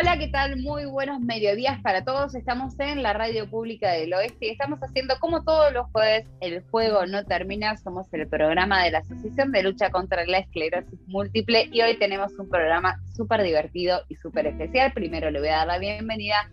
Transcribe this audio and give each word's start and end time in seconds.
Hola, 0.00 0.16
¿qué 0.16 0.28
tal? 0.28 0.56
Muy 0.56 0.86
buenos 0.86 1.20
mediodías 1.20 1.78
para 1.82 2.02
todos. 2.04 2.34
Estamos 2.34 2.72
en 2.80 3.02
la 3.02 3.12
radio 3.12 3.46
pública 3.50 3.92
del 3.92 4.14
oeste 4.14 4.46
y 4.46 4.48
estamos 4.48 4.80
haciendo 4.80 5.18
como 5.20 5.44
todos 5.44 5.74
los 5.74 5.88
jueves 5.92 6.24
El 6.40 6.62
Juego 6.70 7.04
No 7.04 7.22
Termina. 7.26 7.76
Somos 7.76 8.06
el 8.14 8.26
programa 8.26 8.82
de 8.82 8.92
la 8.92 9.00
Asociación 9.00 9.52
de 9.52 9.62
Lucha 9.62 9.90
contra 9.90 10.24
la 10.24 10.38
Esclerosis 10.38 10.98
Múltiple 11.06 11.68
y 11.70 11.82
hoy 11.82 11.98
tenemos 11.98 12.32
un 12.38 12.48
programa 12.48 12.98
súper 13.14 13.42
divertido 13.42 14.00
y 14.08 14.16
súper 14.16 14.46
especial. 14.46 14.90
Primero 14.92 15.30
le 15.30 15.38
voy 15.38 15.50
a 15.50 15.56
dar 15.56 15.66
la 15.66 15.78
bienvenida 15.78 16.50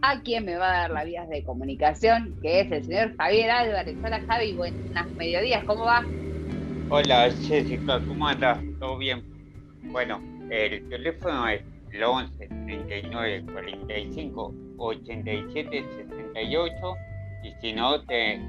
a 0.00 0.22
quien 0.22 0.46
me 0.46 0.56
va 0.56 0.70
a 0.70 0.80
dar 0.80 0.90
las 0.92 1.04
vías 1.04 1.28
de 1.28 1.44
comunicación, 1.44 2.38
que 2.40 2.60
es 2.60 2.72
el 2.72 2.82
señor 2.82 3.14
Javier 3.18 3.50
Álvarez. 3.50 3.94
Hola 4.02 4.22
Javi, 4.26 4.54
buenas 4.54 5.06
mediodías, 5.18 5.62
¿cómo 5.64 5.84
va? 5.84 6.02
Hola 6.88 7.30
Jessica, 7.46 8.00
¿cómo 8.08 8.26
andas? 8.26 8.58
¿Todo 8.80 8.96
bien? 8.96 9.22
Bueno, 9.82 10.18
el 10.48 10.88
teléfono 10.88 11.46
es 11.48 11.62
11 12.02 12.48
39 12.48 13.44
45 13.52 14.54
87 14.78 15.84
68 15.96 16.96
y 17.42 17.52
si 17.60 17.72
no 17.72 18.00
te 18.02 18.40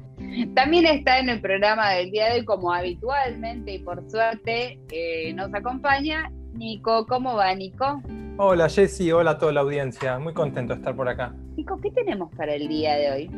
También 0.55 0.87
está 0.87 1.19
en 1.19 1.29
el 1.29 1.39
programa 1.39 1.91
del 1.91 2.09
día 2.09 2.29
de 2.29 2.39
hoy, 2.39 2.45
como 2.45 2.73
habitualmente 2.73 3.73
y 3.73 3.79
por 3.79 4.09
suerte 4.09 4.79
eh, 4.91 5.33
nos 5.33 5.53
acompaña 5.53 6.31
Nico. 6.55 7.05
¿Cómo 7.05 7.35
va, 7.35 7.53
Nico? 7.53 8.01
Hola, 8.37 8.69
Jessy. 8.69 9.11
Hola 9.11 9.31
a 9.31 9.37
toda 9.37 9.51
la 9.51 9.61
audiencia. 9.61 10.17
Muy 10.19 10.33
contento 10.33 10.73
de 10.73 10.79
estar 10.79 10.95
por 10.95 11.07
acá. 11.07 11.33
Nico, 11.55 11.79
¿qué 11.81 11.91
tenemos 11.91 12.33
para 12.35 12.53
el 12.53 12.67
día 12.67 12.95
de 12.95 13.11
hoy? 13.11 13.31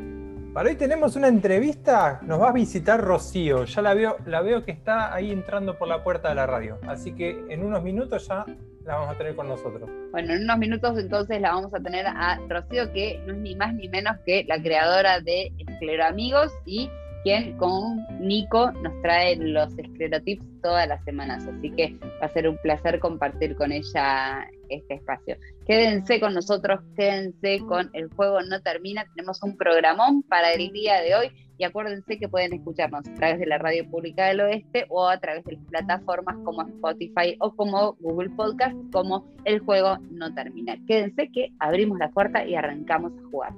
Para 0.53 0.69
hoy 0.69 0.75
tenemos 0.75 1.15
una 1.15 1.27
entrevista. 1.27 2.19
Nos 2.23 2.41
va 2.41 2.49
a 2.49 2.53
visitar 2.53 3.01
Rocío. 3.01 3.65
Ya 3.65 3.81
la 3.81 3.93
veo, 3.93 4.17
la 4.25 4.41
veo 4.41 4.63
que 4.63 4.71
está 4.71 5.13
ahí 5.13 5.31
entrando 5.31 5.77
por 5.77 5.87
la 5.87 6.03
puerta 6.03 6.29
de 6.29 6.35
la 6.35 6.45
radio. 6.45 6.79
Así 6.87 7.11
que 7.13 7.45
en 7.49 7.63
unos 7.63 7.83
minutos 7.83 8.27
ya 8.27 8.45
la 8.85 8.95
vamos 8.95 9.15
a 9.15 9.17
tener 9.17 9.35
con 9.35 9.47
nosotros. 9.47 9.89
Bueno, 10.11 10.33
en 10.33 10.43
unos 10.43 10.57
minutos 10.57 10.97
entonces 10.97 11.41
la 11.41 11.51
vamos 11.51 11.73
a 11.73 11.79
tener 11.79 12.07
a 12.07 12.39
Rocío, 12.47 12.91
que 12.93 13.21
no 13.27 13.33
es 13.33 13.39
ni 13.39 13.55
más 13.55 13.73
ni 13.73 13.89
menos 13.89 14.17
que 14.25 14.45
la 14.47 14.61
creadora 14.61 15.19
de 15.19 15.51
Escleroamigos 15.57 16.53
y 16.65 16.89
con 17.57 18.05
Nico 18.19 18.71
nos 18.71 19.01
trae 19.01 19.35
los 19.35 19.77
esclerotips 19.77 20.45
todas 20.61 20.87
las 20.87 21.03
semanas. 21.03 21.45
Así 21.45 21.71
que 21.71 21.97
va 22.21 22.27
a 22.27 22.33
ser 22.33 22.47
un 22.47 22.57
placer 22.57 22.99
compartir 22.99 23.55
con 23.55 23.71
ella 23.71 24.47
este 24.69 24.95
espacio. 24.95 25.35
Quédense 25.65 26.19
con 26.19 26.33
nosotros, 26.33 26.79
quédense 26.95 27.59
con 27.67 27.89
El 27.93 28.09
Juego 28.09 28.41
No 28.43 28.61
Termina. 28.61 29.05
Tenemos 29.13 29.43
un 29.43 29.57
programón 29.57 30.23
para 30.23 30.53
el 30.53 30.71
día 30.71 31.01
de 31.01 31.15
hoy 31.15 31.31
y 31.57 31.63
acuérdense 31.63 32.17
que 32.17 32.29
pueden 32.29 32.53
escucharnos 32.53 33.07
a 33.07 33.13
través 33.15 33.39
de 33.39 33.45
la 33.45 33.57
Radio 33.57 33.89
Pública 33.89 34.27
del 34.27 34.41
Oeste 34.41 34.85
o 34.89 35.07
a 35.07 35.19
través 35.19 35.43
de 35.43 35.53
las 35.53 35.65
plataformas 35.65 36.37
como 36.45 36.61
Spotify 36.61 37.35
o 37.39 37.53
como 37.55 37.93
Google 37.99 38.29
Podcast, 38.29 38.75
como 38.91 39.25
El 39.43 39.59
Juego 39.59 39.97
No 40.11 40.33
Termina. 40.33 40.77
Quédense 40.87 41.29
que 41.31 41.49
abrimos 41.59 41.99
la 41.99 42.09
puerta 42.09 42.45
y 42.45 42.55
arrancamos 42.55 43.11
a 43.17 43.29
jugar. 43.29 43.53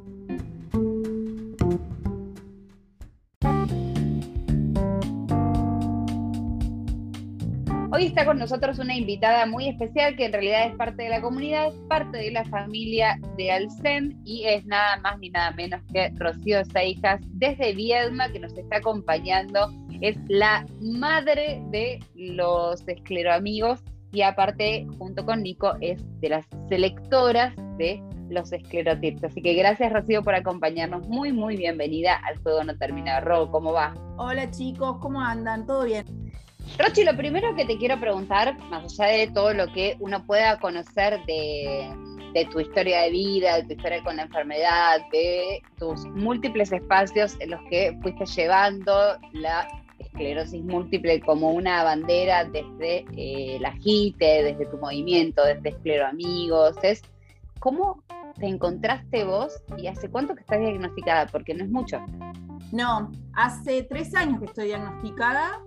Hoy 7.92 8.06
está 8.06 8.24
con 8.24 8.38
nosotros 8.38 8.78
una 8.78 8.96
invitada 8.96 9.48
muy 9.48 9.68
especial 9.68 10.16
que 10.16 10.26
en 10.26 10.34
realidad 10.34 10.68
es 10.68 10.76
parte 10.76 11.04
de 11.04 11.10
la 11.10 11.22
comunidad, 11.22 11.74
parte 11.88 12.20
de 12.20 12.30
la 12.30 12.46
familia 12.46 13.20
de 13.36 13.52
Alcen 13.52 14.22
y 14.26 14.46
es 14.46 14.64
nada 14.68 14.98
más 14.98 15.18
ni 15.18 15.32
nada 15.32 15.50
menos 15.54 15.82
que 15.92 16.12
Rocío 16.18 16.64
Seijas 16.66 17.20
desde 17.30 17.74
Viedma 17.74 18.32
que 18.32 18.40
nos 18.40 18.56
está 18.56 18.78
acompañando. 18.78 19.72
Es 20.02 20.16
la 20.28 20.68
madre 20.80 21.64
de 21.72 22.00
los 22.14 22.88
escleroamigos 22.88 23.80
y 24.12 24.22
aparte, 24.22 24.86
junto 25.00 25.26
con 25.26 25.42
Nico, 25.42 25.74
es 25.82 26.00
de 26.22 26.30
las 26.30 26.46
selectoras 26.70 27.56
de 27.80 28.04
los 28.30 28.54
esclerotips. 28.54 29.24
Así 29.24 29.42
que 29.42 29.56
gracias 29.56 29.92
Rocío 29.92 30.22
por 30.22 30.36
acompañarnos. 30.36 31.08
Muy, 31.08 31.34
muy 31.34 31.58
bienvenida 31.58 32.22
al 32.24 32.38
Juego 32.44 32.64
No 32.64 32.78
Termina. 32.78 33.20
Ro, 33.20 33.50
¿cómo 33.50 33.74
va? 33.74 33.96
Hola 34.18 34.52
chicos, 34.52 34.98
¿cómo 35.00 35.22
andan? 35.22 35.66
¿Todo 35.66 35.86
bien? 35.86 36.06
Rochi, 36.78 37.04
lo 37.04 37.16
primero 37.16 37.56
que 37.56 37.66
te 37.66 37.78
quiero 37.78 38.00
preguntar, 38.00 38.58
más 38.70 39.00
allá 39.00 39.12
de 39.12 39.28
todo 39.28 39.54
lo 39.54 39.68
que 39.68 39.98
uno 40.00 40.26
pueda 40.26 40.60
conocer 40.60 41.20
de, 41.26 41.92
tu 42.52 42.60
historia 42.60 43.02
de 43.02 43.10
vida, 43.10 43.58
de 43.58 43.64
tu 43.64 43.74
historia 43.74 44.04
con 44.04 44.16
la 44.16 44.24
enfermedad, 44.24 45.02
de 45.12 45.62
tus 45.78 46.06
múltiples 46.06 46.72
espacios 46.72 47.36
en 47.40 47.52
los 47.52 47.60
que 47.70 47.98
fuiste 48.02 48.26
llevando 48.26 49.18
la 49.34 49.68
esclerosis 50.00 50.64
múltiple 50.64 51.20
como 51.22 51.52
una 51.52 51.84
bandera 51.84 52.46
desde 52.46 53.06
eh, 53.18 53.58
la 53.60 53.74
JITE, 53.74 54.44
desde 54.44 54.66
tu 54.68 54.78
movimiento, 54.78 55.44
desde 55.44 55.70
Escleroamigos, 55.70 56.78
es 56.84 57.02
cómo 57.60 58.04
te 58.40 58.48
encontraste 58.48 59.26
vos 59.26 59.62
y 59.78 59.88
hace 59.88 60.10
cuánto 60.10 60.34
que 60.34 60.42
estás 60.42 60.60
diagnosticada, 60.60 61.28
porque 61.28 61.54
no 61.54 61.66
es 61.66 61.70
mucho. 61.70 62.00
No, 62.72 63.12
hace 63.34 63.84
tres 63.84 64.16
años 64.16 64.40
que 64.40 64.46
estoy 64.46 64.68
diagnosticada 64.68 65.62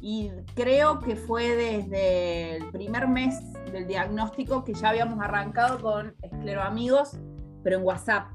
y 0.00 0.30
creo 0.54 1.00
que 1.00 1.16
fue 1.16 1.56
desde 1.56 2.56
el 2.56 2.70
primer 2.70 3.08
mes 3.08 3.34
del 3.72 3.86
diagnóstico 3.86 4.62
que 4.64 4.74
ya 4.74 4.90
habíamos 4.90 5.18
arrancado 5.20 5.80
con 5.80 6.14
Escleroamigos, 6.22 7.18
pero 7.62 7.78
en 7.78 7.84
WhatsApp. 7.84 8.28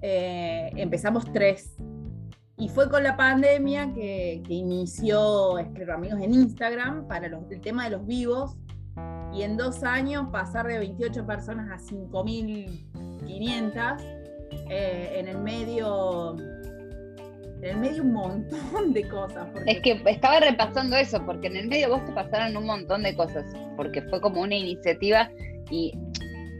Eh, 0.00 0.70
empezamos 0.76 1.30
tres. 1.32 1.74
Y 2.56 2.70
fue 2.70 2.88
con 2.90 3.02
la 3.02 3.16
pandemia 3.16 3.92
que, 3.92 4.42
que 4.46 4.54
inició 4.54 5.58
Escleroamigos 5.58 6.20
en 6.20 6.32
Instagram 6.32 7.06
para 7.06 7.26
el 7.26 7.60
tema 7.60 7.84
de 7.84 7.90
los 7.90 8.06
vivos. 8.06 8.56
Y 9.34 9.42
en 9.42 9.56
dos 9.56 9.82
años 9.84 10.28
pasar 10.32 10.66
de 10.66 10.78
28 10.78 11.26
personas 11.26 11.70
a 11.70 11.78
5.500. 11.78 14.20
Eh, 14.72 15.18
en 15.18 15.28
el 15.28 15.38
medio 15.38 16.36
en 17.62 17.70
el 17.70 17.76
medio 17.76 18.02
un 18.02 18.12
montón 18.12 18.92
de 18.92 19.06
cosas. 19.08 19.48
Es 19.66 19.80
que 19.80 20.00
estaba 20.06 20.40
repasando 20.40 20.96
eso, 20.96 21.24
porque 21.24 21.48
en 21.48 21.56
el 21.56 21.68
medio 21.68 21.90
vos 21.90 22.04
te 22.04 22.12
pasaron 22.12 22.56
un 22.56 22.66
montón 22.66 23.02
de 23.02 23.14
cosas, 23.14 23.44
porque 23.76 24.02
fue 24.02 24.20
como 24.20 24.40
una 24.40 24.54
iniciativa 24.54 25.30
y 25.70 25.92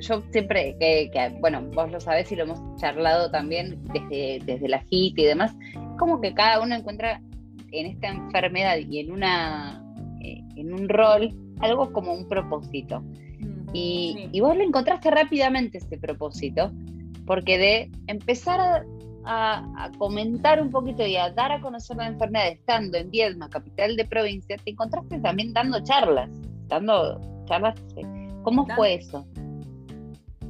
yo 0.01 0.23
siempre, 0.31 0.77
que, 0.79 1.11
bueno, 1.41 1.63
vos 1.75 1.91
lo 1.91 2.01
sabés 2.01 2.31
y 2.33 2.37
lo 2.37 2.45
hemos 2.45 2.61
charlado 2.81 3.31
también 3.31 3.79
desde, 3.93 4.41
desde 4.45 4.69
la 4.69 4.83
HIT 4.89 5.19
y 5.19 5.25
demás, 5.25 5.55
como 5.99 6.21
que 6.21 6.33
cada 6.35 6.61
uno 6.63 6.75
encuentra 6.75 7.21
en 7.73 7.87
esta 7.87 8.09
enfermedad 8.09 8.79
y 8.79 9.01
en 9.01 9.13
una 9.13 9.83
eh, 10.23 10.43
en 10.57 10.73
un 10.73 10.89
rol 10.89 11.35
algo 11.61 11.93
como 11.93 12.13
un 12.13 12.29
propósito. 12.29 13.01
Mm, 13.01 13.71
y, 13.75 14.29
y 14.33 14.41
vos 14.41 14.57
lo 14.57 14.63
encontraste 14.63 15.11
rápidamente 15.11 15.79
ese 15.79 15.99
propósito, 15.99 16.73
porque 17.27 17.59
de 17.59 17.91
empezar 18.07 18.61
a 18.61 18.85
a, 19.25 19.91
comentar 19.99 20.61
un 20.63 20.71
poquito 20.71 21.05
y 21.05 21.17
a 21.17 21.31
dar 21.31 21.53
a 21.53 21.61
conocer 21.61 21.97
la 21.97 22.09
enfermedad 22.09 22.49
estando 22.49 22.99
en 22.99 23.11
Viedma, 23.11 23.49
capital 23.49 23.97
de 23.97 24.05
provincia, 24.05 24.57
te 24.57 24.71
encontraste 24.71 25.19
también 25.21 25.53
dando 25.53 25.83
charlas, 25.83 26.31
dando 26.69 27.21
charlas. 27.47 27.75
¿Cómo 28.43 28.67
fue 28.75 28.95
eso? 28.95 29.27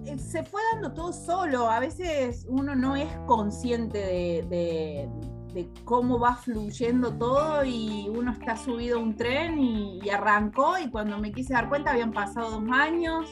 Eh, 0.06 0.18
se 0.18 0.42
fue 0.42 0.60
dando 0.72 0.92
todo 0.92 1.12
solo. 1.12 1.68
A 1.68 1.80
veces 1.80 2.46
uno 2.48 2.74
no 2.74 2.96
es 2.96 3.08
consciente 3.26 3.98
de, 3.98 5.08
cómo 5.84 6.18
va 6.18 6.36
fluyendo 6.36 7.12
todo 7.12 7.64
y 7.64 8.08
uno 8.08 8.32
está 8.32 8.56
subido 8.56 8.98
a 8.98 9.02
un 9.02 9.16
tren 9.16 9.58
y, 9.58 10.08
arrancó 10.08 10.78
y 10.78 10.88
cuando 10.88 11.18
me 11.18 11.32
quise 11.32 11.52
dar 11.52 11.68
cuenta 11.68 11.90
habían 11.90 12.12
pasado 12.12 12.60
dos 12.60 12.70
años 12.70 13.26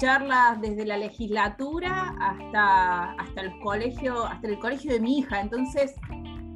charlas 0.00 0.58
desde 0.62 0.86
la 0.86 0.96
legislatura 0.96 2.16
hasta, 2.18 3.12
hasta 3.12 3.40
el 3.42 3.60
colegio, 3.60 4.24
hasta 4.24 4.48
el 4.48 4.58
colegio 4.58 4.94
de 4.94 5.00
mi 5.00 5.18
hija. 5.18 5.40
Entonces, 5.40 5.94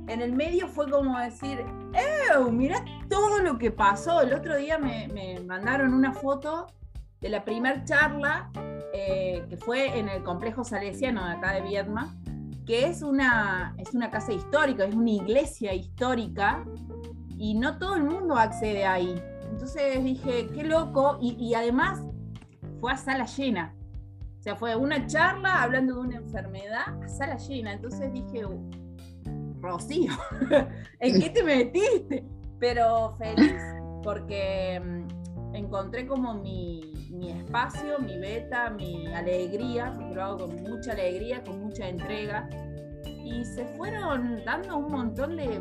en 0.09 0.23
el 0.23 0.33
medio 0.33 0.67
fue 0.67 0.91
como 0.91 1.19
decir, 1.19 1.63
¡eh! 1.93 2.51
Mirá 2.51 2.83
todo 3.11 3.41
lo 3.41 3.59
que 3.59 3.71
pasó. 3.71 4.23
El 4.23 4.33
otro 4.33 4.57
día 4.57 4.79
me, 4.79 5.41
mandaron 5.47 5.93
una 5.93 6.15
foto 6.15 6.69
de 7.21 7.29
la 7.29 7.45
primer 7.45 7.85
charla 7.85 8.51
eh, 8.95 9.45
que 9.51 9.59
fue 9.59 9.99
en 9.99 10.09
el 10.09 10.23
complejo 10.23 10.65
salesiano 10.65 11.27
de 11.27 11.33
acá 11.35 11.53
de 11.53 11.61
Viedma, 11.61 12.17
que 12.65 12.87
es 12.87 13.03
una, 13.03 13.75
es 13.77 13.93
una 13.93 14.11
casa 14.11 14.33
histórica, 14.33 14.85
es 14.85 14.95
una 14.95 15.11
iglesia 15.11 15.75
histórica 15.75 16.65
y 17.37 17.55
no 17.55 17.77
todo 17.77 17.97
el 17.97 18.05
mundo 18.05 18.37
accede 18.37 18.87
ahí. 18.87 19.23
Entonces 19.51 20.03
dije, 20.03 20.49
qué 20.55 20.65
loco, 20.65 21.19
y 21.21 21.53
además 21.53 22.01
fue 22.85 22.93
a 22.93 22.99
sala 22.99 23.25
llena. 23.25 23.75
O 24.41 24.43
sea, 24.43 24.57
fue 24.57 24.77
una 24.77 25.07
charla 25.07 25.63
hablando 25.63 25.95
de 25.95 26.01
una 26.01 26.17
enfermedad 26.17 27.03
a 27.03 27.09
sala 27.09 27.39
llena. 27.39 27.73
Entonces 27.73 28.13
dije, 28.13 28.45
uh, 28.45 28.71
Rocío, 29.59 30.13
¿en 31.01 31.19
qué 31.19 31.31
te 31.31 31.43
metiste? 31.43 32.27
Pero 32.61 33.17
feliz, 33.17 33.63
porque 34.03 34.83
mm, 34.85 35.55
encontré 35.55 36.07
como 36.07 36.35
mi, 36.35 37.09
mi 37.11 37.31
espacio, 37.31 38.01
mi 38.01 38.19
beta, 38.19 38.69
mi 38.69 39.07
alegría, 39.15 39.89
lo 40.13 40.23
hago 40.23 40.47
con 40.47 40.63
mucha 40.65 40.93
alegría, 40.93 41.43
con 41.43 41.61
mucha 41.61 41.89
entrega. 41.89 42.51
Y 43.07 43.47
se 43.47 43.65
fueron 43.79 44.45
dando 44.45 44.77
un 44.77 44.93
montón 44.93 45.39
de, 45.39 45.59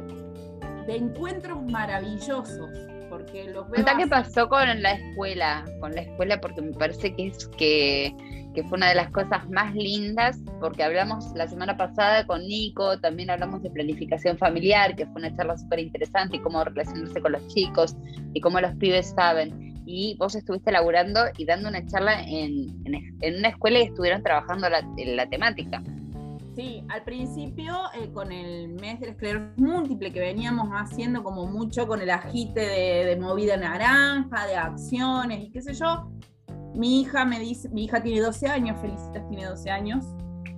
de 0.87 0.95
encuentros 0.97 1.63
maravillosos. 1.71 2.69
Porque 3.13 3.43
los 3.43 3.69
veo 3.69 3.85
Contá 3.85 3.95
qué 3.95 4.03
así. 4.03 4.09
pasó 4.09 4.49
con 4.49 4.81
la 4.81 4.93
escuela, 4.93 5.63
con 5.79 5.93
la 5.93 6.01
escuela, 6.01 6.41
porque 6.41 6.63
me 6.63 6.71
parece 6.71 7.13
que 7.13 7.27
es 7.27 7.47
que, 7.49 8.11
que 8.55 8.63
fue 8.63 8.77
una 8.77 8.89
de 8.89 8.95
las 8.95 9.11
cosas 9.11 9.47
más 9.51 9.75
lindas, 9.75 10.39
porque 10.59 10.81
hablamos 10.83 11.31
la 11.35 11.47
semana 11.47 11.77
pasada 11.77 12.25
con 12.25 12.41
Nico, 12.41 12.99
también 12.99 13.29
hablamos 13.29 13.61
de 13.61 13.69
planificación 13.69 14.35
familiar, 14.39 14.95
que 14.95 15.05
fue 15.05 15.21
una 15.21 15.35
charla 15.35 15.55
súper 15.59 15.81
interesante, 15.81 16.37
y 16.37 16.39
cómo 16.39 16.63
relacionarse 16.63 17.21
con 17.21 17.33
los 17.33 17.47
chicos, 17.49 17.95
y 18.33 18.41
cómo 18.41 18.59
los 18.59 18.73
pibes 18.77 19.13
saben. 19.15 19.83
Y 19.85 20.15
vos 20.17 20.33
estuviste 20.33 20.71
laburando 20.71 21.25
y 21.37 21.45
dando 21.45 21.69
una 21.69 21.85
charla 21.85 22.23
en, 22.23 22.69
en, 22.85 23.15
en 23.21 23.37
una 23.37 23.49
escuela 23.49 23.77
y 23.77 23.83
estuvieron 23.83 24.23
trabajando 24.23 24.67
la, 24.71 24.79
en 24.97 25.15
la 25.15 25.29
temática. 25.29 25.83
Sí, 26.55 26.85
al 26.89 27.03
principio 27.03 27.75
eh, 27.95 28.11
con 28.11 28.31
el 28.31 28.69
mes 28.73 28.99
de 28.99 29.07
la 29.07 29.11
esclerosis 29.13 29.57
múltiple 29.57 30.13
que 30.13 30.19
veníamos 30.19 30.69
haciendo 30.69 31.23
como 31.23 31.47
mucho 31.47 31.87
con 31.87 31.99
el 31.99 32.11
agite 32.11 32.61
de, 32.61 33.17
movida 33.19 33.57
naranja, 33.57 34.45
de 34.45 34.55
acciones 34.55 35.41
y 35.45 35.51
qué 35.51 35.63
sé 35.63 35.73
yo, 35.73 36.11
mi 36.75 37.01
hija 37.01 37.25
me 37.25 37.39
dice, 37.39 37.69
mi 37.69 37.85
hija 37.85 38.03
tiene 38.03 38.21
12 38.21 38.47
años, 38.47 38.79
Felicitas 38.81 39.27
tiene 39.29 39.45
12 39.45 39.71
años, 39.71 40.05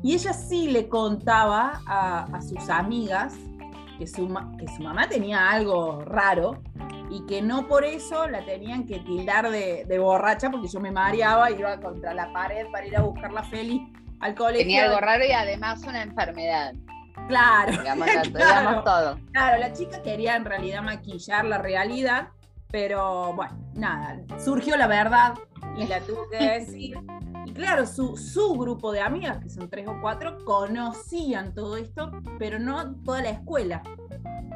y 0.04 0.14
ella 0.14 0.34
sí 0.34 0.68
le 0.68 0.90
contaba 0.90 1.82
a, 1.88 2.42
sus 2.42 2.70
amigas 2.70 3.34
que 3.98 4.06
su, 4.06 4.28
que 4.60 4.68
su 4.76 4.84
mamá 4.84 5.08
tenía 5.08 5.50
algo 5.50 6.04
raro 6.04 6.62
y 7.10 7.26
que 7.26 7.42
no 7.42 7.68
por 7.68 7.86
eso 7.86 8.28
la 8.28 8.44
tenían 8.46 8.86
que 8.86 9.00
tildar 9.00 9.50
de, 9.50 9.98
borracha 9.98 10.52
porque 10.52 10.68
yo 10.68 10.82
me 10.82 10.92
mareaba 10.92 11.52
y 11.52 11.56
iba 11.56 11.80
contra 11.80 12.14
la 12.14 12.34
pared 12.34 12.68
para 12.72 12.86
ir 12.86 12.98
a 12.98 13.02
buscar 13.02 13.32
la 13.32 13.44
Feli 13.44 13.94
al 14.26 14.36
colegio. 14.36 14.60
Tenía 14.64 14.86
algo 14.86 15.00
raro 15.00 15.24
y 15.26 15.32
además 15.32 15.82
una 15.88 16.04
enfermedad, 16.04 16.74
Claro, 17.28 17.72
digamos, 17.72 18.08
Claro. 18.12 18.30
digamos 18.30 18.84
todo. 18.84 19.20
claro, 19.32 19.58
la 19.60 19.74
chica 19.74 20.02
quería 20.04 20.36
en 20.36 20.46
realidad 20.46 20.82
maquillar 20.82 21.46
la 21.46 21.58
realidad, 21.58 22.30
pero 22.72 23.34
bueno, 23.34 23.58
nada, 23.74 24.20
surgió 24.44 24.76
la 24.78 24.88
verdad 24.88 25.34
y 25.78 25.88
la 25.88 26.02
tuvo 26.02 26.30
que 26.30 26.38
decir. 26.38 26.98
Y 27.46 27.54
claro, 27.54 27.86
su, 27.86 28.18
su 28.18 28.54
grupo 28.56 28.92
de 28.92 29.02
amigas, 29.02 29.38
que 29.38 29.50
son 29.50 29.70
tres 29.70 29.88
o 29.88 29.98
cuatro, 30.02 30.44
conocían 30.46 31.54
todo 31.54 31.78
esto, 31.78 32.12
pero 32.40 32.60
no 32.60 32.96
toda 33.04 33.22
la 33.22 33.30
escuela. 33.30 33.82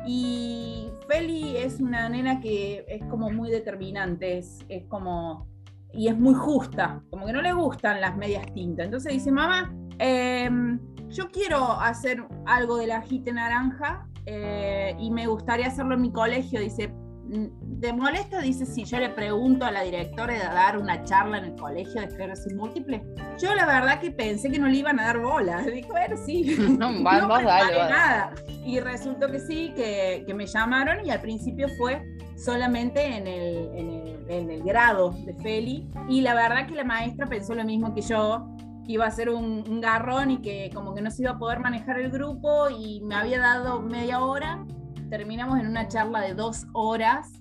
Y 0.05 0.89
Feli 1.07 1.57
es 1.57 1.79
una 1.79 2.09
nena 2.09 2.39
que 2.39 2.85
es 2.87 3.03
como 3.05 3.29
muy 3.29 3.49
determinante, 3.49 4.37
es, 4.39 4.59
es 4.69 4.85
como. 4.85 5.47
Y 5.93 6.07
es 6.07 6.17
muy 6.17 6.33
justa, 6.33 7.01
como 7.09 7.25
que 7.25 7.33
no 7.33 7.41
le 7.41 7.53
gustan 7.53 7.99
las 8.01 8.15
medias 8.17 8.45
tintas. 8.53 8.85
Entonces 8.85 9.13
dice, 9.13 9.31
mamá, 9.31 9.73
em, 9.99 10.79
yo 11.09 11.29
quiero 11.31 11.73
hacer 11.79 12.23
algo 12.45 12.77
del 12.77 12.91
agite 12.91 13.31
naranja 13.33 14.07
eh, 14.25 14.95
y 14.99 15.09
me 15.11 15.25
gustaría 15.27 15.67
hacerlo 15.67 15.95
en 15.95 16.01
mi 16.01 16.11
colegio. 16.11 16.59
Dice, 16.61 16.89
"Mm, 16.89 17.79
¿te 17.81 17.91
molesta? 17.93 18.41
Dice, 18.41 18.65
si 18.67 18.83
yo 18.85 18.99
le 18.99 19.09
pregunto 19.09 19.65
a 19.65 19.71
la 19.71 19.81
directora 19.81 20.33
de 20.33 20.39
dar 20.39 20.77
una 20.77 21.03
charla 21.03 21.39
en 21.39 21.45
el 21.45 21.55
colegio 21.55 22.01
de 22.01 22.07
esclerosis 22.07 22.53
múltiple. 22.53 23.01
Yo 23.41 23.55
la 23.55 23.65
verdad 23.65 23.99
que 23.99 24.11
pensé 24.11 24.51
que 24.51 24.59
no 24.59 24.67
le 24.67 24.77
iban 24.77 24.99
a 24.99 25.05
dar 25.05 25.19
bola. 25.19 25.61
Dijo, 25.73 25.89
bueno, 25.89 26.15
sí. 26.17 26.55
No, 26.79 26.91
no 26.91 27.03
preparé 27.03 27.45
dale. 27.45 27.77
nada. 27.89 28.33
Y 28.63 28.79
resultó 28.79 29.27
que 29.31 29.39
sí, 29.39 29.73
que, 29.75 30.23
que 30.27 30.33
me 30.35 30.45
llamaron 30.45 31.03
y 31.03 31.09
al 31.09 31.21
principio 31.21 31.67
fue 31.79 31.99
solamente 32.37 33.03
en 33.03 33.25
el, 33.27 33.69
en, 33.75 33.89
el, 33.89 33.98
en 34.29 34.49
el 34.49 34.63
grado 34.63 35.11
de 35.25 35.33
Feli. 35.33 35.89
Y 36.07 36.21
la 36.21 36.33
verdad 36.33 36.67
que 36.67 36.75
la 36.75 36.85
maestra 36.85 37.27
pensó 37.27 37.53
lo 37.55 37.65
mismo 37.65 37.93
que 37.93 38.01
yo, 38.01 38.47
que 38.85 38.93
iba 38.93 39.05
a 39.05 39.11
ser 39.11 39.29
un, 39.29 39.63
un 39.67 39.81
garrón 39.81 40.31
y 40.31 40.37
que 40.37 40.71
como 40.73 40.93
que 40.93 41.01
no 41.01 41.11
se 41.11 41.23
iba 41.23 41.31
a 41.31 41.37
poder 41.39 41.59
manejar 41.59 41.99
el 41.99 42.09
grupo 42.09 42.69
y 42.69 43.01
me 43.01 43.15
había 43.15 43.39
dado 43.39 43.81
media 43.81 44.23
hora. 44.23 44.65
Terminamos 45.09 45.59
en 45.59 45.67
una 45.67 45.87
charla 45.87 46.21
de 46.21 46.35
dos 46.35 46.65
horas 46.73 47.31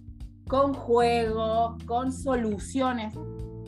con 0.48 0.72
juego, 0.72 1.76
con 1.86 2.10
soluciones. 2.10 3.14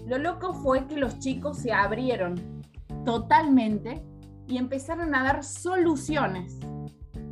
Lo 0.07 0.19
loco 0.19 0.55
fue 0.55 0.87
que 0.87 0.97
los 0.97 1.19
chicos 1.19 1.59
se 1.59 1.73
abrieron 1.73 2.63
totalmente 3.05 4.03
y 4.49 4.57
empezaron 4.57 5.15
a 5.15 5.23
dar 5.23 5.45
soluciones, 5.45 6.59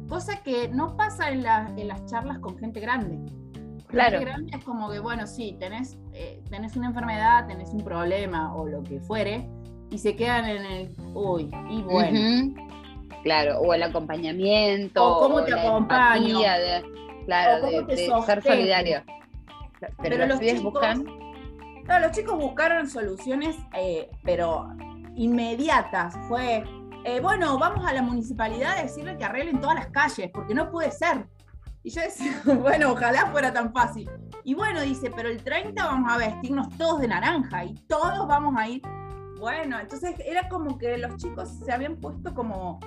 cosa 0.09 0.43
que 0.43 0.69
no 0.69 0.97
pasa 0.97 1.31
en 1.31 1.43
las 1.43 2.07
charlas 2.07 2.39
con 2.39 2.57
gente 2.59 2.79
grande. 2.79 3.19
Claro. 3.89 4.21
Grande 4.21 4.51
es 4.57 4.65
como 4.65 4.91
que, 4.91 4.99
bueno, 4.99 5.27
sí, 5.27 5.57
tenés, 5.59 5.99
eh, 6.13 6.43
tenés 6.51 6.77
una 6.77 6.89
enfermedad, 6.89 7.47
tenés 7.47 7.71
un 7.71 7.83
problema 7.83 8.55
o 8.55 8.67
lo 8.67 8.83
que 8.83 9.01
fuere, 9.01 9.49
y 9.91 9.99
se 9.99 10.15
quedan 10.15 10.45
en 10.45 10.65
el, 10.67 10.95
uy, 11.15 11.51
y 11.71 11.83
bueno. 11.83 12.55
Claro, 13.23 13.59
o 13.61 13.73
el 13.75 13.83
acompañamiento. 13.83 15.05
O 15.05 15.21
cómo 15.21 15.43
te 15.45 15.53
acompaño. 15.59 16.39
de- 16.39 16.85
claro, 17.25 17.57
O 17.57 17.61
cómo 17.67 17.81
de, 17.81 17.85
te 17.85 18.03
de 18.03 18.23
ser 18.27 18.43
solidario. 18.43 19.03
Pero, 19.81 19.95
Pero 20.03 20.27
los 20.27 20.41
chicos- 20.41 20.63
buscan. 20.63 21.05
Claro, 21.85 22.07
los 22.07 22.17
chicos 22.17 22.37
buscaron 22.37 22.89
soluciones, 22.89 23.57
eh, 23.75 24.11
pero 24.23 24.69
inmediatas. 25.17 26.15
Fue, 26.29 26.63
eh, 27.05 27.21
bueno, 27.21 27.59
vamos 27.59 27.85
a 27.87 27.93
la 27.93 28.03
municipalidad 28.03 28.79
a 28.79 28.83
decirle 28.83 29.17
que 29.17 29.25
arreglen 29.25 29.61
todas 29.61 29.77
las 29.77 29.87
calles, 29.89 30.31
porque 30.33 30.55
no 30.55 30.71
puede 30.71 30.91
ser. 30.91 31.27
Y 31.83 31.91
yo 31.91 32.03
decía, 32.03 32.41
bueno, 32.45 32.93
ojalá 32.93 33.27
fuera 33.31 33.53
tan 33.53 33.73
fácil. 33.73 34.11
Y 34.45 34.55
bueno, 34.55 34.81
dice, 34.81 35.11
pero 35.15 35.29
el 35.29 35.43
30 35.43 35.85
vamos 35.85 36.13
a 36.13 36.19
vestirnos 36.19 36.69
todos 36.77 37.01
de 37.01 37.09
naranja 37.09 37.65
y 37.65 37.75
todos 37.87 38.27
vamos 38.27 38.55
a 38.57 38.69
ir. 38.69 38.83
Bueno, 39.39 39.79
entonces 39.79 40.15
era 40.27 40.49
como 40.49 40.79
que 40.79 40.99
los 40.99 41.17
chicos 41.17 41.49
se 41.65 41.73
habían 41.73 41.97
puesto 41.97 42.35
como, 42.35 42.81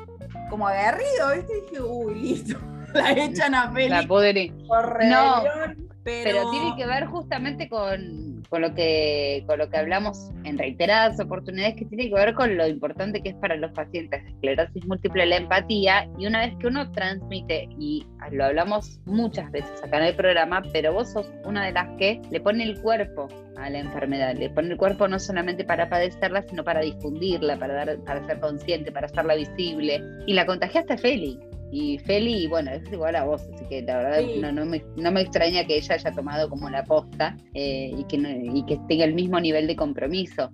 como 0.50 0.68
aguerridos, 0.68 1.36
¿viste? 1.36 1.58
Y 1.58 1.62
dije, 1.62 1.82
uy, 1.82 2.16
listo, 2.16 2.60
la 2.94 3.12
echan 3.12 3.56
a 3.56 3.66
La 3.66 3.72
Félix 3.72 4.06
pudri. 4.06 4.50
por 4.68 4.98
rebelión. 4.98 5.88
pero... 6.04 6.24
Pero 6.24 6.52
tiene 6.52 6.76
que 6.76 6.86
ver 6.86 7.06
justamente 7.06 7.70
con, 7.70 8.31
con 8.50 8.62
lo 8.62 8.74
que 8.74 9.44
con 9.48 9.60
lo 9.60 9.70
que 9.70 9.78
hablamos 9.78 10.30
en 10.44 10.58
reiteradas 10.58 11.20
oportunidades, 11.20 11.76
que 11.76 11.86
tiene 11.86 12.10
que 12.10 12.16
ver 12.16 12.34
con 12.34 12.58
lo 12.58 12.68
importante 12.68 13.22
que 13.22 13.30
es 13.30 13.36
para 13.36 13.56
los 13.56 13.72
pacientes 13.72 14.24
de 14.24 14.30
esclerosis 14.32 14.86
múltiple 14.86 15.26
la 15.26 15.38
empatía. 15.38 16.10
Y 16.18 16.28
una 16.28 16.42
vez 16.42 16.56
que 16.60 16.68
uno 16.68 16.92
transmite, 16.92 17.70
y 17.80 18.06
lo 18.32 18.46
hablamos 18.46 19.00
muchas 19.06 19.52
veces 19.52 19.84
acá 19.84 19.98
en 19.98 20.06
el 20.06 20.16
programa, 20.16 20.62
pero 20.74 20.94
vos 20.94 21.12
sos 21.12 21.32
una 21.46 21.66
de 21.66 21.74
las 21.74 21.88
que 21.98 22.22
le 22.30 22.40
pone 22.40 22.64
el 22.64 22.80
cuerpo 22.82 23.28
a 23.58 23.70
la 23.70 23.80
enfermedad, 23.80 24.36
le 24.36 24.50
pone 24.50 24.72
el 24.72 24.78
cuerpo 24.78 25.08
no 25.08 25.20
solamente 25.20 25.64
para 25.64 25.90
padecerla, 25.90 26.42
sino 26.44 26.64
para 26.64 26.82
difundirla, 26.82 27.58
para, 27.58 27.74
dar, 27.74 27.98
para 28.06 28.26
ser 28.26 28.40
consciente, 28.40 28.92
para 28.92 29.08
hacerla 29.08 29.36
visible. 29.36 30.02
Y 30.26 30.34
la 30.34 30.46
contagiaste 30.46 30.98
a. 30.98 31.51
Y 31.72 31.98
Feli, 32.00 32.48
bueno, 32.48 32.72
es 32.72 32.84
igual 32.92 33.16
a 33.16 33.24
vos, 33.24 33.42
así 33.54 33.66
que 33.70 33.82
la 33.82 33.98
verdad 33.98 34.20
Sí. 34.20 34.40
no, 34.42 34.52
no, 34.52 34.66
me, 34.66 34.84
no 34.98 35.12
me 35.12 35.22
extraña 35.22 35.66
que 35.66 35.78
ella 35.78 35.96
haya 35.96 36.12
tomado 36.12 36.50
como 36.50 36.70
la 36.70 36.84
posta 36.84 37.38
eh, 37.54 37.92
y, 37.98 38.04
que 38.06 38.18
no- 38.18 38.30
y 38.30 38.66
que 38.66 38.78
tenga 38.90 39.06
el 39.06 39.14
mismo 39.14 39.40
nivel 39.40 39.68
de 39.68 39.76
compromiso. 39.76 40.50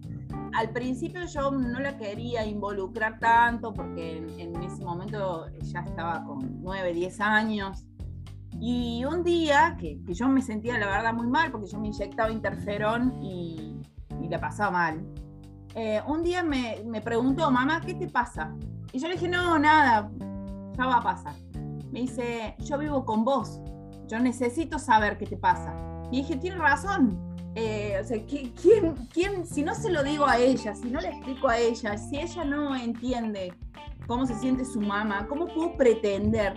al 0.54 0.70
principio 0.72 1.22
yo 1.26 1.52
no 1.52 1.80
la 1.80 1.98
quería 1.98 2.46
involucrar 2.46 3.20
tanto 3.20 3.74
porque 3.74 4.18
en, 4.18 4.40
en 4.40 4.64
ese 4.64 4.84
momento 4.84 5.46
ya 5.62 5.82
estaba 5.82 6.24
con 6.24 6.62
9, 6.64 6.94
10 6.94 7.20
años. 7.22 7.84
Y 8.60 9.04
un 9.06 9.24
día 9.24 9.76
que, 9.80 10.00
que 10.04 10.14
yo 10.16 10.28
me 10.30 10.42
sentía 10.42 10.80
la 10.80 10.88
verdad 10.88 11.14
muy 11.14 11.28
mal 11.28 11.52
porque 11.52 11.68
yo 11.68 11.80
me 11.80 11.88
inyectaba 11.90 12.32
interferón 12.32 13.14
y, 13.24 13.76
y 14.24 14.30
la 14.30 14.40
pasaba 14.40 14.72
mal. 14.72 15.02
eh, 15.76 16.02
un 16.08 16.24
día 16.24 16.42
me, 16.44 16.78
me 16.86 17.02
preguntó, 17.02 17.52
mamá, 17.52 17.82
¿qué 17.86 17.94
te 17.94 18.08
pasa? 18.08 18.56
Y 18.94 19.00
yo 19.00 19.08
le 19.10 19.14
dije, 19.16 19.28
no, 19.28 19.60
nada, 19.60 20.10
ya 20.78 20.86
va 20.86 20.98
a 20.98 21.02
pasar. 21.04 21.34
Me 21.92 22.02
dice, 22.02 22.56
yo 22.60 22.78
vivo 22.78 23.06
con 23.06 23.24
vos, 23.24 23.60
yo 24.08 24.20
necesito 24.20 24.78
saber 24.80 25.18
qué 25.18 25.26
te 25.26 25.38
pasa. 25.38 25.74
Y 26.12 26.18
dije, 26.18 26.36
tiene 26.38 26.58
razón, 26.58 27.20
eh, 27.56 27.98
o 28.02 28.04
sea, 28.06 28.18
¿qui- 28.26 28.54
¿quién, 28.62 28.94
quién, 29.14 29.46
si 29.46 29.64
no 29.64 29.74
se 29.74 29.90
lo 29.92 30.04
digo 30.04 30.26
a 30.26 30.38
ella, 30.38 30.76
si 30.76 30.90
no 30.90 31.00
le 31.02 31.10
explico 31.10 31.48
a 31.50 31.58
ella, 31.58 31.98
si 31.98 32.18
ella 32.20 32.44
no 32.46 32.76
entiende 32.76 33.54
cómo 34.06 34.26
se 34.26 34.36
siente 34.36 34.64
su 34.64 34.80
mamá, 34.82 35.28
¿cómo 35.28 35.48
puedo 35.48 35.76
pretender 35.76 36.54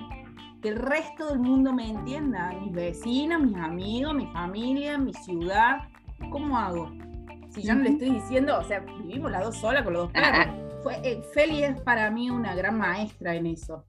que 0.62 0.68
el 0.68 0.76
resto 0.76 1.28
del 1.28 1.38
mundo 1.38 1.72
me 1.72 1.88
entienda? 1.88 2.52
Mis 2.60 2.72
vecinas, 2.72 3.40
mis 3.40 3.56
amigos, 3.56 4.14
mi 4.14 4.26
familia, 4.26 4.98
mi 4.98 5.14
ciudad. 5.14 5.78
¿Cómo 6.30 6.58
hago? 6.58 6.90
Si 7.48 7.62
yo 7.62 7.74
no 7.74 7.82
le 7.82 7.90
estoy 7.90 8.10
diciendo, 8.10 8.58
o 8.58 8.62
sea, 8.64 8.80
vivimos 8.80 9.30
las 9.32 9.42
dos 9.42 9.56
solas 9.56 9.82
con 9.82 9.94
los 9.94 10.02
dos 10.04 10.12
perros. 10.12 10.54
Fue, 10.82 11.00
eh, 11.02 11.22
Feli 11.34 11.64
es 11.64 11.80
para 11.80 12.10
mí 12.10 12.30
una 12.30 12.54
gran 12.54 12.78
maestra 12.78 13.34
en 13.34 13.46
eso. 13.46 13.84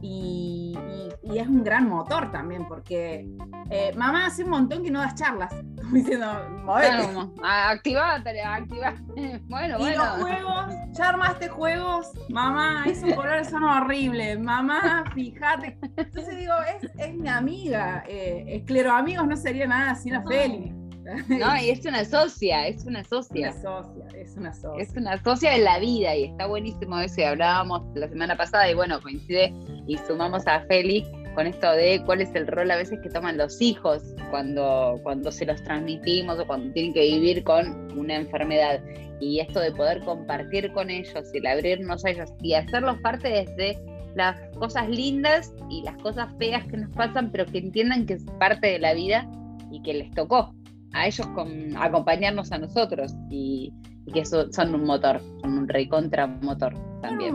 Y, 0.00 0.76
y- 1.24 1.32
y 1.34 1.38
es 1.38 1.46
un 1.46 1.62
gran 1.62 1.88
motor 1.88 2.30
también, 2.32 2.66
porque 2.66 3.28
eh, 3.70 3.92
mamá 3.96 4.26
hace 4.26 4.44
un 4.44 4.50
montón 4.50 4.82
que 4.82 4.90
no 4.90 5.00
das 5.00 5.14
charlas, 5.14 5.52
como 5.80 5.94
diciendo, 5.94 6.26
"Movete". 6.64 6.88
Claro, 6.88 7.04
como, 7.06 7.34
"Ah, 7.44 7.70
activate, 7.70 8.40
activate. 8.42 8.98
Bueno, 9.48 9.76
Y 9.78 9.82
bueno. 9.82 10.04
los 10.04 10.08
juegos, 10.22 10.74
ya 10.92 11.08
armaste 11.10 11.48
juegos, 11.48 12.10
mamá, 12.30 12.84
esos 12.86 13.12
colores 13.14 13.48
son 13.50 13.62
horribles, 13.64 14.40
mamá, 14.40 15.04
fíjate. 15.14 15.78
Entonces 15.96 16.36
digo, 16.36 16.54
es, 16.80 16.90
es 16.98 17.14
mi 17.14 17.28
amiga, 17.28 18.02
eh, 18.08 18.44
escleroamigos 18.48 19.26
no 19.26 19.36
sería 19.36 19.66
nada 19.66 19.94
sin 19.94 20.14
la 20.14 20.22
Feli. 20.22 20.74
No, 21.28 21.56
y 21.60 21.70
es 21.70 21.84
una 21.84 22.04
socia, 22.04 22.66
es 22.66 22.84
una 22.84 23.04
socia. 23.04 23.50
Una 23.50 23.62
socia, 23.62 24.04
es 24.16 24.36
una 24.36 24.52
socia. 24.52 24.82
Es 24.82 24.96
una 24.96 25.22
socia 25.22 25.50
de 25.52 25.58
la 25.58 25.78
vida 25.78 26.14
y 26.14 26.24
está 26.24 26.46
buenísimo 26.46 26.98
eso. 27.00 27.20
Y 27.20 27.24
hablábamos 27.24 27.82
la 27.94 28.08
semana 28.08 28.36
pasada 28.36 28.70
y 28.70 28.74
bueno, 28.74 29.00
coincide 29.00 29.52
y 29.86 29.96
sumamos 29.98 30.46
a 30.46 30.60
Félix 30.66 31.08
con 31.34 31.46
esto 31.46 31.70
de 31.72 32.02
cuál 32.04 32.20
es 32.20 32.34
el 32.34 32.46
rol 32.46 32.70
a 32.70 32.76
veces 32.76 33.00
que 33.02 33.08
toman 33.08 33.38
los 33.38 33.60
hijos 33.60 34.02
cuando, 34.30 35.00
cuando 35.02 35.32
se 35.32 35.46
los 35.46 35.62
transmitimos 35.62 36.38
o 36.38 36.46
cuando 36.46 36.72
tienen 36.72 36.92
que 36.92 37.00
vivir 37.00 37.42
con 37.44 37.90
una 37.98 38.16
enfermedad. 38.16 38.80
Y 39.20 39.40
esto 39.40 39.60
de 39.60 39.72
poder 39.72 40.00
compartir 40.04 40.72
con 40.72 40.90
ellos 40.90 41.30
y 41.32 41.38
el 41.38 41.46
abrirnos 41.46 42.04
a 42.04 42.10
ellos 42.10 42.30
y 42.42 42.54
hacerlos 42.54 42.98
parte 43.00 43.28
desde 43.28 43.78
las 44.14 44.38
cosas 44.58 44.88
lindas 44.90 45.54
y 45.70 45.82
las 45.84 45.96
cosas 45.98 46.28
feas 46.38 46.66
que 46.66 46.76
nos 46.76 46.90
pasan, 46.94 47.30
pero 47.30 47.46
que 47.46 47.58
entiendan 47.58 48.04
que 48.04 48.14
es 48.14 48.24
parte 48.38 48.66
de 48.66 48.78
la 48.78 48.92
vida 48.92 49.26
y 49.70 49.80
que 49.82 49.94
les 49.94 50.10
tocó 50.10 50.52
a 50.92 51.06
ellos 51.06 51.26
con, 51.28 51.76
acompañarnos 51.76 52.52
a 52.52 52.58
nosotros 52.58 53.14
y, 53.30 53.72
que 54.12 54.24
son 54.24 54.74
un 54.74 54.84
motor, 54.84 55.20
son 55.40 55.58
un 55.58 55.68
recontra 55.68 56.26
motor 56.26 56.74
también. 57.00 57.34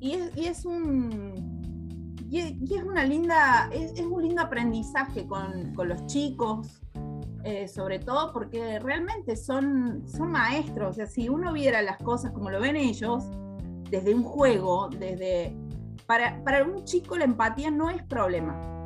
Y 0.00 0.12
es, 0.12 0.36
y 0.36 0.46
es 0.46 0.64
un 0.64 1.58
y 2.30 2.40
es, 2.74 2.82
una 2.84 3.04
linda, 3.04 3.70
es, 3.72 3.98
un 4.00 4.22
lindo 4.22 4.42
aprendizaje 4.42 5.26
con, 5.26 5.72
los 5.88 6.06
chicos, 6.06 6.82
eh, 7.42 7.66
sobre 7.66 7.98
todo 7.98 8.32
porque 8.32 8.78
realmente 8.80 9.34
son, 9.34 10.06
son 10.06 10.32
maestros. 10.32 10.90
O 10.90 10.92
sea, 10.92 11.06
si 11.06 11.30
uno 11.30 11.52
viera 11.54 11.80
las 11.80 11.96
cosas 11.98 12.32
como 12.32 12.50
lo 12.50 12.60
ven 12.60 12.76
ellos, 12.76 13.24
desde 13.90 14.14
un 14.14 14.22
juego, 14.22 14.88
desde. 14.90 15.56
Para, 16.06 16.42
para 16.42 16.64
un 16.64 16.84
chico 16.84 17.16
la 17.16 17.24
empatía 17.24 17.70
no 17.70 17.90
es 17.90 18.02
problema. 18.04 18.77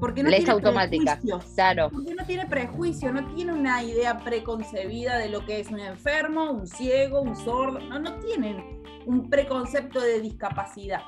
Porque 0.00 0.22
no 0.22 0.30
tiene 0.30 0.50
automática, 0.50 1.18
claro. 1.54 1.90
Porque 1.90 2.14
no 2.14 2.24
tiene 2.24 2.46
prejuicio, 2.46 3.12
no 3.12 3.34
tiene 3.34 3.52
una 3.52 3.82
idea 3.82 4.18
preconcebida 4.18 5.18
de 5.18 5.28
lo 5.28 5.44
que 5.44 5.60
es 5.60 5.70
un 5.70 5.80
enfermo, 5.80 6.50
un 6.50 6.66
ciego, 6.66 7.20
un 7.20 7.36
sordo. 7.36 7.78
No, 7.80 7.98
no 7.98 8.14
tienen 8.20 8.82
un 9.06 9.28
preconcepto 9.28 10.00
de 10.00 10.20
discapacidad. 10.20 11.02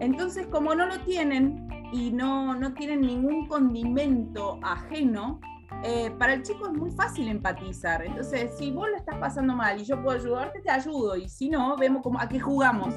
Entonces, 0.00 0.46
como 0.46 0.74
no 0.74 0.86
lo 0.86 1.00
tienen 1.00 1.68
y 1.92 2.10
no, 2.10 2.54
no 2.54 2.72
tienen 2.72 3.02
ningún 3.02 3.46
condimento 3.46 4.58
ajeno, 4.62 5.40
eh, 5.84 6.10
para 6.18 6.34
el 6.34 6.42
chico 6.42 6.66
es 6.66 6.72
muy 6.72 6.90
fácil 6.90 7.28
empatizar. 7.28 8.04
Entonces, 8.04 8.56
si 8.58 8.70
vos 8.70 8.88
lo 8.88 8.96
estás 8.96 9.16
pasando 9.18 9.54
mal 9.54 9.80
y 9.80 9.84
yo 9.84 10.02
puedo 10.02 10.18
ayudarte, 10.18 10.60
te 10.60 10.70
ayudo. 10.70 11.16
Y 11.16 11.28
si 11.28 11.50
no, 11.50 11.76
vemos 11.76 12.02
como 12.02 12.18
a 12.20 12.28
qué 12.28 12.40
jugamos. 12.40 12.94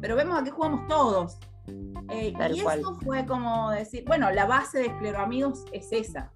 Pero 0.00 0.16
vemos 0.16 0.38
a 0.38 0.44
qué 0.44 0.50
jugamos 0.50 0.86
todos. 0.86 1.38
Eh, 2.10 2.32
y 2.52 2.60
eso 2.60 2.94
fue 3.02 3.24
como 3.26 3.70
decir, 3.70 4.04
bueno, 4.06 4.30
la 4.30 4.46
base 4.46 4.78
de 4.80 4.86
Escleroamigos 4.86 5.64
es 5.72 5.92
esa. 5.92 6.32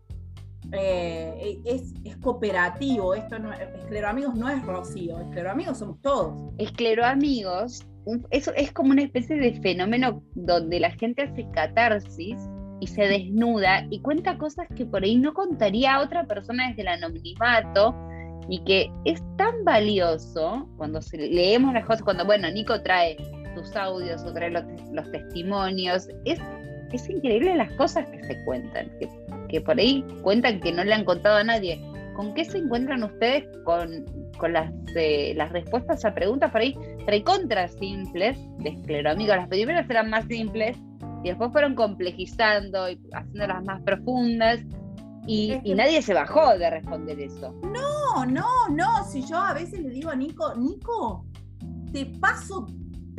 Eh, 0.73 1.61
es, 1.65 1.95
es, 2.05 2.17
cooperativo, 2.19 3.15
esto 3.15 3.39
no, 3.39 3.53
Escleroamigos 3.53 4.35
no 4.35 4.49
es 4.49 4.63
Rocío, 4.65 5.19
Escleroamigos 5.21 5.79
somos 5.79 6.01
todos. 6.03 6.53
Escleroamigos 6.59 7.87
eso 8.31 8.53
es 8.55 8.73
como 8.73 8.91
una 8.91 9.03
especie 9.03 9.37
de 9.37 9.61
fenómeno 9.61 10.23
donde 10.35 10.81
la 10.81 10.91
gente 10.93 11.23
hace 11.23 11.47
catarsis 11.53 12.37
y 12.81 12.87
se 12.87 13.03
desnuda 13.03 13.87
y 13.91 14.01
cuenta 14.01 14.39
cosas 14.39 14.67
que 14.77 14.87
por 14.87 15.03
ahí 15.03 15.17
no 15.17 15.35
contaría 15.35 15.97
a 15.97 16.03
otra 16.03 16.25
persona 16.25 16.69
desde 16.69 16.83
el 16.83 16.89
anonimato 16.89 17.95
y 18.49 18.63
que 18.65 18.91
es 19.05 19.21
tan 19.37 19.65
valioso 19.65 20.69
cuando 20.77 21.01
leemos 21.13 21.75
las 21.75 21.85
cosas, 21.85 22.03
cuando, 22.03 22.25
bueno, 22.25 22.51
Nico 22.51 22.81
trae 22.83 23.17
sus 23.55 23.75
audios 23.77 24.23
o 24.25 24.33
trae 24.33 24.51
los, 24.51 25.11
testimonios, 25.11 26.09
es, 26.25 26.39
es 26.93 27.09
increíble 27.09 27.57
las 27.57 27.73
cosas 27.73 28.09
que 28.09 28.23
se 28.25 28.45
cuentan, 28.45 28.91
que, 28.99 29.09
que 29.49 29.61
por 29.61 29.79
ahí 29.79 30.05
cuentan 30.23 30.61
que 30.61 30.73
no 30.73 30.85
le 30.85 30.95
han 30.95 31.05
contado 31.05 31.37
a 31.37 31.45
nadie. 31.45 31.81
¿Con 32.15 32.35
qué 32.35 32.45
se 32.45 32.59
encuentran 32.59 33.05
ustedes 33.05 33.45
con, 33.65 34.05
las, 34.53 34.73
eh, 34.97 35.35
las 35.37 35.53
respuestas 35.53 36.05
a 36.05 36.15
preguntas 36.15 36.51
por 36.51 36.61
ahí 36.61 36.77
recontra 37.07 37.69
simples 37.69 38.37
de 38.59 38.71
escleroamigos? 38.71 39.37
Las 39.37 39.49
primeras 39.49 39.89
eran 39.89 40.11
más 40.11 40.25
simples 40.27 40.77
y 41.23 41.29
después 41.29 41.53
fueron 41.53 41.75
complejizando 41.75 42.91
y 42.91 43.01
haciéndolas 43.13 43.65
más 43.65 43.83
profundas 43.83 44.61
y, 45.29 45.75
nadie 45.75 46.01
se 46.01 46.15
bajó 46.15 46.57
de 46.57 46.71
responder 46.71 47.21
eso. 47.21 47.53
No, 47.63 48.25
no, 48.25 48.49
no. 48.71 49.05
Si 49.05 49.21
yo 49.23 49.37
a 49.37 49.53
veces 49.53 49.81
le 49.81 49.91
digo 49.91 50.09
a 50.09 50.17
Nico, 50.17 50.55
Nico, 50.55 51.27
te 51.93 52.07
paso 52.07 52.67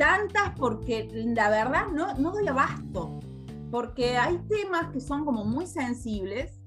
tantas 0.00 0.50
porque 0.56 1.06
la 1.12 1.50
verdad 1.50 1.88
no, 1.92 2.14
no 2.14 2.32
doy 2.32 2.48
abasto. 2.48 3.20
Porque 3.70 4.16
hay 4.16 4.36
temas 4.48 4.90
que 4.90 4.98
son 4.98 5.24
como 5.24 5.44
muy 5.44 5.66
sensibles 5.66 6.60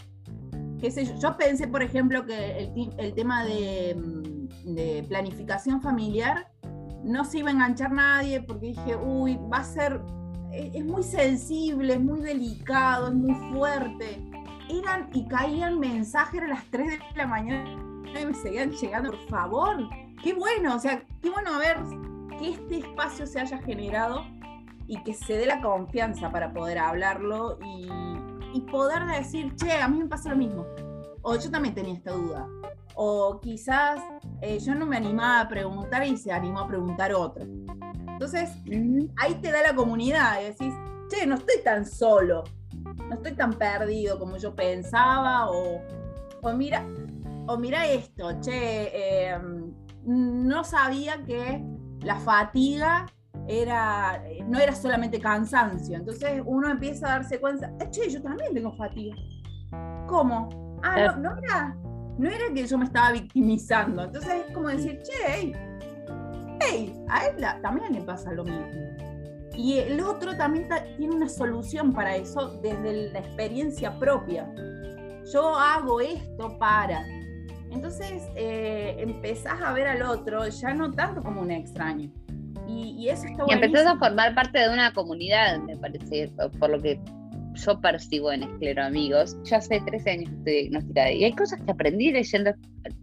yo, 1.19 1.37
pensé, 1.37 1.67
por 1.67 1.81
ejemplo, 1.81 2.25
que 2.25 2.69
el, 2.97 3.13
tema 3.13 3.43
mm, 3.43 4.73
de, 4.73 5.05
planificación 5.07 5.81
familiar 5.81 6.51
no 7.03 7.23
se 7.23 7.39
iba 7.39 7.49
a 7.49 7.53
enganchar 7.53 7.91
nadie 7.91 8.41
porque 8.41 8.67
dije, 8.67 8.95
uy, 8.95 9.39
va 9.51 9.57
a 9.57 9.63
ser, 9.63 10.01
e, 10.51 10.71
es, 10.73 10.85
muy 10.85 11.03
sensible, 11.03 11.93
es 11.93 12.01
muy 12.01 12.19
delicado, 12.19 13.07
es 13.07 13.13
muy 13.13 13.35
fuerte. 13.53 14.21
Eran 14.69 15.09
y 15.13 15.25
caían 15.27 15.79
mensajes 15.79 16.41
a 16.41 16.47
las 16.47 16.65
3 16.71 16.87
de 16.87 16.99
la 17.15 17.27
mañana 17.27 17.77
y 18.21 18.25
me 18.25 18.33
seguían 18.33 18.71
llegando, 18.71 19.11
por 19.11 19.27
favor, 19.29 19.89
qué 20.21 20.33
bueno, 20.33 20.75
o 20.75 20.79
sea, 20.79 21.03
qué 21.21 21.29
bueno 21.29 21.57
ver 21.59 21.77
que 22.37 22.51
este 22.51 22.79
espacio 22.79 23.25
se 23.27 23.39
haya 23.39 23.57
generado 23.59 24.25
y 24.87 25.01
que 25.03 25.13
se 25.13 25.37
dé 25.37 25.45
la 25.45 25.61
confianza 25.61 26.31
para 26.31 26.53
poder 26.53 26.77
hablarlo 26.77 27.57
y, 27.63 27.87
y 28.53 28.61
poder 28.61 29.05
decir, 29.05 29.55
che, 29.55 29.71
a 29.73 29.87
mí 29.87 29.99
me 29.99 30.07
pasa 30.07 30.29
lo 30.29 30.35
mismo. 30.35 30.65
O 31.21 31.35
yo 31.35 31.49
también 31.49 31.73
tenía 31.73 31.93
esta 31.93 32.11
duda. 32.11 32.47
O 32.95 33.39
quizás 33.41 34.01
eh, 34.41 34.59
yo 34.59 34.75
no 34.75 34.85
me 34.85 34.97
animaba 34.97 35.41
a 35.41 35.47
preguntar 35.47 36.05
y 36.05 36.17
se 36.17 36.31
animó 36.31 36.59
a 36.59 36.67
preguntar 36.67 37.13
otro. 37.13 37.45
Entonces, 38.07 38.49
ahí 39.17 39.35
te 39.35 39.51
da 39.51 39.61
la 39.61 39.75
comunidad 39.75 40.41
y 40.41 40.45
decís, 40.45 40.73
che, 41.09 41.25
no 41.25 41.35
estoy 41.35 41.63
tan 41.63 41.85
solo, 41.85 42.43
no 43.09 43.15
estoy 43.15 43.33
tan 43.33 43.53
perdido 43.53 44.19
como 44.19 44.37
yo 44.37 44.55
pensaba, 44.55 45.49
o, 45.49 45.81
o 46.41 46.53
mira, 46.53 46.85
o 47.47 47.57
mira 47.57 47.87
esto, 47.87 48.39
che, 48.41 49.29
em, 49.29 49.73
no 50.05 50.63
sabía 50.63 51.23
que 51.25 51.63
la 52.03 52.15
fatiga 52.17 53.05
era, 53.47 54.23
no 54.47 54.59
era 54.59 54.73
solamente 54.75 55.19
cansancio. 55.19 55.97
Entonces 55.97 56.41
uno 56.45 56.69
empieza 56.69 57.07
a 57.07 57.19
darse 57.19 57.39
cuenta, 57.39 57.71
eh, 57.79 57.89
che, 57.91 58.09
yo 58.09 58.21
también 58.21 58.53
tengo 58.53 58.71
fatiga. 58.75 59.15
¿Cómo? 60.07 60.49
Ah, 60.83 61.15
no, 61.17 61.37
era, 61.37 61.75
no 62.17 62.29
era 62.29 62.53
que 62.53 62.65
yo 62.65 62.77
me 62.77 62.85
estaba 62.85 63.11
victimizando. 63.11 64.03
Entonces 64.03 64.45
es 64.47 64.53
como 64.53 64.69
decir, 64.69 65.01
che, 65.03 65.53
hey, 66.59 67.03
a 67.09 67.27
él 67.27 67.35
también 67.61 67.93
le 67.93 68.01
pasa 68.01 68.31
lo 68.31 68.43
mismo. 68.43 68.67
Y 69.55 69.77
el 69.77 69.99
otro 70.01 70.35
también 70.35 70.67
tiene 70.97 71.15
una 71.15 71.29
solución 71.29 71.93
para 71.93 72.15
eso 72.15 72.59
desde 72.61 73.11
la 73.11 73.19
experiencia 73.19 73.97
propia. 73.99 74.51
Yo 75.31 75.55
hago 75.55 76.01
esto 76.01 76.57
para. 76.57 77.05
Entonces 77.73 78.23
eh, 78.35 78.95
empezás 78.99 79.61
a 79.61 79.73
ver 79.73 79.87
al 79.87 80.03
otro 80.03 80.47
ya 80.47 80.73
no 80.73 80.91
tanto 80.91 81.23
como 81.23 81.41
un 81.41 81.51
extraño, 81.51 82.11
y, 82.67 83.09
eso 83.09 83.25
está 83.25 83.43
Y 83.47 83.53
empezás 83.53 83.87
a 83.87 83.97
formar 83.97 84.33
parte 84.35 84.59
de 84.59 84.69
una 84.69 84.93
comunidad, 84.93 85.59
me 85.59 85.75
parece, 85.77 86.31
por 86.59 86.69
lo 86.69 86.81
que 86.81 86.99
yo 87.55 87.79
percibo 87.81 88.31
en 88.31 88.43
Esclero 88.43 88.83
Amigos. 88.83 89.37
Yo 89.43 89.57
hace 89.57 89.79
13 89.79 90.09
años 90.09 90.31
estoy 90.31 90.53
diagnosticada 90.53 91.11
y 91.11 91.23
hay 91.25 91.33
cosas 91.33 91.61
que 91.61 91.71
aprendí 91.71 92.11
leyendo 92.11 92.51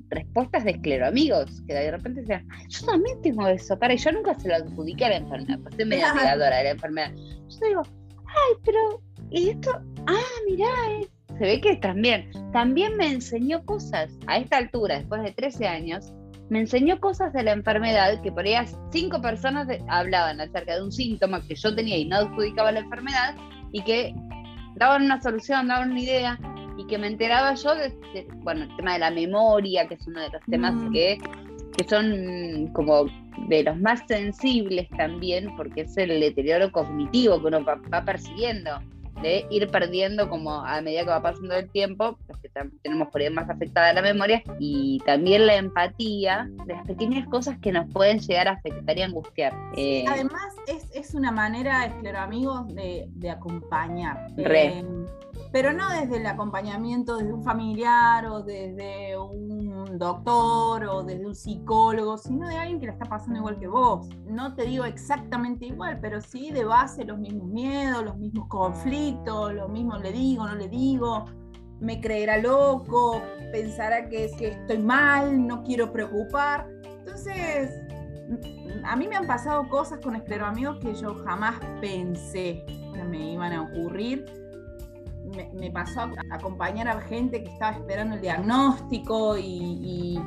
respuestas 0.09 0.65
de 0.65 0.73
Esclero 0.73 1.07
Amigos, 1.07 1.63
que 1.67 1.75
de 1.75 1.91
repente 1.91 2.21
decían, 2.21 2.47
yo 2.69 2.87
también 2.87 3.21
tengo 3.23 3.47
eso, 3.49 3.79
para, 3.79 3.95
y 3.95 3.99
yo 3.99 4.13
nunca 4.13 4.35
se 4.35 4.49
lo 4.49 4.57
adjudiqué 4.57 5.05
a 5.05 5.09
la 5.11 5.17
enfermedad, 5.17 5.59
pues 5.63 5.75
soy 5.77 5.85
media 5.85 6.13
negadora 6.15 6.57
de 6.57 6.65
la 6.65 6.71
enfermedad. 6.71 7.13
Yo 7.15 7.67
digo, 7.69 7.83
ay, 8.27 8.57
pero, 8.65 9.03
¿y 9.31 9.51
esto? 9.51 9.73
Ah, 10.07 10.23
mirá, 10.49 10.69
se 11.41 11.47
ve 11.47 11.59
que 11.59 11.77
también, 11.77 12.31
también 12.53 12.99
me 12.99 13.11
enseñó 13.11 13.65
cosas 13.65 14.13
a 14.27 14.37
esta 14.37 14.59
altura, 14.59 14.99
después 14.99 15.23
de 15.23 15.33
13 15.33 15.67
años, 15.67 16.13
me 16.51 16.61
enseñó 16.61 17.01
cosas 17.01 17.33
de 17.33 17.43
la 17.43 17.53
enfermedad 17.53 18.21
que 18.21 18.31
por 18.31 18.45
ahí 18.45 18.57
cinco 18.93 19.23
personas 19.23 19.67
hablaban 19.89 20.39
acerca 20.39 20.75
de 20.75 20.83
un 20.83 20.93
síntoma 20.93 21.43
que 21.47 21.55
yo 21.55 21.75
tenía 21.75 21.97
y 21.97 22.05
no 22.05 22.17
adjudicaba 22.17 22.73
la 22.73 22.81
enfermedad 22.81 23.37
y 23.73 23.81
que 23.81 24.15
daban 24.77 25.05
una 25.05 25.19
solución, 25.23 25.69
daban 25.69 25.93
una 25.93 26.01
idea 26.01 26.39
y 26.77 26.87
que 26.87 26.99
me 26.99 27.07
enteraba 27.07 27.55
yo 27.55 27.75
de, 27.75 27.91
bueno, 28.43 28.65
el 28.65 28.77
tema 28.77 28.93
de 28.93 28.99
la 28.99 29.11
memoria, 29.11 29.89
que 29.89 29.95
es 29.95 30.07
uno 30.07 30.21
de 30.21 30.29
los 30.29 30.43
temas 30.45 30.75
mm. 30.75 30.93
que, 30.93 31.19
que 31.79 31.89
son 31.89 32.67
como 32.75 33.07
de 33.49 33.63
los 33.63 33.79
más 33.81 34.03
sensibles 34.07 34.91
también, 34.91 35.57
porque 35.57 35.83
es 35.83 35.97
el 35.97 36.21
deterioro 36.21 36.71
cognitivo 36.71 37.41
que 37.41 37.47
uno 37.47 37.65
va 37.65 38.05
persiguiendo 38.05 38.73
de 39.23 39.47
ir 39.51 39.69
perdiendo 39.69 40.29
como 40.29 40.65
a 40.65 40.81
medida 40.81 41.05
que 41.05 41.11
va 41.11 41.23
pasando 41.23 41.55
el 41.55 41.71
tiempo, 41.71 42.19
los 42.29 42.39
que 42.39 42.51
tenemos 42.83 43.09
por 43.09 43.21
ahí 43.21 43.31
más 43.31 43.49
afectada 43.49 43.93
la 43.93 44.03
memoria, 44.03 44.43
y 44.59 45.01
también 45.05 45.47
la 45.47 45.57
empatía 45.57 46.49
de 46.67 46.75
las 46.75 46.87
pequeñas 46.87 47.27
cosas 47.29 47.59
que 47.59 47.73
nos 47.73 47.91
pueden 47.93 48.19
llegar 48.21 48.49
a 48.49 48.53
afectar 48.53 48.99
y 48.99 49.03
angustiar. 49.03 49.55
Eh, 49.77 50.05
además, 50.09 50.55
es, 50.67 50.89
es, 50.95 51.15
una 51.15 51.31
manera, 51.33 51.93
amigos, 52.17 52.75
de, 52.75 53.07
de 53.09 53.31
acompañar. 53.31 54.27
Eh, 54.37 54.85
pero 55.53 55.73
no 55.73 55.89
desde 55.91 56.19
el 56.19 56.27
acompañamiento 56.27 57.17
desde 57.17 57.33
un 57.33 57.43
familiar 57.43 58.27
o 58.27 58.43
desde 58.43 59.19
un 59.19 59.99
doctor 59.99 60.85
o 60.85 61.03
desde 61.03 61.27
un 61.27 61.35
psicólogo, 61.35 62.17
sino 62.19 62.49
de 62.49 62.57
alguien 62.57 62.81
que 62.81 62.87
la 62.87 62.93
está 62.93 63.07
pasando 63.07 63.39
igual 63.39 63.59
que 63.59 63.67
vos. 63.67 64.09
No 64.27 64.55
te 64.55 64.65
digo 64.65 64.85
exactamente 64.85 65.67
igual, 65.67 65.99
pero 66.01 66.21
sí 66.21 66.51
de 66.53 66.65
base 66.65 67.05
los 67.05 67.19
mismos 67.19 67.49
miedos, 67.49 68.05
los 68.05 68.17
mismos 68.17 68.47
conflictos, 68.49 69.55
lo 69.55 69.69
mismo 69.69 69.97
le 69.99 70.13
digo, 70.13 70.47
no 70.47 70.55
le 70.55 70.69
digo, 70.69 71.25
me 71.81 72.01
creerá 72.01 72.39
loco, 72.39 73.21
pensará 73.53 74.09
que, 74.09 74.31
que 74.39 74.49
estoy 74.49 74.79
mal, 74.79 75.47
no 75.47 75.65
quiero 75.65 75.93
preocupar. 75.93 76.69
Entonces, 76.85 77.71
a 78.85 78.95
mí 78.95 79.09
me 79.09 79.17
han 79.17 79.27
pasado 79.27 79.69
cosas 79.69 79.99
con 80.01 80.15
escleroamigos 80.15 80.79
que 80.79 80.95
yo 80.95 81.15
jamás 81.25 81.59
pensé 81.81 82.65
que 82.95 83.05
me 83.05 83.33
iban 83.33 83.53
a 83.53 83.63
ocurrir 83.63 84.40
me, 85.31 85.71
pasó 85.71 86.01
a 86.01 86.13
acompañar 86.31 86.89
a 86.89 87.01
gente 87.01 87.43
que 87.43 87.51
estaba 87.51 87.77
esperando 87.77 88.17
el 88.17 88.21
diagnóstico 88.21 89.37
y, 89.39 90.21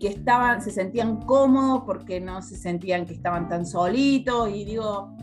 que 0.00 0.08
estaban, 0.08 0.60
se 0.60 0.70
sentían 0.70 1.22
cómodos 1.22 1.84
porque 1.86 2.20
no 2.20 2.42
se 2.42 2.56
sentían 2.56 3.06
que 3.06 3.14
estaban 3.14 3.48
tan 3.48 3.64
solitos. 3.64 4.50
Y 4.50 4.64
digo, 4.64 5.14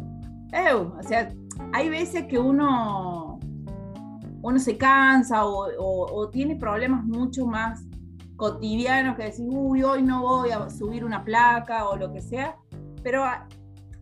o 0.52 1.04
sea, 1.04 1.34
hay 1.74 1.90
veces 1.90 2.26
que 2.28 2.40
uno, 2.40 3.40
uno 4.42 4.60
se 4.60 4.78
cansa 4.78 5.46
o, 5.46 6.30
tiene 6.32 6.56
problemas 6.56 7.04
mucho 7.04 7.46
más 7.46 7.86
cotidianos 8.36 9.16
que 9.16 9.24
decir, 9.24 9.48
uy, 9.50 9.84
hoy 9.84 10.02
no 10.02 10.22
voy 10.22 10.52
a 10.52 10.70
subir 10.70 11.06
una 11.06 11.24
placa 11.24 11.88
o 11.88 11.96
lo 11.96 12.12
que 12.12 12.22
sea, 12.22 12.58
pero 13.04 13.24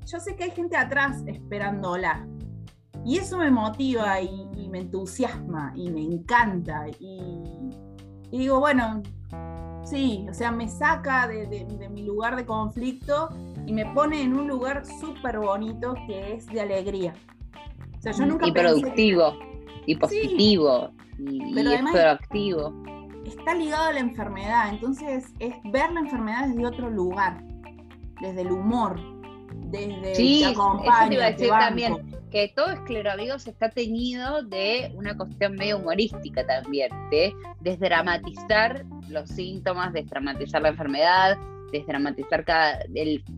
yo 0.05 0.20
sé 0.20 0.36
que 0.36 0.46
hay 0.46 0.51
gente 0.51 0.77
atrás 0.77 1.24
esperándola. 1.25 2.25
Y 3.05 3.17
eso 3.17 3.38
me 3.38 3.50
motiva 3.50 4.22
y, 4.22 4.48
me 4.70 4.79
entusiasma 4.79 5.74
y 5.75 5.89
me 5.89 6.01
encanta. 6.01 6.86
Y, 7.00 7.43
digo, 8.31 8.60
bueno, 8.60 9.01
sí, 9.84 10.25
o 10.29 10.34
sea, 10.34 10.51
me 10.51 10.67
saca 10.67 11.27
de, 11.27 11.65
mi 11.89 12.03
lugar 12.03 12.36
de 12.36 12.46
conflicto 12.46 13.29
y 13.65 13.74
me 13.74 13.86
pone 13.93 14.22
en 14.22 14.34
un 14.34 14.48
lugar 14.48 14.84
súper 14.86 15.39
bonito 15.39 15.93
que 16.08 16.34
es 16.34 16.46
de 16.48 16.62
alegría. 16.62 17.13
O 17.98 18.01
sea, 18.01 18.13
yo 18.13 18.25
nunca 18.25 18.48
y 18.48 18.51
productivo, 18.51 19.34
y 19.86 19.96
positivo, 19.96 20.91
y, 21.20 21.53
pero 21.53 21.72
es 21.72 21.81
proactivo. 21.91 22.74
Está 23.25 23.53
ligado 23.53 23.89
a 23.89 23.93
la 23.93 24.00
enfermedad, 24.00 24.70
entonces 24.70 25.25
es 25.39 25.53
ver 25.72 25.91
la 25.91 26.00
enfermedad 26.00 26.48
desde 26.48 26.65
otro 26.65 26.89
lugar, 26.89 27.43
desde 28.22 28.41
el 28.41 28.51
humor, 28.51 29.00
desde 29.72 30.16
sí, 30.16 30.44
acompaña, 30.44 31.06
eso 31.06 31.13
iba 31.13 31.25
a 31.25 31.32
decir 31.32 31.50
también 31.50 32.22
que 32.32 32.54
todo 32.56 32.72
escleroamigos 32.72 33.46
está 33.46 33.70
teñido 33.70 34.42
de 34.44 34.92
una 34.96 35.16
cuestión 35.18 35.56
medio 35.56 35.78
humorística 35.78 36.46
también, 36.48 36.90
de 37.12 37.34
desdramatizar 37.60 38.86
los 39.10 39.30
síntomas, 39.30 39.92
desdramatizar 39.92 40.62
la 40.62 40.70
enfermedad, 40.70 41.38
desdramatizar 41.74 42.46
cada, 42.46 42.80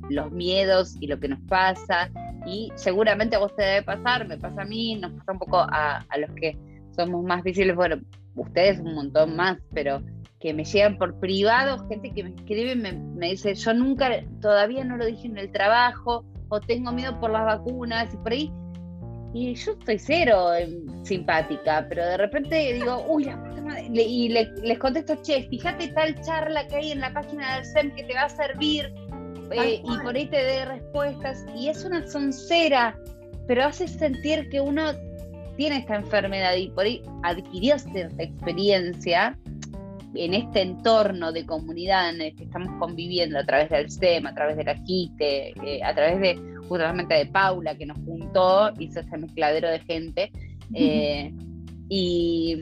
los 0.09 0.31
miedos 0.31 0.95
y 0.99 1.07
lo 1.07 1.19
que 1.19 1.27
nos 1.27 1.39
pasa. 1.41 2.09
Y 2.45 2.71
seguramente 2.75 3.35
a 3.35 3.39
vos 3.39 3.55
te 3.55 3.63
debe 3.63 3.83
pasar, 3.83 4.27
me 4.27 4.37
pasa 4.37 4.61
a 4.61 4.65
mí, 4.65 4.95
nos 4.95 5.11
pasa 5.13 5.31
un 5.31 5.39
poco 5.39 5.57
a, 5.59 6.05
los 6.19 6.29
que 6.35 6.57
somos 6.95 7.23
más 7.23 7.43
visibles, 7.43 7.75
bueno, 7.75 7.99
ustedes 8.35 8.79
un 8.79 8.93
montón 8.93 9.35
más, 9.35 9.57
pero 9.73 10.03
que 10.43 10.53
me 10.53 10.65
llegan 10.65 10.97
por 10.97 11.17
privado, 11.19 11.87
gente 11.87 12.11
que 12.11 12.23
me 12.23 12.35
escribe, 12.35 12.75
me, 12.75 12.91
me 12.91 13.29
dice, 13.29 13.55
yo 13.55 13.73
nunca, 13.73 14.09
todavía 14.41 14.83
no 14.83 14.97
lo 14.97 15.05
dije 15.05 15.25
en 15.25 15.37
el 15.37 15.49
trabajo, 15.51 16.25
o 16.49 16.59
tengo 16.59 16.91
miedo 16.91 17.17
por 17.19 17.31
las 17.31 17.45
vacunas, 17.45 18.13
y 18.13 18.17
por 18.17 18.33
ahí 18.33 18.51
y 19.33 19.55
yo 19.55 19.71
estoy 19.71 19.97
cero 19.97 20.53
em, 20.53 21.03
simpática, 21.03 21.85
pero 21.89 22.05
de 22.05 22.17
repente 22.17 22.73
digo, 22.73 23.03
uy, 23.07 23.23
la 23.23 23.43
puta 23.43 23.61
madre. 23.61 23.87
y 23.91 24.29
les 24.29 24.79
contesto, 24.79 25.15
che, 25.23 25.47
fíjate 25.49 25.87
tal 25.89 26.21
charla 26.21 26.67
que 26.67 26.75
hay 26.75 26.91
en 26.91 26.99
la 26.99 27.11
página 27.11 27.55
del 27.55 27.65
SEM 27.65 27.95
que 27.95 28.03
te 28.03 28.13
va 28.13 28.23
a 28.23 28.29
servir, 28.29 28.93
eh, 29.51 29.81
y 29.83 29.97
por 30.03 30.15
ahí 30.15 30.27
te 30.27 30.37
dé 30.37 30.65
respuestas. 30.65 31.45
Y 31.55 31.69
es 31.69 31.83
una 31.83 32.05
soncera, 32.07 32.95
pero 33.47 33.65
hace 33.65 33.87
sentir 33.87 34.49
que 34.49 34.61
uno 34.61 34.91
tiene 35.57 35.77
esta 35.77 35.95
enfermedad 35.95 36.55
y 36.55 36.69
por 36.69 36.85
ahí 36.85 37.01
adquirió 37.23 37.79
cierta 37.79 38.23
experiencia 38.23 39.37
en 40.15 40.33
este 40.33 40.61
entorno 40.61 41.31
de 41.31 41.45
comunidad 41.45 42.09
en 42.09 42.21
el 42.21 42.35
que 42.35 42.43
estamos 42.43 42.69
conviviendo 42.79 43.39
a 43.39 43.45
través 43.45 43.69
del 43.69 43.89
SEM, 43.89 44.27
a 44.27 44.33
través 44.33 44.57
de 44.57 44.63
la 44.63 44.75
JITE, 44.75 45.53
eh, 45.65 45.83
a 45.83 45.93
través 45.93 46.19
de 46.19 46.53
justamente 46.67 47.15
de 47.15 47.25
Paula, 47.27 47.75
que 47.75 47.85
nos 47.85 47.97
juntó, 47.99 48.71
hizo 48.79 48.99
ese 48.99 49.17
mezcladero 49.17 49.69
de 49.69 49.79
gente, 49.79 50.31
eh, 50.73 51.33
y, 51.89 52.55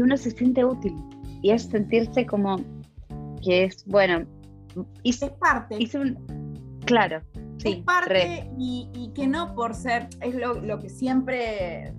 uno 0.00 0.16
se 0.16 0.30
siente 0.30 0.64
útil, 0.64 0.94
y 1.42 1.50
es 1.50 1.64
sentirse 1.64 2.26
como 2.26 2.56
que 3.42 3.64
es, 3.64 3.84
bueno, 3.86 4.26
es 5.04 5.18
parte. 5.40 5.78
claro. 6.84 7.20
Sí, 7.58 7.70
es 7.70 7.84
parte 7.84 8.48
y, 8.56 9.10
que 9.14 9.26
no 9.26 9.54
por 9.54 9.74
ser, 9.74 10.08
es 10.20 10.34
lo, 10.34 10.78
que 10.78 10.88
siempre 10.88 11.92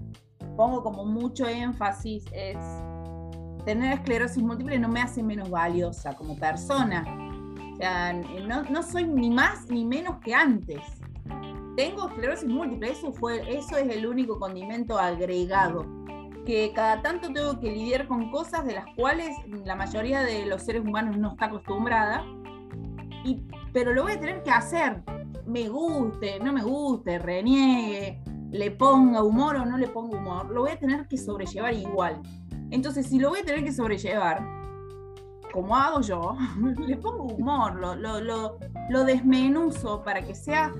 pongo 0.55 0.83
como 0.83 1.05
mucho 1.05 1.47
énfasis, 1.47 2.23
es 2.31 2.57
tener 3.69 3.93
esclerosis 3.93 4.41
múltiple 4.41 4.79
no 4.79 4.89
me 4.89 4.99
hace 4.99 5.21
menos 5.21 5.47
valiosa 5.47 6.15
como 6.15 6.35
persona. 6.35 7.05
O 7.73 7.75
sea, 7.77 8.13
no, 8.13 8.63
no, 8.63 8.81
soy 8.81 9.05
ni 9.05 9.29
más 9.29 9.69
ni 9.69 9.85
menos 9.85 10.17
que 10.23 10.33
antes 10.33 10.81
tengo 11.75 12.09
esclerosis 12.09 12.49
múltiple, 12.49 12.89
eso, 12.89 13.13
fue, 13.13 13.41
eso 13.55 13.77
es 13.77 13.95
el 13.95 14.07
único 14.07 14.39
condimento 14.39 14.97
agregado, 14.97 15.85
que 16.47 16.71
cada 16.73 17.03
tanto 17.03 17.31
tengo 17.31 17.59
que 17.59 17.71
lidiar 17.71 18.07
con 18.07 18.31
cosas 18.31 18.65
de 18.65 18.73
las 18.73 18.85
cuales 18.95 19.29
la 19.63 19.75
mayoría 19.75 20.21
de 20.21 20.47
los 20.47 20.63
seres 20.63 20.81
humanos 20.81 21.17
no 21.17 21.29
está 21.29 21.45
acostumbrada, 21.45 22.25
y, 23.23 23.43
pero 23.71 23.93
lo 23.93 24.01
voy 24.01 24.13
a 24.13 24.19
tener 24.19 24.41
que 24.41 24.49
hacer, 24.49 25.03
me 25.45 25.69
guste, 25.69 26.39
no 26.39 26.51
me 26.51 26.63
guste, 26.63 27.19
reniegue, 27.19 28.19
le 28.49 28.71
ponga 28.71 29.23
humor 29.23 29.57
o 29.57 29.65
no 29.65 29.77
le 29.77 29.87
ponga 29.87 30.17
humor, 30.17 30.49
lo 30.49 30.61
voy 30.61 30.71
a 30.71 30.79
tener 30.79 31.07
que 31.07 31.17
sobrellevar 31.17 31.73
igual. 31.75 32.19
Entonces, 32.71 33.07
si 33.07 33.19
lo 33.19 33.29
voy 33.29 33.39
a 33.39 33.45
tener 33.45 33.63
que 33.63 33.71
sobrellevar, 33.71 34.45
como 35.51 35.75
hago 35.75 36.01
yo, 36.01 36.37
le 36.87 36.97
pongo 36.97 37.23
humor, 37.23 37.75
lo, 37.75 37.95
lo, 38.21 39.03
desmenuzo 39.03 40.03
para 40.03 40.21
que 40.21 40.35
sea 40.35 40.73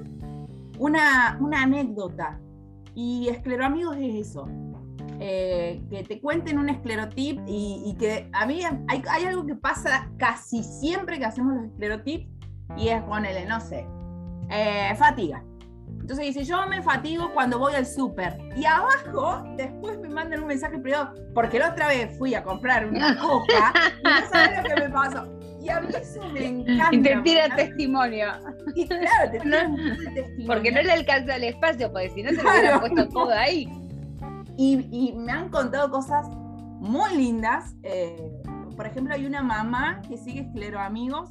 una, 0.78 1.38
anécdota. 1.56 2.40
Y 2.96 3.30
escleroamigos 3.30 3.98
es 3.98 4.28
eso. 4.28 4.48
Eh, 5.22 5.84
que 5.90 6.04
te 6.04 6.22
cuenten 6.22 6.60
un 6.60 6.70
esclerotip 6.70 7.42
y, 7.46 7.96
que 8.00 8.30
a 8.32 8.46
mí 8.46 8.62
hay, 8.64 9.04
hay, 9.10 9.26
algo 9.26 9.46
que 9.46 9.56
pasa 9.56 10.10
casi 10.18 10.64
siempre 10.64 11.20
que 11.20 11.26
hacemos 11.26 11.56
los 11.56 11.66
esclerotips 11.66 12.28
y 12.78 12.88
es 12.88 13.02
ponerle, 13.04 13.46
no 13.46 13.60
sé, 13.60 13.86
eh, 14.50 14.94
fatiga. 14.98 15.44
Entonces 16.10 16.34
dice, 16.34 16.44
yo 16.44 16.66
me 16.66 16.82
fatigo 16.82 17.32
cuando 17.36 17.60
voy 17.60 17.76
al 17.76 17.86
súper. 17.86 18.36
Y 18.56 18.66
abajo, 18.66 19.44
después 19.56 20.00
me 20.00 20.10
mandan 20.10 20.42
un 20.42 20.48
mensaje 20.48 20.80
privado, 20.80 21.14
porque 21.36 21.60
la 21.60 21.70
otra 21.70 21.88
vez 21.88 22.18
fui 22.18 22.34
a 22.34 22.44
comprar 22.44 22.88
una 22.88 23.16
coca 23.22 23.72
y 24.00 24.04
no 24.04 24.28
sabes 24.28 24.58
lo 24.58 24.64
que 24.64 24.82
me 24.82 24.90
pasó. 24.90 25.40
Y 25.62 25.70
a 25.70 25.82
mí 25.82 25.90
eso 25.94 26.28
me 26.30 26.48
encanta. 26.48 26.96
Y 26.96 27.04
te 27.04 27.16
tira 27.18 27.56
testimonio. 27.56 28.26
Y 28.74 28.88
claro, 28.88 29.32
te 29.32 29.40
tira 29.40 29.68
un 29.68 30.14
testimonio. 30.16 30.48
Porque 30.48 30.72
no 30.72 30.82
le 30.82 30.92
alcanza 30.94 31.36
el 31.36 31.44
espacio, 31.44 31.92
porque 31.92 32.10
si 32.10 32.24
no 32.24 32.32
se 32.32 32.42
lo 32.42 32.50
hubiera 32.50 32.80
puesto 32.80 33.08
todo 33.10 33.32
ahí. 33.32 33.72
Y, 34.58 35.14
me 35.16 35.32
han 35.32 35.50
contado 35.50 35.92
cosas 35.92 36.28
muy 36.80 37.16
lindas. 37.18 37.76
Eh, 37.84 38.32
por 38.76 38.88
ejemplo, 38.88 39.14
hay 39.14 39.28
una 39.28 39.44
mamá 39.44 40.02
que 40.10 40.18
sigue 40.18 40.42
esclero 40.42 40.80
amigos 40.80 41.30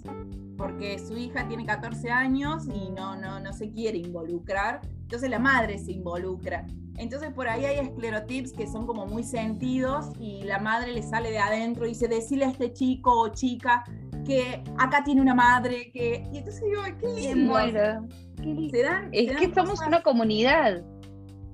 porque 0.59 0.99
su 0.99 1.17
hija 1.17 1.47
tiene 1.47 1.65
14 1.65 2.11
años 2.11 2.67
y 2.67 2.91
no, 2.91 3.17
no, 3.17 3.39
no 3.39 3.53
se 3.53 3.71
quiere 3.71 3.99
involucrar. 3.99 4.81
Entonces 5.03 5.31
la 5.31 5.39
madre 5.39 5.79
se 5.79 5.93
involucra. 5.93 6.67
Entonces 6.97 7.33
por 7.33 7.49
ahí 7.49 7.65
hay 7.65 7.79
esclerotips 7.79 8.53
que 8.53 8.67
son 8.67 8.85
como 8.85 9.07
muy 9.07 9.23
sentidos 9.23 10.11
y 10.19 10.43
la 10.43 10.59
madre 10.59 10.93
le 10.93 11.03
sale 11.03 11.31
de 11.31 11.39
adentro 11.39 11.87
y 11.87 11.91
dice, 11.91 12.09
decirle 12.09 12.45
a 12.45 12.51
este 12.51 12.73
chico 12.73 13.21
o 13.21 13.29
chica 13.29 13.85
que 14.27 14.63
acá 14.79 15.05
tiene 15.05 15.23
una 15.23 15.35
madre, 15.35 15.91
que... 15.93 16.29
Y 16.33 16.39
entonces 16.39 16.63
digo, 16.63 16.83
qué 17.01 17.07
lindo. 17.07 17.59
es 19.13 19.37
que 19.37 19.55
somos 19.55 19.81
una 19.87 20.03
comunidad. 20.03 20.83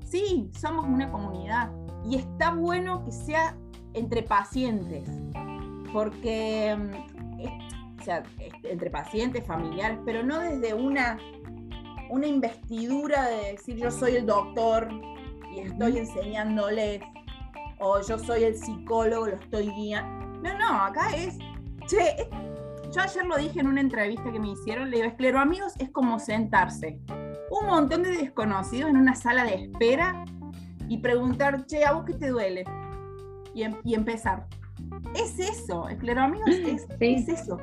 Sí, 0.05 0.51
somos 0.59 0.87
una 0.87 1.11
comunidad. 1.11 1.71
Y 2.09 2.17
está 2.17 2.53
bueno 2.53 3.05
que 3.05 3.13
sea 3.13 3.57
entre 3.93 4.23
pacientes, 4.23 5.09
porque, 5.93 6.77
mm, 6.77 7.14
o 8.05 8.07
sea, 8.07 8.23
entre 8.65 8.91
pacientes, 8.91 9.47
familiares, 9.47 9.99
pero 10.05 10.23
no 10.23 10.39
desde 10.41 10.75
una, 10.75 11.17
una 12.11 12.27
investidura 12.27 13.29
de 13.29 13.53
decir 13.53 13.77
yo 13.77 13.91
soy 13.91 14.17
el 14.17 14.27
doctor 14.27 14.89
y 15.51 15.61
estoy 15.61 15.97
enseñándoles, 15.97 17.01
o 17.81 18.01
yo 18.07 18.19
soy 18.19 18.45
el 18.45 18.57
psicólogo, 18.57 19.27
lo 19.29 19.37
estoy 19.37 19.71
guiando. 19.71 20.27
No, 20.43 20.59
no, 20.59 20.69
acá 20.83 21.17
es, 21.17 21.39
che, 21.87 22.29
yo 22.93 23.01
ayer 23.01 23.25
lo 23.25 23.39
dije 23.39 23.61
en 23.61 23.69
una 23.69 23.81
entrevista 23.81 24.31
que 24.31 24.39
me 24.39 24.51
hicieron, 24.51 24.91
le 24.91 24.99
digo, 24.99 25.09
esclero 25.09 25.41
amigos 25.41 25.73
es 25.79 25.89
como 25.91 26.19
sentarse 26.19 26.99
un 27.51 27.67
montón 27.67 28.03
de 28.03 28.11
desconocidos 28.11 28.91
en 28.91 28.99
una 28.99 29.15
sala 29.15 29.45
de 29.45 29.55
espera 29.55 30.25
y 30.89 30.99
preguntar, 30.99 31.65
che, 31.65 31.87
¿a 31.87 31.93
vos 31.93 32.05
qué 32.05 32.13
te 32.13 32.29
duele? 32.29 32.65
Y, 33.55 33.63
em- 33.63 33.77
y 33.83 33.95
empezar. 33.95 34.47
Es 35.15 35.39
eso, 35.39 35.89
escleroamigos 35.89 36.49
es, 36.51 36.87
Sí. 36.99 37.15
es 37.15 37.29
eso. 37.29 37.59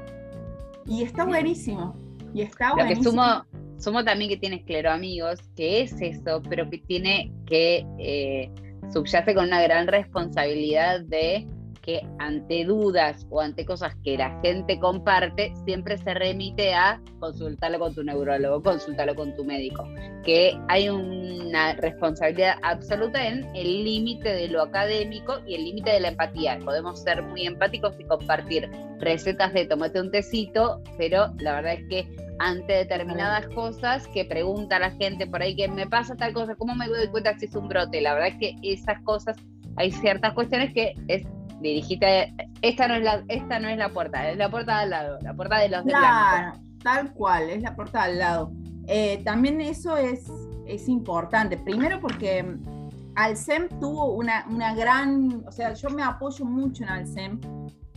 Y 0.85 1.03
está 1.03 1.25
buenísimo. 1.25 1.95
Y 2.33 2.41
está 2.41 2.69
Lo 2.69 2.75
que 2.77 2.83
buenísimo. 2.83 3.11
sumo, 3.11 3.45
sumo 3.77 4.03
también 4.03 4.29
que 4.29 4.37
tiene 4.37 4.57
escleroamigos, 4.57 5.39
que 5.55 5.81
es 5.81 5.99
eso, 6.01 6.41
pero 6.49 6.69
que 6.69 6.79
tiene 6.79 7.31
que 7.45 7.85
eh, 7.99 8.51
subyace 8.91 9.33
con 9.33 9.45
una 9.45 9.61
gran 9.61 9.87
responsabilidad 9.87 11.01
de 11.01 11.47
que 11.81 12.01
ante 12.19 12.63
dudas 12.65 13.25
o 13.29 13.41
ante 13.41 13.65
cosas 13.65 13.95
que 14.03 14.17
la 14.17 14.39
gente 14.41 14.79
comparte, 14.79 15.53
siempre 15.65 15.97
se 15.97 16.13
remite 16.13 16.73
a 16.73 17.01
consultarlo 17.19 17.79
con 17.79 17.95
tu 17.95 18.03
neurólogo, 18.03 18.61
consultarlo 18.61 19.15
con 19.15 19.35
tu 19.35 19.43
médico. 19.43 19.87
Que 20.23 20.57
hay 20.67 20.89
una 20.89 21.73
responsabilidad 21.73 22.55
absoluta 22.61 23.27
en 23.27 23.43
el 23.55 23.83
límite 23.83 24.29
de 24.29 24.47
lo 24.47 24.61
académico 24.61 25.39
y 25.47 25.55
el 25.55 25.65
límite 25.65 25.91
de 25.91 25.99
la 25.99 26.09
empatía. 26.09 26.59
Podemos 26.63 27.01
ser 27.01 27.23
muy 27.23 27.45
empáticos 27.45 27.95
y 27.99 28.03
compartir 28.03 28.69
recetas 28.99 29.53
de 29.53 29.65
tomate 29.65 29.99
un 29.99 30.11
tecito, 30.11 30.81
pero 30.97 31.33
la 31.39 31.55
verdad 31.55 31.73
es 31.73 31.87
que 31.89 32.31
ante 32.39 32.73
determinadas 32.73 33.47
cosas 33.49 34.07
que 34.07 34.25
pregunta 34.25 34.79
la 34.79 34.91
gente 34.91 35.27
por 35.27 35.41
ahí 35.41 35.55
que 35.55 35.67
me 35.67 35.85
pasa 35.85 36.15
tal 36.15 36.33
cosa, 36.33 36.55
¿cómo 36.55 36.75
me 36.75 36.87
doy 36.87 37.07
cuenta 37.07 37.37
si 37.37 37.45
es 37.45 37.55
un 37.55 37.67
brote? 37.67 38.01
La 38.01 38.13
verdad 38.13 38.29
es 38.29 38.37
que 38.37 38.55
esas 38.63 38.99
cosas, 39.03 39.37
hay 39.75 39.91
ciertas 39.91 40.33
cuestiones 40.33 40.73
que 40.73 40.95
es 41.07 41.23
dirigite, 41.61 42.33
esta 42.61 42.87
no 42.87 42.95
es 42.95 43.03
la, 43.03 43.23
esta 43.27 43.59
no 43.59 43.69
es 43.69 43.77
la 43.77 43.89
puerta, 43.89 44.29
es 44.29 44.37
la 44.37 44.49
puerta 44.49 44.77
de 44.77 44.83
al 44.83 44.89
lado, 44.89 45.19
la 45.21 45.33
puerta 45.33 45.59
de 45.59 45.69
los 45.69 45.85
de. 45.85 45.91
Claro, 45.91 46.59
tal 46.83 47.13
cual, 47.13 47.49
es 47.49 47.61
la 47.61 47.75
puerta 47.75 48.03
al 48.03 48.19
lado. 48.19 48.51
Eh, 48.87 49.21
también 49.23 49.61
eso 49.61 49.95
es, 49.97 50.29
es 50.65 50.89
importante. 50.89 51.57
Primero 51.57 51.99
porque 51.99 52.43
mm, 52.43 52.89
Alcem 53.15 53.69
tuvo 53.79 54.13
una, 54.13 54.45
una 54.49 54.73
gran, 54.73 55.43
o 55.47 55.51
sea, 55.51 55.73
yo 55.73 55.89
me 55.89 56.03
apoyo 56.03 56.45
mucho 56.45 56.83
en 56.83 56.89
Alcem 56.89 57.39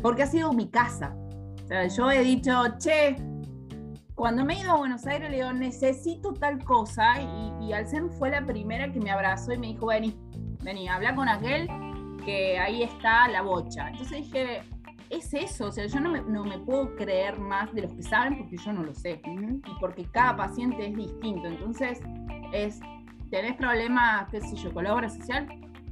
porque 0.00 0.22
ha 0.22 0.26
sido 0.26 0.52
mi 0.52 0.68
casa. 0.68 1.16
O 1.64 1.66
sea, 1.66 1.86
yo 1.86 2.10
he 2.10 2.20
dicho, 2.20 2.52
che, 2.78 3.16
cuando 4.14 4.44
me 4.44 4.54
he 4.54 4.60
ido 4.60 4.72
a 4.72 4.76
Buenos 4.76 5.06
Aires 5.06 5.30
le 5.30 5.36
digo, 5.36 5.52
necesito 5.52 6.34
tal 6.34 6.62
cosa 6.62 7.20
y, 7.20 7.66
y 7.66 7.72
Alcem 7.72 8.10
fue 8.10 8.30
la 8.30 8.44
primera 8.44 8.92
que 8.92 9.00
me 9.00 9.10
abrazó 9.10 9.52
y 9.52 9.58
me 9.58 9.68
dijo, 9.68 9.86
vení, 9.86 10.14
vení, 10.62 10.88
habla 10.88 11.14
con 11.14 11.28
aquel 11.28 11.68
que 12.24 12.58
ahí 12.58 12.82
está 12.82 13.28
la 13.28 13.42
bocha. 13.42 13.88
Entonces 13.90 14.18
dije, 14.24 14.62
es 15.10 15.32
eso, 15.34 15.66
o 15.66 15.72
sea, 15.72 15.86
yo 15.86 16.00
no 16.00 16.10
me, 16.10 16.22
no 16.22 16.44
me 16.44 16.58
puedo 16.58 16.94
creer 16.96 17.38
más 17.38 17.72
de 17.74 17.82
los 17.82 17.92
que 17.92 18.02
saben 18.02 18.38
porque 18.38 18.56
yo 18.56 18.72
no 18.72 18.82
lo 18.82 18.94
sé. 18.94 19.20
Y 19.24 19.80
porque 19.80 20.04
cada 20.10 20.36
paciente 20.36 20.86
es 20.88 20.96
distinto. 20.96 21.46
Entonces, 21.46 22.00
es, 22.52 22.80
tenés 23.30 23.54
problemas, 23.56 24.28
qué 24.30 24.40
sé 24.40 24.56
yo, 24.56 24.72
con 24.72 24.84
la 24.84 24.94
obra 24.94 25.08
social, 25.08 25.46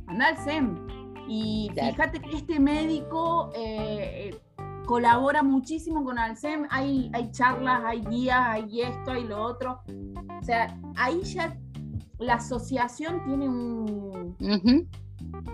anda 0.07 0.29
al 0.29 0.37
SEM. 0.38 0.87
Y 1.29 1.71
fíjate 1.75 2.21
que 2.21 2.37
este 2.37 2.59
médico 2.59 3.51
eh, 3.55 4.31
eh, 4.31 4.40
colabora 4.87 5.42
muchísimo 5.45 6.03
con 6.05 6.18
Alcem, 6.18 6.66
hay, 6.71 7.11
hay 7.14 7.31
charlas, 7.31 7.83
hay 7.87 8.01
guías, 8.05 8.40
hay 8.49 8.81
esto, 8.83 9.12
hay 9.12 9.25
lo 9.25 9.40
otro. 9.40 9.81
O 10.40 10.42
sea, 10.45 10.77
ahí 10.97 11.23
ya 11.23 11.57
la 12.18 12.35
asociación 12.35 13.25
tiene 13.25 13.49
un- 13.49 14.37
Ujú. 14.40 14.87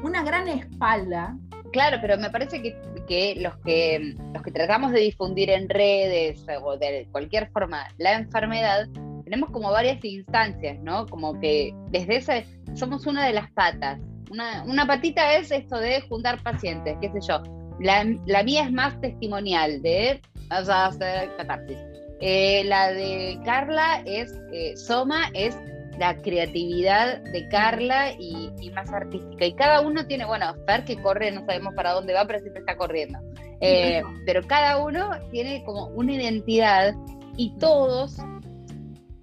Una 0.02 0.22
gran 0.22 0.48
espalda. 0.48 1.36
Claro, 1.72 1.98
pero 2.00 2.16
me 2.16 2.30
parece 2.30 2.62
que, 2.62 2.76
que 3.06 3.34
los 3.40 3.56
que 3.58 4.14
los 4.32 4.42
que 4.42 4.50
tratamos 4.50 4.92
de 4.92 5.00
difundir 5.00 5.50
en 5.50 5.68
redes 5.68 6.44
o 6.62 6.76
de 6.76 7.06
cualquier 7.12 7.50
forma 7.50 7.86
la 7.98 8.14
enfermedad, 8.14 8.88
tenemos 9.24 9.50
como 9.50 9.70
varias 9.70 10.02
instancias, 10.02 10.78
¿no? 10.82 11.06
Como 11.06 11.38
que 11.40 11.74
desde 11.90 12.16
ese 12.16 12.46
somos 12.74 13.06
una 13.06 13.26
de 13.26 13.34
las 13.34 13.50
patas. 13.52 14.00
Una, 14.30 14.62
una 14.64 14.86
patita 14.86 15.36
es 15.36 15.50
esto 15.50 15.78
de 15.78 16.02
juntar 16.02 16.42
pacientes, 16.42 16.96
qué 17.00 17.10
sé 17.10 17.18
yo. 17.26 17.42
La, 17.80 18.04
la 18.26 18.42
mía 18.42 18.64
es 18.64 18.72
más 18.72 18.98
testimonial, 19.00 19.80
de 19.82 20.20
vamos 20.48 20.68
a 20.68 20.86
hacer 20.86 21.34
catarsis. 21.36 21.78
Eh, 22.20 22.64
la 22.64 22.92
de 22.92 23.38
Carla 23.44 24.02
es, 24.04 24.34
eh, 24.52 24.76
Soma 24.76 25.30
es 25.34 25.56
la 25.98 26.16
creatividad 26.22 27.20
de 27.32 27.48
Carla 27.48 28.12
y, 28.12 28.50
y 28.60 28.70
más 28.70 28.92
artística. 28.92 29.44
Y 29.44 29.54
cada 29.54 29.80
uno 29.80 30.06
tiene, 30.06 30.24
bueno, 30.24 30.54
Fer 30.66 30.84
que 30.84 30.96
corre, 31.02 31.30
no 31.32 31.44
sabemos 31.44 31.74
para 31.74 31.92
dónde 31.92 32.14
va, 32.14 32.26
pero 32.26 32.38
siempre 32.38 32.60
está 32.60 32.76
corriendo. 32.76 33.18
Eh, 33.60 34.02
pero 34.24 34.42
cada 34.46 34.82
uno 34.84 35.10
tiene 35.30 35.64
como 35.64 35.86
una 35.88 36.12
identidad 36.12 36.94
y 37.36 37.56
todos 37.58 38.18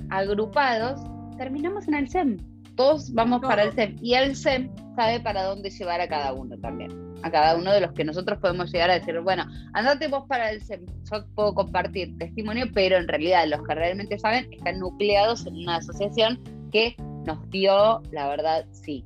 agrupados 0.10 1.02
terminamos 1.38 1.88
en 1.88 1.96
el 1.96 2.10
SEM. 2.10 2.38
Todos 2.76 3.14
vamos 3.14 3.42
para 3.42 3.64
el 3.64 3.74
SEM 3.74 3.96
y 4.02 4.16
el 4.16 4.36
SEM 4.36 4.70
sabe 4.96 5.22
para 5.22 5.44
dónde 5.44 5.70
llevar 5.70 6.02
a 6.02 6.08
cada 6.08 6.34
uno 6.34 6.58
también. 6.58 6.92
A 7.24 7.32
cada 7.32 7.56
uno 7.56 7.72
de 7.72 7.82
los 7.82 7.94
que 7.94 8.04
nosotros 8.04 8.38
podemos 8.40 8.72
llegar 8.72 8.90
a 8.92 9.00
decir, 9.00 9.20
bueno, 9.22 9.46
andate 9.74 10.10
vos 10.10 10.26
para 10.28 10.52
el 10.52 10.62
SEM. 10.62 10.86
Yo 11.10 11.26
puedo 11.34 11.54
compartir 11.54 12.18
testimonio, 12.18 12.66
pero 12.74 12.98
en 12.98 13.08
realidad 13.08 13.48
los 13.48 13.66
que 13.66 13.74
realmente 13.74 14.20
saben 14.20 14.52
están 14.52 14.80
nucleados 14.80 15.46
en 15.48 15.56
una 15.56 15.78
asociación 15.78 16.40
que 16.76 16.96
nos 17.26 17.50
dio, 17.50 18.02
la 18.12 18.28
verdad, 18.28 18.66
sí, 18.72 19.06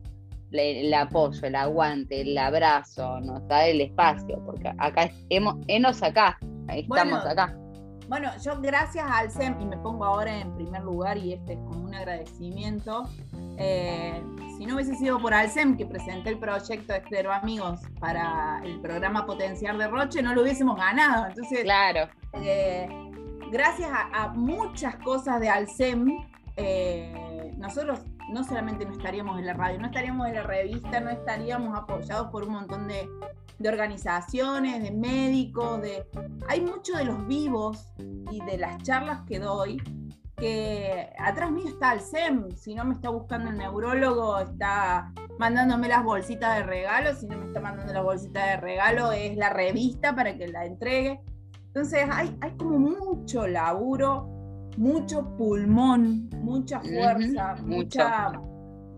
le- 0.49 0.81
el 0.87 0.91
apoyo, 0.93 1.39
el 1.45 1.53
aguante, 1.55 2.21
el 2.21 2.35
abrazo, 2.35 3.19
nos 3.19 3.47
da 3.47 3.67
el 3.67 3.79
espacio, 3.81 4.41
porque 4.43 4.73
acá 4.79 5.11
hemos, 5.29 5.55
enos 5.67 6.01
acá, 6.01 6.39
Bueno, 6.41 6.81
estamos 6.81 7.25
acá. 7.27 7.55
Bueno, 8.07 8.31
yo 8.43 8.59
gracias 8.59 9.05
al 9.07 9.29
SEM, 9.29 9.61
y 9.61 9.65
me 9.65 9.77
pongo 9.77 10.03
ahora 10.03 10.35
en 10.39 10.51
primer 10.55 10.81
lugar, 10.81 11.15
y 11.19 11.33
este 11.33 11.53
es 11.53 11.59
como 11.59 11.83
un 11.85 11.93
agradecimiento. 11.93 13.03
eh, 13.61 14.23
si 14.57 14.65
no 14.65 14.75
hubiese 14.75 14.95
sido 14.95 15.19
por 15.19 15.33
Alcem 15.33 15.75
que 15.77 15.85
presenté 15.85 16.29
el 16.29 16.39
proyecto 16.39 16.93
de 16.93 16.99
Esclero 16.99 17.31
Amigos 17.33 17.81
para 17.99 18.61
el 18.63 18.79
programa 18.79 19.25
Potenciar 19.25 19.77
de 19.77 19.87
Roche, 19.87 20.21
no 20.23 20.33
lo 20.33 20.41
hubiésemos 20.43 20.75
ganado. 20.77 21.27
Entonces, 21.27 21.59
Claro, 21.63 22.07
eh, 22.41 22.87
gracias 23.51 23.89
a, 23.91 24.23
a 24.23 24.27
muchas 24.29 24.95
cosas 25.03 25.39
de 25.41 25.49
Alcem, 25.49 26.07
eh, 26.55 27.13
nosotros 27.59 27.99
no 28.31 28.43
solamente 28.43 28.85
no 28.85 28.93
estaríamos 28.93 29.37
en 29.37 29.45
la 29.45 29.53
radio, 29.53 29.79
no 29.79 29.87
estaríamos 29.87 30.27
en 30.27 30.35
la 30.35 30.43
revista, 30.43 30.99
no 30.99 31.09
estaríamos 31.09 31.77
apoyados 31.77 32.29
por 32.31 32.43
un 32.43 32.53
montón 32.53 32.87
de, 32.87 33.07
de 33.59 33.69
organizaciones, 33.69 34.81
de 34.81 34.91
médicos, 34.91 35.81
de... 35.81 36.07
Hay 36.47 36.61
mucho 36.61 36.95
de 36.95 37.05
los 37.05 37.27
vivos 37.27 37.93
y 38.31 38.41
de 38.45 38.57
las 38.57 38.81
charlas 38.83 39.21
que 39.27 39.39
doy 39.39 39.77
que 40.37 41.09
atrás 41.19 41.51
mío 41.51 41.67
está 41.67 41.93
el 41.93 41.99
SEM, 41.99 42.49
si 42.55 42.73
no 42.73 42.85
me 42.85 42.93
está 42.93 43.09
buscando 43.09 43.49
el 43.49 43.57
neurólogo, 43.57 44.39
está 44.39 45.11
mandándome 45.37 45.89
las 45.89 46.03
bolsitas 46.03 46.57
de 46.57 46.63
regalo, 46.63 47.13
si 47.13 47.27
no 47.27 47.37
me 47.37 47.47
está 47.47 47.59
mandando 47.59 47.91
las 47.91 48.03
bolsitas 48.03 48.47
de 48.47 48.57
regalo, 48.57 49.11
es 49.11 49.35
la 49.35 49.49
revista 49.49 50.15
para 50.15 50.37
que 50.37 50.47
la 50.47 50.65
entregue. 50.65 51.19
Entonces 51.67 52.07
hay, 52.09 52.37
hay 52.41 52.55
como 52.55 52.79
mucho 52.79 53.47
laburo, 53.47 54.38
mucho 54.79 55.35
pulmón, 55.37 56.29
mucha 56.41 56.79
fuerza, 56.79 57.55
mucha, 57.65 58.31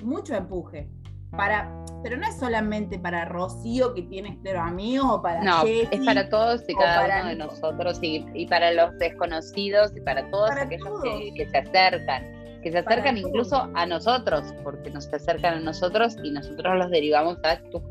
mucho 0.03 0.35
empuje. 0.35 0.87
Para, 1.31 1.73
pero 2.03 2.17
no 2.17 2.27
es 2.27 2.37
solamente 2.37 2.99
para 2.99 3.23
Rocío 3.25 3.93
que 3.93 4.01
tiene 4.03 4.37
amigos 4.57 5.07
o 5.09 5.21
para 5.21 5.41
no, 5.41 5.63
es 5.65 5.87
para 6.05 6.27
todos 6.29 6.61
y 6.67 6.75
cada 6.75 7.21
uno 7.21 7.29
de 7.29 7.35
nosotros 7.37 7.99
y, 8.01 8.25
y 8.33 8.45
para 8.47 8.71
los 8.73 8.97
desconocidos 8.99 9.91
y 9.95 10.01
para 10.01 10.29
todos 10.29 10.49
Para 10.49 10.63
aquellos 10.63 10.87
todos. 10.87 11.03
que, 11.03 11.33
que 11.35 11.49
se 11.49 11.57
acercan, 11.57 12.23
que 12.61 12.71
se 12.71 12.83
Para 12.83 12.95
acercan 12.97 13.15
todos. 13.15 13.29
incluso 13.29 13.69
a 13.73 13.85
nosotros, 13.85 14.53
porque 14.63 14.89
nos 14.91 15.11
acercan 15.13 15.53
a 15.55 15.59
nosotros 15.61 16.17
y 16.21 16.31
nosotros 16.31 16.77
los 16.77 16.91
derivamos 16.91 17.37
a 17.45 17.57
tu- 17.71 17.81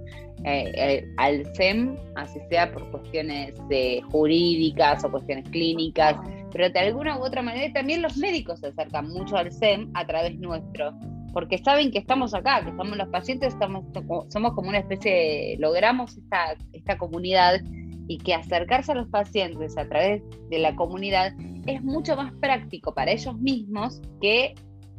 eh, 0.45 0.73
eh, 0.75 1.05
al 1.17 1.45
SEM, 1.55 1.97
así 2.17 2.39
sea 2.51 2.71
por 2.73 2.91
cuestiones 2.91 3.55
eh, 3.71 4.01
jurídicas 4.13 5.03
o 5.05 5.11
cuestiones 5.11 5.49
clínicas, 5.51 6.17
pero 6.53 6.71
de 6.71 6.79
alguna 6.79 7.19
u 7.19 7.25
otra 7.25 7.43
manera 7.43 7.73
también 7.73 8.03
los 8.03 8.17
médicos 8.17 8.61
se 8.61 8.69
acercan 8.69 9.09
mucho 9.09 9.37
al 9.37 9.53
SEM 9.53 9.91
a 9.95 10.07
través 10.07 10.39
nuestro, 10.39 10.93
porque 11.33 11.59
saben 11.59 11.91
que 11.91 11.99
estamos 11.99 12.35
acá, 12.35 12.63
que 12.63 12.71
estamos 12.71 12.97
los 12.97 13.09
pacientes, 13.09 13.55
estamos, 13.55 13.85
somos 14.29 14.55
como 14.55 14.69
una 14.69 14.79
especie 14.79 15.13
de, 15.13 15.57
logramos 15.59 16.17
esta, 16.17 16.57
esta 16.73 16.99
comunidad 16.99 17.61
y 18.09 18.19
que 18.19 18.35
acercarse 18.35 18.93
a 18.93 18.97
los 18.97 19.09
pacientes 19.09 19.79
a 19.79 19.89
través 19.89 20.23
de 20.49 20.59
la 20.59 20.75
comunidad 20.75 21.33
es 21.67 21.83
mucho 21.83 22.17
más 22.17 22.33
práctico 22.41 22.93
para 22.93 23.13
ellos 23.13 23.39
mismos 23.39 24.01
que 24.21 24.55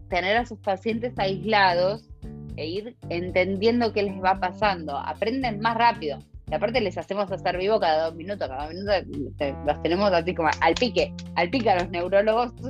tener 0.10 0.38
a 0.38 0.46
sus 0.46 0.60
pacientes 0.60 1.18
aislados 1.18 2.08
e 2.56 2.68
ir 2.68 2.98
entendiendo 3.10 3.94
qué 3.94 4.04
les 4.04 4.22
va 4.24 4.40
pasando. 4.40 4.98
Aprenden 4.98 5.60
más 5.60 5.78
rápido. 5.78 6.20
Y 6.52 6.54
aparte 6.54 6.82
les 6.82 6.98
hacemos 6.98 7.32
hacer 7.32 7.58
vivo 7.58 7.80
cada 7.80 8.08
dos 8.08 8.16
minutos, 8.16 8.48
cada 8.50 8.68
minuto 8.68 8.92
te- 9.38 9.56
los 9.66 9.82
tenemos 9.82 10.12
así 10.12 10.36
como 10.36 10.50
al 10.60 10.74
pique, 10.76 11.14
al 11.36 11.50
pique 11.50 11.70
a 11.70 11.76
los 11.80 11.90
neurólogos. 11.90 12.54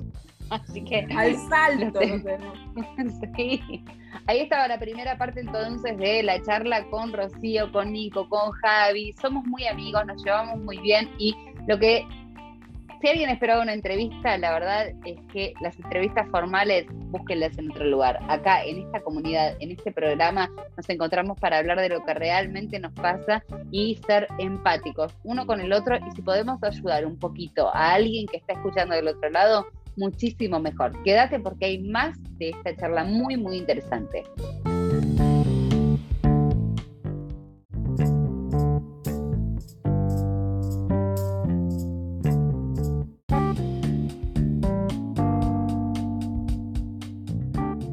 Así 0.52 0.84
que 0.84 1.08
al 1.15 1.34
salto. 1.48 2.02
Sí. 3.38 3.62
Ahí 4.28 4.39
estaba 4.39 4.67
la 4.67 4.78
primera 4.78 5.17
parte 5.17 5.39
entonces 5.39 5.98
de 5.98 6.24
la 6.24 6.41
charla 6.41 6.84
con 6.89 7.13
Rocío, 7.13 7.72
con 7.72 7.94
Nico, 7.94 8.28
con 8.28 8.52
Javi. 8.52 9.13
Somos 9.13 9.46
muy 9.46 9.65
amigos, 9.65 10.06
nos 10.06 10.22
llevamos 10.24 10.60
muy 10.60 10.78
bien 10.80 11.10
y 11.17 11.34
lo 11.67 11.80
que 11.80 12.06
si 13.01 13.07
alguien 13.07 13.29
esperaba 13.29 13.63
una 13.63 13.73
entrevista, 13.73 14.37
la 14.37 14.53
verdad 14.53 14.89
es 15.05 15.19
que 15.33 15.53
las 15.59 15.75
entrevistas 15.77 16.27
formales 16.29 16.85
búsquenlas 17.09 17.57
en 17.57 17.71
otro 17.71 17.85
lugar. 17.85 18.19
Acá, 18.29 18.63
en 18.63 18.83
esta 18.85 18.99
comunidad, 19.01 19.55
en 19.59 19.71
este 19.71 19.91
programa, 19.91 20.49
nos 20.77 20.87
encontramos 20.87 21.39
para 21.39 21.57
hablar 21.57 21.79
de 21.79 21.89
lo 21.89 22.05
que 22.05 22.13
realmente 22.13 22.79
nos 22.79 22.93
pasa 22.93 23.43
y 23.71 23.99
ser 24.05 24.27
empáticos 24.37 25.15
uno 25.23 25.47
con 25.47 25.61
el 25.61 25.73
otro. 25.73 25.97
Y 25.97 26.11
si 26.11 26.21
podemos 26.21 26.61
ayudar 26.63 27.05
un 27.05 27.17
poquito 27.17 27.73
a 27.73 27.93
alguien 27.93 28.27
que 28.27 28.37
está 28.37 28.53
escuchando 28.53 28.95
del 28.95 29.07
otro 29.07 29.29
lado, 29.31 29.65
muchísimo 29.97 30.59
mejor. 30.59 30.91
Quédate 31.03 31.39
porque 31.39 31.65
hay 31.65 31.79
más 31.79 32.17
de 32.37 32.49
esta 32.49 32.75
charla 32.75 33.03
muy, 33.03 33.35
muy 33.35 33.57
interesante. 33.57 34.23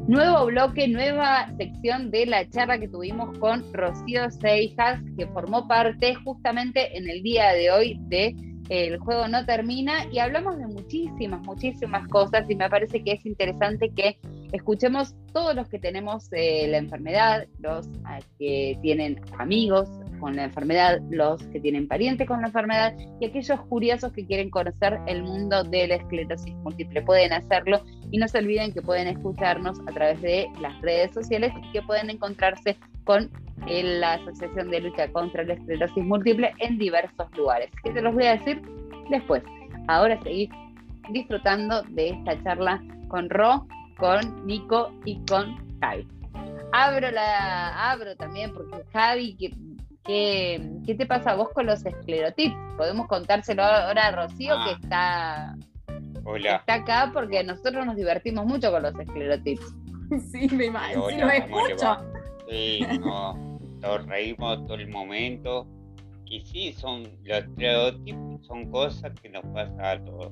Nuevo 0.09 0.47
bloque, 0.47 0.87
nueva 0.87 1.55
sección 1.55 2.09
de 2.09 2.25
la 2.25 2.49
charla 2.49 2.79
que 2.79 2.87
tuvimos 2.87 3.37
con 3.37 3.63
Rocío 3.71 4.31
Seijas, 4.31 4.99
que 5.15 5.27
formó 5.27 5.67
parte 5.67 6.15
justamente 6.15 6.97
en 6.97 7.07
el 7.07 7.21
día 7.21 7.51
de 7.51 7.69
hoy 7.69 7.99
de 8.07 8.33
El 8.69 8.99
juego 8.99 9.27
no 9.27 9.45
termina 9.45 10.05
y 10.11 10.19
hablamos 10.19 10.57
de 10.57 10.67
muchísimas, 10.67 11.41
muchísimas 11.41 12.07
cosas 12.07 12.49
y 12.49 12.55
me 12.55 12.69
parece 12.69 13.03
que 13.03 13.13
es 13.13 13.25
interesante 13.25 13.89
que 13.95 14.19
escuchemos 14.51 15.15
todos 15.33 15.55
los 15.55 15.67
que 15.69 15.79
tenemos 15.79 16.27
eh, 16.31 16.67
la 16.67 16.77
enfermedad, 16.77 17.47
los 17.59 17.87
ah, 18.05 18.19
que 18.37 18.77
tienen 18.81 19.19
amigos, 19.37 19.89
con 20.19 20.35
la 20.35 20.43
enfermedad, 20.43 20.99
los 21.09 21.41
que 21.47 21.59
tienen 21.59 21.87
parientes 21.87 22.27
con 22.27 22.41
la 22.41 22.47
enfermedad 22.47 22.93
y 23.19 23.25
aquellos 23.25 23.59
curiosos 23.61 24.11
que 24.11 24.25
quieren 24.25 24.49
conocer 24.49 24.99
el 25.07 25.23
mundo 25.23 25.63
de 25.63 25.87
la 25.87 25.95
esclerosis 25.95 26.53
múltiple. 26.55 27.01
Pueden 27.01 27.33
hacerlo 27.33 27.81
y 28.11 28.17
no 28.17 28.27
se 28.27 28.39
olviden 28.39 28.73
que 28.73 28.81
pueden 28.81 29.07
escucharnos 29.07 29.79
a 29.87 29.91
través 29.91 30.21
de 30.21 30.47
las 30.61 30.79
redes 30.81 31.11
sociales 31.13 31.51
y 31.63 31.71
que 31.71 31.81
pueden 31.81 32.09
encontrarse 32.09 32.77
con 33.09 33.27
la 33.65 34.13
Asociación 34.13 34.69
de 34.69 34.81
Lucha 34.81 35.11
contra 35.11 35.41
la 35.43 35.53
Esclerosis 35.53 36.03
Múltiple 36.03 36.53
en 36.59 36.77
diversos 36.77 37.25
lugares. 37.35 37.71
Que 37.83 37.89
te 37.89 38.03
los 38.03 38.13
voy 38.13 38.25
a 38.27 38.37
decir 38.37 38.61
después. 39.09 39.41
Ahora 39.87 40.21
seguir 40.21 40.49
disfrutando 41.09 41.81
de 41.89 42.09
esta 42.09 42.43
charla 42.43 42.79
con 43.07 43.27
Ro, 43.31 43.65
con 43.97 44.45
Nico 44.45 44.91
y 45.05 45.19
con 45.25 45.57
Javi. 45.81 46.07
Abro 46.71 47.09
la 47.09 47.91
abro 47.91 48.15
también 48.15 48.53
porque 48.53 48.83
Javi 48.93 49.35
que 49.35 49.53
¿Qué, 50.05 50.95
te 50.95 51.05
pasa 51.05 51.31
a 51.31 51.35
vos 51.35 51.49
con 51.49 51.65
los 51.65 51.83
esclerotips? 51.85 52.55
Podemos 52.77 53.07
contárselo 53.07 53.63
ahora 53.63 54.07
a 54.07 54.11
Rocío 54.11 54.55
que 54.65 54.71
ah. 54.71 54.77
está, 54.81 55.55
está 56.35 56.73
acá 56.73 57.11
porque 57.13 57.43
nosotros 57.43 57.85
nos 57.85 57.95
divertimos 57.95 58.45
mucho 58.45 58.71
con 58.71 58.83
los 58.83 58.93
esclerotips. 58.99 59.65
Sí, 60.31 60.47
me 60.49 60.65
imagino, 60.65 61.07
sí, 61.07 61.17
lo 61.17 61.29
escucho. 61.29 61.97
Sí, 62.49 62.79
no, 63.01 63.59
nos 63.81 64.05
reímos 64.07 64.65
todo 64.65 64.75
el 64.75 64.89
momento. 64.89 65.67
Y 66.25 66.41
sí, 66.41 66.73
son 66.73 67.03
los 67.23 67.39
esclerotips 67.39 68.45
son 68.45 68.71
cosas 68.71 69.11
que 69.21 69.29
nos 69.29 69.43
pasan 69.53 69.81
a 69.83 70.03
todos. 70.05 70.31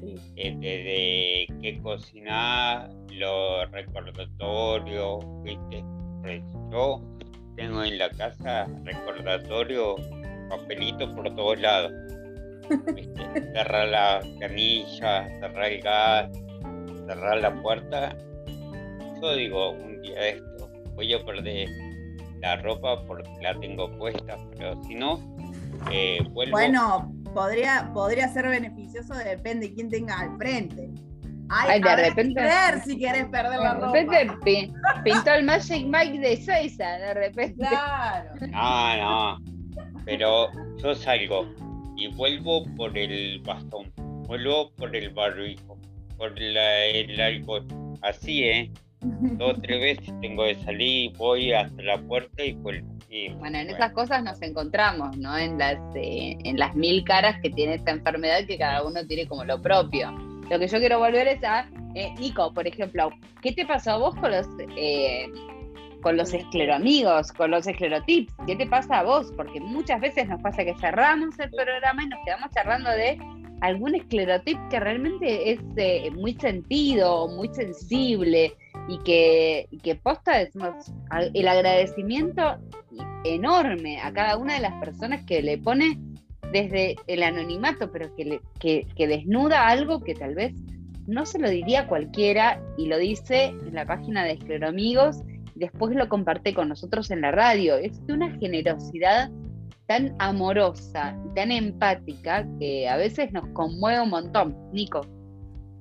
Sí. 0.00 0.16
Eh, 0.36 0.56
desde 0.58 1.60
que 1.60 1.80
cocinar, 1.82 2.90
los 3.12 3.70
recordatorios, 3.70 5.24
¿viste? 5.42 5.84
Pues 6.22 6.42
yo 6.72 7.00
tengo 7.56 7.84
en 7.84 7.98
la 7.98 8.10
casa 8.10 8.66
recordatorio, 8.84 9.96
papelito 10.48 11.14
por 11.14 11.34
todos 11.34 11.60
lados. 11.60 11.92
cerrar 13.54 13.88
la 13.88 14.20
canilla, 14.38 15.28
cerrar 15.40 15.72
el 15.72 15.82
gas, 15.82 16.30
cerrar 17.06 17.40
la 17.40 17.54
puerta. 17.62 18.16
Yo 19.20 19.34
digo, 19.34 19.70
un 19.70 20.00
día 20.02 20.28
esto 20.28 20.69
voy 21.00 21.14
a 21.14 21.24
perder 21.24 21.68
la 22.42 22.56
ropa 22.56 23.06
porque 23.06 23.30
la 23.40 23.58
tengo 23.58 23.90
puesta, 23.96 24.36
pero 24.50 24.82
si 24.84 24.94
no, 24.94 25.18
eh, 25.90 26.18
vuelvo. 26.30 26.52
Bueno, 26.52 27.10
podría, 27.32 27.90
podría 27.94 28.28
ser 28.28 28.48
beneficioso, 28.48 29.14
depende 29.14 29.68
de 29.68 29.74
quién 29.74 29.88
tenga 29.88 30.20
al 30.20 30.36
frente. 30.36 30.90
Ay, 31.48 31.80
de 31.80 31.96
repente. 31.96 32.40
Ver 32.40 32.82
si 32.84 32.98
quieres 32.98 33.24
perder 33.28 33.58
la 33.60 33.74
ropa. 33.74 33.92
De 33.92 34.02
repente 34.02 34.72
pintó 35.02 35.32
el 35.32 35.44
Magic 35.44 35.86
Mike 35.86 36.18
de 36.20 36.36
Suiza, 36.36 36.98
de 36.98 37.14
repente. 37.14 37.66
Claro. 37.66 38.30
No, 38.50 38.96
no. 38.96 39.38
Pero 40.04 40.48
yo 40.82 40.94
salgo 40.94 41.46
y 41.96 42.08
vuelvo 42.14 42.66
por 42.76 42.96
el 42.96 43.40
bastón, 43.40 43.90
vuelvo 44.26 44.70
por 44.74 44.94
el 44.94 45.10
barrijo, 45.10 45.78
por 46.18 46.38
el 46.38 47.20
alcohol. 47.20 47.66
Así, 48.02 48.44
¿eh? 48.44 48.70
Dos 49.02 49.56
o 49.56 49.60
tres 49.60 49.80
veces 49.80 50.14
tengo 50.20 50.44
que 50.44 50.56
salir, 50.56 51.12
voy 51.16 51.52
hasta 51.52 51.82
la 51.82 51.98
puerta 52.02 52.44
y 52.44 52.52
vuelvo. 52.52 52.88
bueno, 53.38 53.58
en 53.58 53.70
esas 53.70 53.92
cosas 53.92 54.22
nos 54.22 54.40
encontramos, 54.42 55.16
¿no? 55.16 55.36
En 55.38 55.58
las, 55.58 55.78
eh, 55.94 56.36
en 56.44 56.58
las 56.58 56.74
mil 56.74 57.02
caras 57.04 57.40
que 57.42 57.50
tiene 57.50 57.74
esta 57.74 57.92
enfermedad 57.92 58.44
que 58.46 58.58
cada 58.58 58.86
uno 58.86 59.06
tiene 59.06 59.26
como 59.26 59.44
lo 59.44 59.60
propio. 59.60 60.10
Lo 60.50 60.58
que 60.58 60.68
yo 60.68 60.78
quiero 60.78 60.98
volver 60.98 61.28
es 61.28 61.42
a 61.44 61.66
eh, 61.94 62.12
Nico, 62.18 62.52
por 62.52 62.66
ejemplo, 62.66 63.10
¿qué 63.40 63.52
te 63.52 63.64
pasó 63.64 63.92
a 63.92 63.96
vos 63.96 64.14
con 64.16 64.30
los 64.30 64.46
eh, 64.76 65.26
con 66.02 66.16
los 66.16 66.32
escleroamigos, 66.32 67.32
con 67.32 67.50
los 67.50 67.66
esclerotips? 67.66 68.32
¿Qué 68.46 68.56
te 68.56 68.66
pasa 68.66 69.00
a 69.00 69.02
vos? 69.02 69.32
Porque 69.36 69.60
muchas 69.60 70.00
veces 70.00 70.28
nos 70.28 70.40
pasa 70.42 70.64
que 70.64 70.74
cerramos 70.76 71.38
el 71.38 71.50
programa 71.50 72.02
y 72.02 72.08
nos 72.08 72.20
quedamos 72.24 72.50
charlando 72.50 72.90
de 72.90 73.18
algún 73.60 73.94
esclerotip 73.94 74.58
que 74.70 74.80
realmente 74.80 75.52
es 75.52 75.60
eh, 75.76 76.10
muy 76.12 76.34
sentido, 76.34 77.28
muy 77.28 77.48
sensible 77.52 78.54
y 78.88 78.98
que, 78.98 79.68
que 79.82 79.94
posta 79.94 80.40
el 80.40 81.48
agradecimiento 81.48 82.58
enorme 83.24 84.00
a 84.00 84.12
cada 84.12 84.36
una 84.36 84.54
de 84.54 84.60
las 84.60 84.74
personas 84.80 85.24
que 85.24 85.42
le 85.42 85.58
pone 85.58 85.98
desde 86.52 86.96
el 87.06 87.22
anonimato, 87.22 87.90
pero 87.92 88.14
que, 88.16 88.40
que, 88.58 89.06
desnuda 89.06 89.68
algo 89.68 90.00
que 90.00 90.14
tal 90.14 90.34
vez 90.34 90.54
no 91.06 91.26
se 91.26 91.38
lo 91.38 91.48
diría 91.48 91.86
cualquiera 91.86 92.62
y 92.76 92.86
lo 92.86 92.98
dice 92.98 93.46
en 93.46 93.74
la 93.74 93.86
página 93.86 94.24
de 94.24 94.32
Escleroamigos, 94.32 95.22
después 95.54 95.94
lo 95.94 96.08
comparte 96.08 96.54
con 96.54 96.68
nosotros 96.68 97.10
en 97.10 97.20
la 97.20 97.30
radio. 97.30 97.76
Es 97.76 98.04
de 98.06 98.14
una 98.14 98.30
generosidad 98.38 99.30
tan 99.86 100.14
amorosa 100.18 101.16
y 101.26 101.34
tan 101.34 101.50
empática 101.52 102.46
que 102.58 102.88
a 102.88 102.96
veces 102.96 103.32
nos 103.32 103.46
conmueve 103.48 104.00
un 104.00 104.10
montón. 104.10 104.56
Nico. 104.72 105.00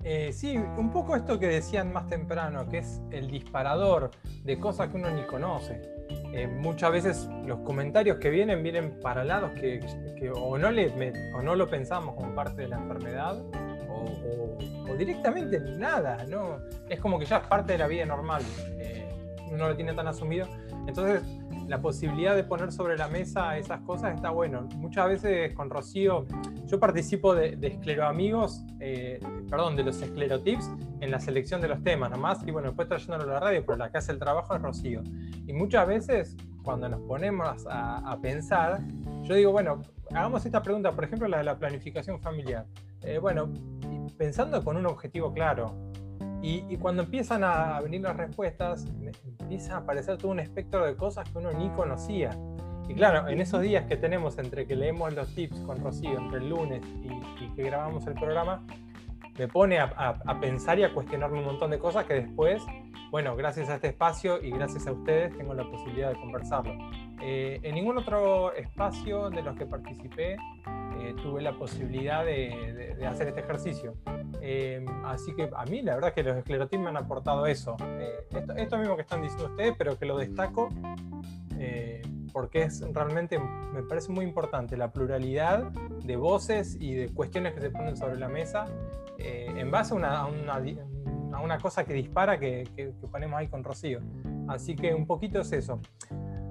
Eh, 0.03 0.31
sí, 0.31 0.57
un 0.57 0.91
poco 0.91 1.15
esto 1.15 1.39
que 1.39 1.47
decían 1.47 1.91
más 1.91 2.07
temprano, 2.07 2.67
que 2.69 2.79
es 2.79 3.01
el 3.11 3.29
disparador 3.29 4.11
de 4.43 4.59
cosas 4.59 4.89
que 4.89 4.97
uno 4.97 5.09
ni 5.11 5.23
conoce. 5.23 5.81
Eh, 6.33 6.47
muchas 6.47 6.91
veces 6.91 7.29
los 7.45 7.59
comentarios 7.59 8.17
que 8.17 8.29
vienen 8.29 8.63
vienen 8.63 8.99
para 9.01 9.23
lados 9.23 9.51
que, 9.51 9.81
o, 10.33 10.57
no 10.57 10.71
le, 10.71 11.13
o 11.35 11.41
no 11.41 11.55
lo 11.55 11.67
pensamos 11.67 12.15
como 12.15 12.33
parte 12.33 12.63
de 12.63 12.67
la 12.69 12.77
enfermedad 12.77 13.43
o, 13.89 14.95
directamente 14.97 15.59
nada, 15.59 16.25
¿no? 16.27 16.59
Es 16.89 16.99
como 16.99 17.19
que 17.19 17.25
ya 17.25 17.37
es 17.37 17.47
parte 17.47 17.73
de 17.73 17.77
la 17.77 17.87
vida 17.87 18.05
normal, 18.05 18.41
eh, 18.79 19.08
uno 19.51 19.69
lo 19.69 19.75
tiene 19.75 19.93
tan 19.93 20.07
asumido. 20.07 20.47
Entonces, 20.87 21.23
la 21.67 21.81
posibilidad 21.81 22.35
de 22.35 22.43
poner 22.43 22.71
sobre 22.71 22.97
la 22.97 23.07
mesa 23.07 23.57
esas 23.57 23.81
cosas 23.81 24.15
está 24.15 24.31
bueno. 24.31 24.67
Muchas 24.77 25.07
veces 25.07 25.53
con 25.53 25.69
Rocío, 25.69 26.25
yo 26.65 26.79
participo 26.79 27.35
de, 27.35 27.55
de 27.55 27.67
escleroamigos, 27.67 28.63
eh, 28.79 29.19
perdón, 29.49 29.75
de 29.75 29.83
los 29.83 30.01
esclerotips 30.01 30.69
en 30.99 31.11
la 31.11 31.19
selección 31.19 31.61
de 31.61 31.67
los 31.67 31.83
temas 31.83 32.09
nomás, 32.09 32.45
y 32.45 32.51
bueno, 32.51 32.69
después 32.69 32.87
trayéndolo 32.87 33.23
a 33.23 33.33
la 33.35 33.39
radio, 33.39 33.63
pero 33.65 33.77
la 33.77 33.91
que 33.91 33.99
hace 33.99 34.11
el 34.11 34.19
trabajo 34.19 34.55
es 34.55 34.61
Rocío. 34.61 35.03
Y 35.45 35.53
muchas 35.53 35.87
veces, 35.87 36.37
cuando 36.63 36.89
nos 36.89 37.01
ponemos 37.01 37.65
a, 37.69 38.17
pensar, 38.21 38.79
yo 39.23 39.35
digo, 39.35 39.51
bueno, 39.51 39.81
hagamos 40.11 40.45
esta 40.45 40.61
pregunta, 40.61 40.91
por 40.91 41.03
ejemplo, 41.03 41.27
la 41.27 41.37
de 41.37 41.43
la 41.43 41.57
planificación 41.57 42.19
familiar. 42.19 42.65
Eh, 43.01 43.19
bueno, 43.19 43.53
pensando 44.17 44.63
con 44.63 44.75
un 44.75 44.85
objetivo 44.85 45.31
claro, 45.33 45.88
y, 46.41 46.77
cuando 46.77 47.03
empiezan 47.03 47.43
a 47.43 47.81
venir 47.81 48.01
las 48.01 48.15
respuestas, 48.15 48.85
empieza 49.39 49.75
a 49.75 49.77
aparecer 49.79 50.17
todo 50.17 50.31
un 50.31 50.39
espectro 50.39 50.85
de 50.85 50.95
cosas 50.95 51.29
que 51.29 51.37
uno 51.37 51.51
ni 51.51 51.69
conocía. 51.71 52.31
Y 52.87 52.95
claro, 52.95 53.27
en 53.27 53.39
esos 53.39 53.61
días 53.61 53.85
que 53.85 53.97
tenemos 53.97 54.37
entre 54.39 54.65
que 54.65 54.75
leemos 54.75 55.13
los 55.13 55.33
tips 55.35 55.59
con 55.61 55.77
Rocío, 55.83 56.17
entre 56.17 56.39
el 56.39 56.49
lunes 56.49 56.81
y, 57.03 57.47
que 57.55 57.63
grabamos 57.63 58.07
el 58.07 58.13
programa, 58.13 58.65
me 59.37 59.47
pone 59.47 59.79
a, 59.79 60.39
pensar 60.41 60.79
y 60.79 60.83
a 60.83 60.93
cuestionarme 60.93 61.39
un 61.39 61.45
montón 61.45 61.71
de 61.71 61.79
cosas 61.79 62.05
que 62.05 62.15
después, 62.15 62.63
bueno, 63.11 63.35
gracias 63.35 63.69
a 63.69 63.75
este 63.75 63.89
espacio 63.89 64.43
y 64.43 64.49
gracias 64.49 64.87
a 64.87 64.91
ustedes 64.91 65.37
tengo 65.37 65.53
la 65.53 65.69
posibilidad 65.69 66.09
de 66.09 66.15
conversarlo. 66.15 66.73
Eh, 67.21 67.59
en 67.63 67.75
ningún 67.75 67.97
otro 67.97 68.53
espacio 68.53 69.29
de 69.29 69.41
los 69.41 69.55
que 69.57 69.65
participé 69.65 70.37
eh, 70.99 71.13
tuve 71.21 71.41
la 71.41 71.53
posibilidad 71.57 72.23
de, 72.25 72.97
hacer 73.07 73.27
este 73.27 73.41
ejercicio. 73.41 73.95
Eh, 74.41 74.85
así 75.05 75.33
que 75.33 75.49
a 75.55 75.65
mí 75.65 75.81
la 75.81 75.95
verdad 75.95 76.09
es 76.09 76.15
que 76.15 76.23
los 76.23 76.37
esclerotips 76.37 76.81
me 76.81 76.89
han 76.89 76.97
aportado 76.97 77.45
eso. 77.45 77.75
Esto, 78.31 78.53
esto, 78.53 78.77
mismo 78.77 78.95
que 78.95 79.01
están 79.01 79.21
diciendo 79.21 79.47
ustedes, 79.47 79.73
pero 79.77 79.97
que 79.97 80.05
lo 80.05 80.17
destaco 80.17 80.69
porque 82.31 82.63
es 82.63 82.81
realmente, 82.93 83.39
me 83.73 83.83
parece 83.83 84.11
muy 84.11 84.25
importante 84.25 84.77
la 84.77 84.91
pluralidad 84.91 85.71
de 86.03 86.15
voces 86.15 86.77
y 86.79 86.93
de 86.93 87.09
cuestiones 87.09 87.53
que 87.53 87.61
se 87.61 87.69
ponen 87.69 87.97
sobre 87.97 88.17
la 88.17 88.29
mesa 88.29 88.65
eh, 89.17 89.51
en 89.55 89.69
base 89.71 89.93
a 89.93 89.97
una, 89.97 90.19
a, 90.21 91.41
una, 91.41 91.57
cosa 91.57 91.83
que 91.83 91.93
dispara 91.93 92.39
que, 92.39 92.67
que, 92.75 92.93
ponemos 93.11 93.37
ahí 93.37 93.47
con 93.47 93.63
Rocío. 93.63 93.99
Así 94.47 94.75
que 94.75 94.93
un 94.93 95.05
poquito 95.05 95.41
es 95.41 95.51
eso. 95.51 95.81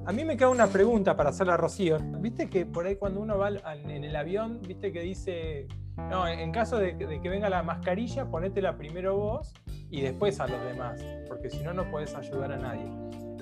A 0.08 0.12
mí 0.12 0.24
me 0.24 0.38
queda 0.38 0.48
una 0.48 0.68
pregunta 0.68 1.14
para 1.18 1.28
hacerla 1.28 1.52
a 1.52 1.56
Rocío. 1.58 1.98
Viste 2.20 2.48
que 2.48 2.64
por 2.64 2.86
ahí 2.86 2.96
cuando 2.96 3.20
uno 3.20 3.36
va 3.36 3.50
en 3.50 4.04
el 4.04 4.16
avión, 4.16 4.58
viste 4.66 4.90
que 4.90 5.02
dice, 5.02 5.68
no, 5.98 6.26
en 6.26 6.50
caso 6.50 6.78
de, 6.78 6.96
que 6.96 7.28
venga 7.28 7.50
la 7.50 7.62
mascarilla, 7.62 8.24
ponétela 8.24 8.78
primero 8.78 9.18
vos 9.18 9.52
y 9.90 10.00
después 10.00 10.40
a 10.40 10.46
los 10.46 10.64
demás, 10.64 10.98
porque 11.28 11.50
si 11.50 11.58
no, 11.58 11.74
no 11.74 11.90
podés 11.90 12.14
ayudar 12.14 12.52
a 12.52 12.56
nadie. 12.56 12.90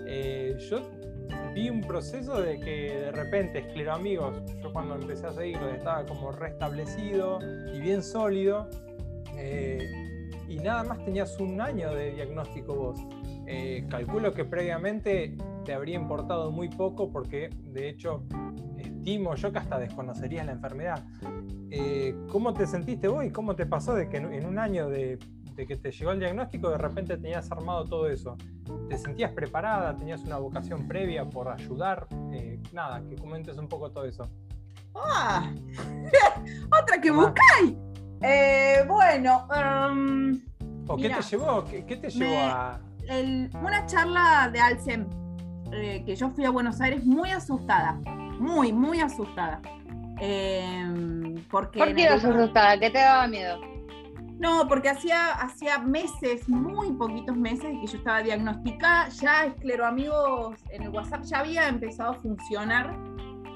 Eh, 0.09 0.57
yo 0.69 0.81
vi 1.55 1.71
un 1.71 1.83
proceso 1.83 2.41
de 2.41 2.59
que 2.59 2.99
de 2.99 3.13
repente 3.13 3.61
Escleroamigos, 3.61 4.43
yo 4.61 4.73
cuando 4.73 4.97
empecé 4.97 5.29
a 5.29 5.33
seguirlo 5.33 5.69
estaba 5.69 6.05
como 6.05 6.33
restablecido 6.33 7.39
y 7.73 7.79
bien 7.79 8.03
sólido, 8.03 8.69
eh, 9.37 9.79
y 10.49 10.57
nada 10.57 10.83
más 10.83 11.05
tenías 11.05 11.39
un 11.39 11.61
año 11.61 11.95
de 11.95 12.11
diagnóstico 12.11 12.75
vos. 12.75 12.99
Eh, 13.47 13.87
calculo 13.89 14.35
que 14.35 14.45
previamente 14.45 15.37
te 15.65 15.73
habría 15.73 15.95
importado 15.95 16.51
muy 16.51 16.69
poco 16.69 17.13
porque 17.13 17.49
de 17.63 17.89
hecho 17.89 18.25
estimo 18.77 19.37
yo 19.37 19.53
que 19.53 19.59
hasta 19.59 19.79
desconocerías 19.79 20.47
la 20.47 20.53
enfermedad. 20.53 21.05
Eh, 21.71 22.15
¿Cómo 22.31 22.55
te 22.55 22.67
sentiste 22.67 23.09
vos 23.09 23.25
y 23.25 23.31
cómo 23.31 23.55
te 23.55 23.67
pasó 23.67 23.95
de 23.95 24.09
que 24.09 24.17
en 24.17 24.47
un 24.47 24.59
año 24.59 24.89
de, 24.89 25.19
que 25.57 25.77
te 25.77 25.91
llegó 25.91 26.11
el 26.13 26.19
diagnóstico 26.19 26.71
de 26.71 26.79
repente 26.79 27.17
tenías 27.17 27.51
armado 27.53 27.85
todo 27.85 28.09
eso? 28.09 28.37
¿Te 28.89 28.99
sentías 28.99 29.33
preparada? 29.33 29.97
¿Tenías 29.97 30.25
una 30.25 30.39
vocación 30.39 30.89
previa 30.89 31.25
por 31.25 31.49
ayudar? 31.49 32.09
nada, 32.73 33.03
que 33.09 33.17
comentes 33.17 33.57
un 33.59 33.69
poco 33.69 33.91
todo 33.91 34.05
eso. 34.05 34.29
¡Ah! 34.95 35.53
¡Otra 36.83 37.01
que 37.01 37.11
buscáis! 37.11 37.75
Eh, 38.23 38.85
bueno. 38.89 39.47
Um, 39.49 40.41
qué 40.97 41.11
te 41.11 41.23
llevó? 41.23 41.65
¿Qué, 41.65 41.97
te 41.97 42.11
llevó 42.11 42.39
a.? 42.39 42.81
Una 43.63 43.87
charla 43.87 44.51
de 44.53 44.61
Alcem, 44.61 45.07
eh, 45.73 46.03
que 46.05 46.17
yo 46.17 46.31
fui 46.31 46.45
a 46.45 46.51
Buenos 46.51 46.81
Aires 46.81 47.05
muy 47.05 47.31
asustada. 47.31 47.93
Muy, 48.39 48.73
muy 48.73 49.01
asustada. 49.01 49.61
Em, 50.19 51.35
porque 51.51 51.79
¿Por 51.79 51.95
qué 51.95 52.03
ibas 52.03 52.25
asustada? 52.25 52.79
¿Qué 52.79 52.91
te 52.91 52.99
daba 52.99 53.27
miedo? 53.27 53.61
No, 54.39 54.69
porque 54.69 54.91
hacía, 54.91 55.33
hacía 55.33 55.79
meses, 55.79 56.49
muy 56.49 56.93
poquitos 56.93 57.37
meses, 57.37 57.75
que 57.81 57.87
yo 57.87 57.99
estaba 57.99 58.23
diagnosticada. 58.23 59.09
Ya 59.09 59.47
Escleroamigos 59.47 60.57
en 60.71 60.83
el 60.83 60.89
WhatsApp 60.91 61.23
ya 61.23 61.39
había 61.41 61.69
empezado 61.69 62.11
a 62.11 62.15
funcionar, 62.15 62.95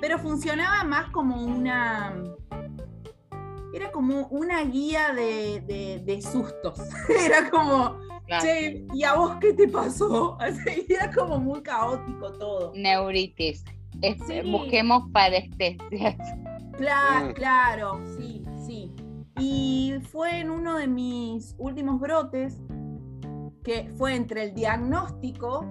pero 0.00 0.18
funcionaba 0.18 0.84
más 0.84 1.10
como 1.10 1.44
una 1.44 2.14
era 3.72 3.92
como 3.92 4.26
una 4.28 4.62
guía 4.64 5.12
de, 5.14 6.20
sustos. 6.22 6.80
era 7.08 7.50
como, 7.50 7.98
che, 8.40 8.86
¿y 8.94 9.04
a 9.04 9.14
vos 9.14 9.36
qué 9.40 9.52
te 9.52 9.68
pasó? 9.68 10.38
era 10.88 11.10
como 11.12 11.38
muy 11.38 11.62
caótico 11.62 12.32
todo. 12.32 12.72
Neuritis. 12.74 13.64
Busquemos 14.50 15.04
parestesias. 15.12 16.16
Claro, 16.76 17.28
mm. 17.28 17.32
claro, 17.32 18.00
sí, 18.16 18.42
sí. 18.66 18.90
Y 19.38 19.94
fue 20.10 20.40
en 20.40 20.50
uno 20.50 20.76
de 20.76 20.86
mis 20.86 21.54
últimos 21.58 22.00
brotes, 22.00 22.58
que 23.62 23.90
fue 23.96 24.14
entre 24.14 24.44
el 24.44 24.54
diagnóstico 24.54 25.66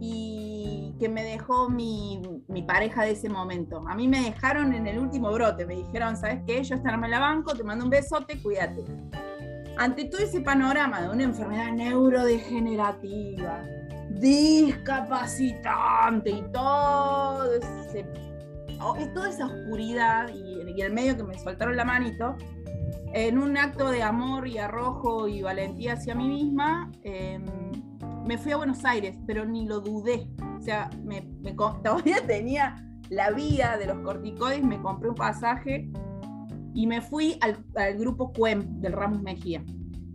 y 0.00 0.94
que 0.98 1.08
me 1.08 1.22
dejó 1.22 1.68
mi, 1.68 2.22
pareja 2.66 3.04
de 3.04 3.12
ese 3.12 3.28
momento. 3.28 3.84
A 3.88 3.94
mí 3.94 4.08
me 4.08 4.20
dejaron 4.22 4.72
en 4.72 4.86
el 4.86 4.98
último 4.98 5.30
brote, 5.32 5.66
me 5.66 5.76
dijeron, 5.76 6.16
¿sabes 6.16 6.42
qué? 6.46 6.62
Yo 6.62 6.74
estarme 6.74 7.06
en 7.06 7.12
la 7.12 7.20
banco, 7.20 7.54
te 7.54 7.62
mando 7.62 7.84
un 7.84 7.90
besote, 7.90 8.40
cuídate. 8.42 8.84
Ante 9.80 10.04
todo 10.04 10.20
ese 10.20 10.42
panorama 10.42 11.00
de 11.00 11.08
una 11.08 11.22
enfermedad 11.22 11.72
neurodegenerativa, 11.72 13.64
discapacitante 14.10 16.28
y 16.28 16.42
todo 16.52 17.54
ese, 17.54 18.04
toda 19.14 19.30
esa 19.30 19.46
oscuridad 19.46 20.28
y, 20.34 20.70
y 20.70 20.82
el 20.82 20.92
medio 20.92 21.16
que 21.16 21.22
me 21.22 21.38
soltaron 21.38 21.76
la 21.76 21.86
manito, 21.86 22.36
en 23.14 23.38
un 23.38 23.56
acto 23.56 23.90
de 23.90 24.02
amor 24.02 24.46
y 24.46 24.58
arrojo 24.58 25.26
y 25.26 25.40
valentía 25.40 25.94
hacia 25.94 26.14
mí 26.14 26.28
misma, 26.28 26.92
em, 27.02 27.46
me 28.26 28.36
fui 28.36 28.52
a 28.52 28.58
Buenos 28.58 28.84
Aires, 28.84 29.16
pero 29.26 29.46
ni 29.46 29.66
lo 29.66 29.80
dudé. 29.80 30.28
O 30.58 30.60
sea, 30.60 30.90
me, 31.02 31.22
todavía 31.82 32.18
tenía 32.26 32.76
la 33.08 33.30
vía 33.30 33.78
de 33.78 33.86
los 33.86 34.00
corticoides, 34.00 34.62
me 34.62 34.78
compré 34.82 35.08
un 35.08 35.14
pasaje 35.14 35.90
y 36.74 36.86
me 36.86 37.00
fui 37.00 37.38
al, 37.40 37.64
grupo 37.98 38.32
CUEM 38.32 38.80
del 38.80 38.92
Ramos 38.92 39.22
Mejía. 39.22 39.62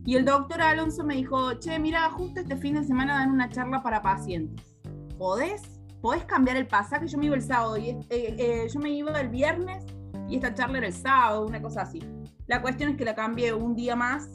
Y 0.05 0.15
el 0.15 0.25
doctor 0.25 0.61
Alonso 0.61 1.03
me 1.03 1.15
dijo, 1.15 1.53
che, 1.59 1.79
mira, 1.79 2.09
justo 2.11 2.39
este 2.39 2.55
fin 2.55 2.75
de 2.75 2.83
semana 2.83 3.15
dan 3.19 3.31
una 3.31 3.49
charla 3.49 3.81
para 3.81 4.01
pacientes. 4.01 4.75
¿Podés? 5.17 5.61
¿Podés 6.01 6.23
cambiar 6.25 6.57
el 6.57 6.67
pasaje? 6.67 7.07
Yo 7.07 7.17
me 7.17 7.25
iba 7.25 7.35
el 7.35 7.41
sábado 7.41 7.77
y 7.77 7.89
eh, 7.89 8.05
eh, 8.09 8.67
yo 8.71 8.79
me 8.79 8.91
iba 8.91 9.19
el 9.19 9.29
viernes 9.29 9.83
y 10.29 10.35
esta 10.35 10.53
charla 10.53 10.77
era 10.77 10.87
el 10.87 10.93
sábado, 10.93 11.45
una 11.47 11.61
cosa 11.61 11.81
así. 11.81 11.99
La 12.47 12.61
cuestión 12.61 12.91
es 12.91 12.97
que 12.97 13.05
la 13.05 13.15
cambié 13.15 13.53
un 13.53 13.75
día 13.75 13.95
más 13.95 14.29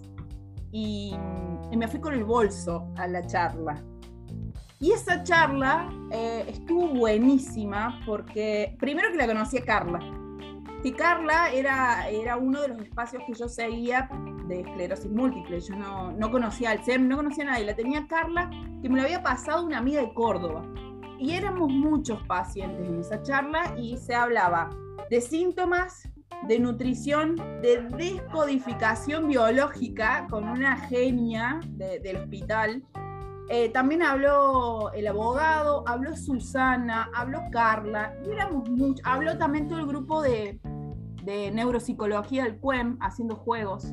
y, 0.72 1.14
me 1.76 1.86
fui 1.86 2.00
con 2.00 2.14
el 2.14 2.24
bolso 2.24 2.92
a 2.96 3.06
la 3.06 3.24
charla. 3.24 3.80
Y 4.80 4.90
esa 4.90 5.22
charla 5.22 5.88
eh, 6.10 6.46
estuvo 6.48 6.88
buenísima 6.88 8.00
porque, 8.04 8.76
primero 8.80 9.10
que 9.12 9.18
la 9.18 9.26
conocí 9.26 9.58
a 9.58 9.64
Carla, 9.64 10.00
que 10.82 10.94
Carla 10.94 11.50
era, 11.52 12.08
era 12.08 12.36
uno 12.36 12.62
de 12.62 12.68
los 12.68 12.82
espacios 12.82 13.22
que 13.26 13.34
yo 13.34 13.48
seguía 13.48 14.08
de 14.46 14.60
esclerosis 14.60 15.10
múltiple. 15.10 15.60
Yo 15.60 15.76
no, 15.76 16.12
no 16.12 16.30
conocía 16.30 16.70
al 16.70 16.84
SEM, 16.84 17.08
no 17.08 17.16
conocía 17.16 17.44
a 17.44 17.46
nadie. 17.48 17.64
La 17.64 17.74
tenía 17.74 18.06
Carla, 18.06 18.50
que 18.82 18.88
me 18.88 18.96
lo 18.96 19.02
había 19.02 19.22
pasado 19.22 19.64
una 19.64 19.78
amiga 19.78 20.00
de 20.00 20.12
Córdoba. 20.14 20.62
Y 21.18 21.34
éramos 21.34 21.70
muchos 21.70 22.22
pacientes 22.26 22.86
en 22.86 23.00
esa 23.00 23.22
charla 23.22 23.74
y 23.76 23.98
se 23.98 24.14
hablaba 24.14 24.70
de 25.10 25.20
síntomas, 25.20 26.08
de 26.48 26.58
nutrición, 26.58 27.36
de 27.60 27.86
descodificación 27.96 29.28
biológica 29.28 30.26
con 30.30 30.48
una 30.48 30.76
genia 30.76 31.60
del 31.76 32.16
hospital. 32.16 32.82
Eh, 33.50 33.68
también 33.70 34.02
habló 34.02 34.92
el 34.92 35.08
abogado, 35.08 35.82
habló 35.86 36.16
Susana, 36.16 37.10
habló 37.12 37.42
Carla, 37.50 38.14
y 38.24 38.30
éramos 38.30 38.70
muchos. 38.70 39.04
Habló 39.04 39.36
también 39.36 39.68
todo 39.68 39.80
el 39.80 39.86
grupo 39.86 40.22
de, 40.22 40.60
de 41.24 41.50
neuropsicología 41.50 42.44
del 42.44 42.58
CUEM 42.58 42.98
haciendo 43.00 43.36
juegos. 43.36 43.92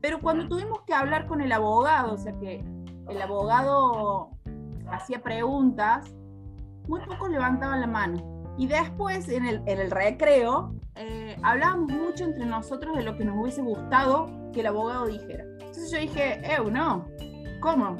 Pero 0.00 0.20
cuando 0.20 0.48
tuvimos 0.48 0.82
que 0.82 0.94
hablar 0.94 1.26
con 1.26 1.40
el 1.40 1.52
abogado, 1.52 2.14
o 2.14 2.18
sea 2.18 2.36
que 2.38 2.64
el 3.08 3.22
abogado 3.22 4.30
hacía 4.90 5.22
preguntas, 5.22 6.12
muy 6.88 7.00
pocos 7.06 7.30
levantaban 7.30 7.80
la 7.80 7.86
mano. 7.86 8.32
Y 8.58 8.66
después, 8.66 9.28
en 9.28 9.46
el, 9.46 9.62
en 9.66 9.80
el 9.80 9.90
recreo, 9.90 10.74
eh, 10.96 11.36
hablábamos 11.42 11.90
mucho 11.90 12.24
entre 12.24 12.44
nosotros 12.44 12.96
de 12.96 13.02
lo 13.02 13.16
que 13.16 13.24
nos 13.24 13.38
hubiese 13.38 13.62
gustado 13.62 14.28
que 14.52 14.60
el 14.60 14.66
abogado 14.66 15.06
dijera. 15.06 15.44
Entonces 15.60 15.90
yo 15.90 15.98
dije, 15.98 16.40
eh, 16.44 16.58
no, 16.70 17.06
¿cómo? 17.60 17.96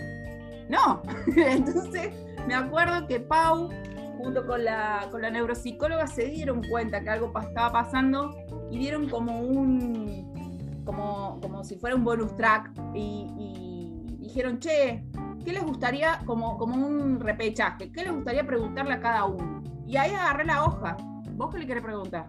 No. 0.68 1.02
Entonces 1.36 2.10
me 2.46 2.54
acuerdo 2.54 3.06
que 3.06 3.20
Pau, 3.20 3.70
junto 4.18 4.46
con 4.46 4.64
la, 4.64 5.08
con 5.10 5.22
la 5.22 5.30
neuropsicóloga, 5.30 6.06
se 6.06 6.26
dieron 6.26 6.62
cuenta 6.68 7.00
que 7.02 7.10
algo 7.10 7.32
estaba 7.38 7.72
pasando 7.72 8.34
y 8.72 8.78
dieron 8.78 9.06
como 9.10 9.38
un, 9.38 10.82
como, 10.86 11.38
como 11.42 11.62
si 11.62 11.76
fuera 11.76 11.94
un 11.94 12.04
bonus 12.04 12.34
track 12.38 12.72
y, 12.94 13.26
y 13.38 14.16
dijeron, 14.18 14.58
che, 14.60 15.04
¿qué 15.44 15.52
les 15.52 15.62
gustaría, 15.62 16.20
como, 16.24 16.56
como 16.56 16.86
un 16.86 17.20
repechaje, 17.20 17.92
qué 17.92 18.02
les 18.02 18.14
gustaría 18.14 18.46
preguntarle 18.46 18.94
a 18.94 19.00
cada 19.00 19.26
uno? 19.26 19.62
Y 19.86 19.98
ahí 19.98 20.12
agarré 20.12 20.46
la 20.46 20.64
hoja. 20.64 20.96
¿Vos 21.34 21.52
qué 21.52 21.58
le 21.60 21.66
querés 21.66 21.82
preguntar? 21.82 22.28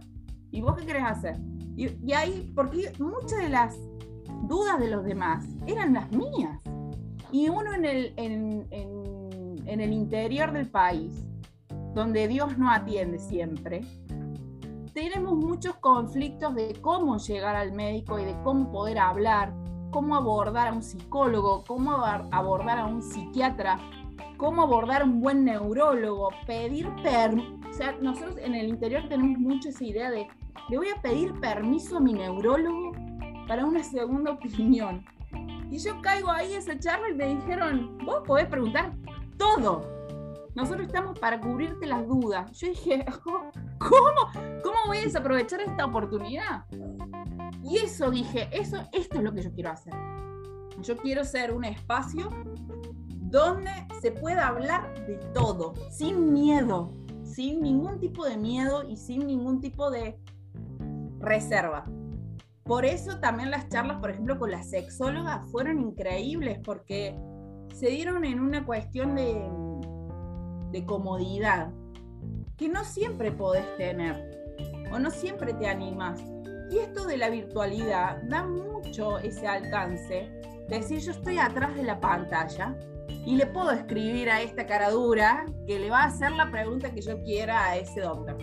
¿Y 0.51 0.59
vos 0.59 0.75
qué 0.77 0.85
querés 0.85 1.05
hacer? 1.05 1.37
Y, 1.77 2.11
ahí, 2.11 2.51
porque 2.53 2.91
muchas 2.99 3.39
de 3.39 3.47
las 3.47 3.77
dudas 4.49 4.81
de 4.81 4.89
los 4.89 5.05
demás 5.05 5.45
eran 5.65 5.93
las 5.93 6.11
mías. 6.11 6.59
Y 7.31 7.47
uno 7.47 7.73
en 7.73 7.85
el, 7.85 8.13
en, 8.17 8.67
en 8.69 9.79
el 9.79 9.93
interior 9.93 10.51
del 10.51 10.69
país, 10.69 11.25
donde 11.93 12.27
Dios 12.27 12.57
no 12.57 12.69
atiende 12.69 13.17
siempre, 13.17 13.79
tenemos 14.93 15.35
muchos 15.35 15.75
conflictos 15.77 16.53
de 16.55 16.77
cómo 16.81 17.17
llegar 17.17 17.55
al 17.55 17.71
médico 17.71 18.19
y 18.19 18.25
de 18.25 18.35
cómo 18.43 18.71
poder 18.71 18.99
hablar, 18.99 19.53
cómo 19.91 20.15
abordar 20.15 20.67
a 20.67 20.73
un 20.73 20.83
psicólogo, 20.83 21.63
cómo 21.65 21.93
abordar 22.31 22.77
a 22.77 22.85
un 22.85 23.01
psiquiatra, 23.01 23.79
cómo 24.37 24.61
abordar 24.61 25.03
un 25.03 25.19
buen 25.19 25.45
neurólogo, 25.45 26.29
pedir 26.45 26.87
permiso. 27.01 27.49
O 27.69 27.73
sea, 27.73 27.93
nosotros 28.01 28.37
en 28.37 28.53
el 28.53 28.67
interior 28.67 29.03
tenemos 29.09 29.39
mucho 29.39 29.69
esa 29.69 29.83
idea 29.83 30.11
de, 30.11 30.27
le 30.69 30.77
voy 30.77 30.89
a 30.89 31.01
pedir 31.01 31.33
permiso 31.39 31.97
a 31.97 31.99
mi 31.99 32.13
neurólogo 32.13 32.91
para 33.47 33.65
una 33.65 33.83
segunda 33.83 34.31
opinión. 34.31 35.03
Y 35.71 35.79
yo 35.79 35.99
caigo 36.01 36.29
ahí 36.29 36.53
a 36.53 36.59
esa 36.59 36.77
charla 36.77 37.09
y 37.09 37.15
me 37.15 37.35
dijeron, 37.35 37.97
vos 38.05 38.21
podés 38.27 38.45
preguntar 38.47 38.93
todo, 39.37 39.92
Nosotros 40.55 40.85
estamos 40.85 41.17
para 41.17 41.39
cubrirte 41.39 41.87
las 41.87 42.07
dudas. 42.07 42.51
Yo 42.59 42.67
dije, 42.67 43.05
¿cómo? 43.23 44.27
¿Cómo 44.63 44.77
voy 44.87 44.97
a 44.97 45.01
desaprovechar 45.01 45.61
esta 45.61 45.85
oportunidad? 45.85 46.65
Y 47.63 47.77
eso 47.77 48.11
dije, 48.11 48.49
eso, 48.51 48.77
esto 48.91 49.17
es 49.17 49.23
lo 49.23 49.33
que 49.33 49.41
yo 49.41 49.51
quiero 49.53 49.71
hacer. 49.71 49.93
Yo 50.81 50.97
quiero 50.97 51.23
ser 51.23 51.53
un 51.53 51.63
espacio 51.63 52.29
donde 53.19 53.71
se 54.01 54.11
pueda 54.11 54.47
hablar 54.47 54.93
de 55.07 55.15
todo, 55.33 55.73
sin 55.89 56.33
miedo, 56.33 56.93
sin 57.23 57.61
ningún 57.61 57.99
tipo 57.99 58.25
de 58.25 58.37
miedo 58.37 58.83
y 58.87 58.97
sin 58.97 59.25
ningún 59.25 59.59
tipo 59.59 59.89
de 59.89 60.19
reserva. 61.19 61.85
Por 62.63 62.85
eso 62.85 63.19
también 63.19 63.49
las 63.49 63.69
charlas, 63.69 63.99
por 63.99 64.11
ejemplo, 64.11 64.37
con 64.37 64.51
las 64.51 64.69
sexólogas 64.69 65.49
fueron 65.51 65.79
increíbles 65.79 66.59
porque 66.63 67.17
se 67.73 67.87
dieron 67.87 68.23
en 68.23 68.39
una 68.39 68.65
cuestión 68.65 69.15
de, 69.15 69.49
de 70.73 70.85
comodidad 70.85 71.71
que 72.57 72.67
no 72.67 72.83
siempre 72.83 73.31
podés 73.31 73.65
tener 73.77 74.43
o 74.91 74.99
no 74.99 75.09
siempre 75.09 75.53
te 75.53 75.67
animas. 75.67 76.21
Y 76.69 76.79
esto 76.79 77.05
de 77.05 77.17
la 77.17 77.29
virtualidad 77.29 78.21
da 78.23 78.43
mucho 78.43 79.19
ese 79.19 79.47
alcance. 79.47 80.29
Decir, 80.69 80.99
yo 80.99 81.11
estoy 81.11 81.37
atrás 81.37 81.75
de 81.75 81.83
la 81.83 81.99
pantalla 81.99 82.75
y 83.25 83.35
le 83.35 83.45
puedo 83.47 83.71
escribir 83.71 84.29
a 84.29 84.41
esta 84.41 84.65
cara 84.65 84.89
dura 84.89 85.45
que 85.67 85.79
le 85.79 85.89
va 85.89 86.03
a 86.03 86.05
hacer 86.05 86.31
la 86.31 86.49
pregunta 86.51 86.91
que 86.91 87.01
yo 87.01 87.21
quiera 87.23 87.65
a 87.65 87.77
ese 87.77 88.01
doctor. 88.01 88.37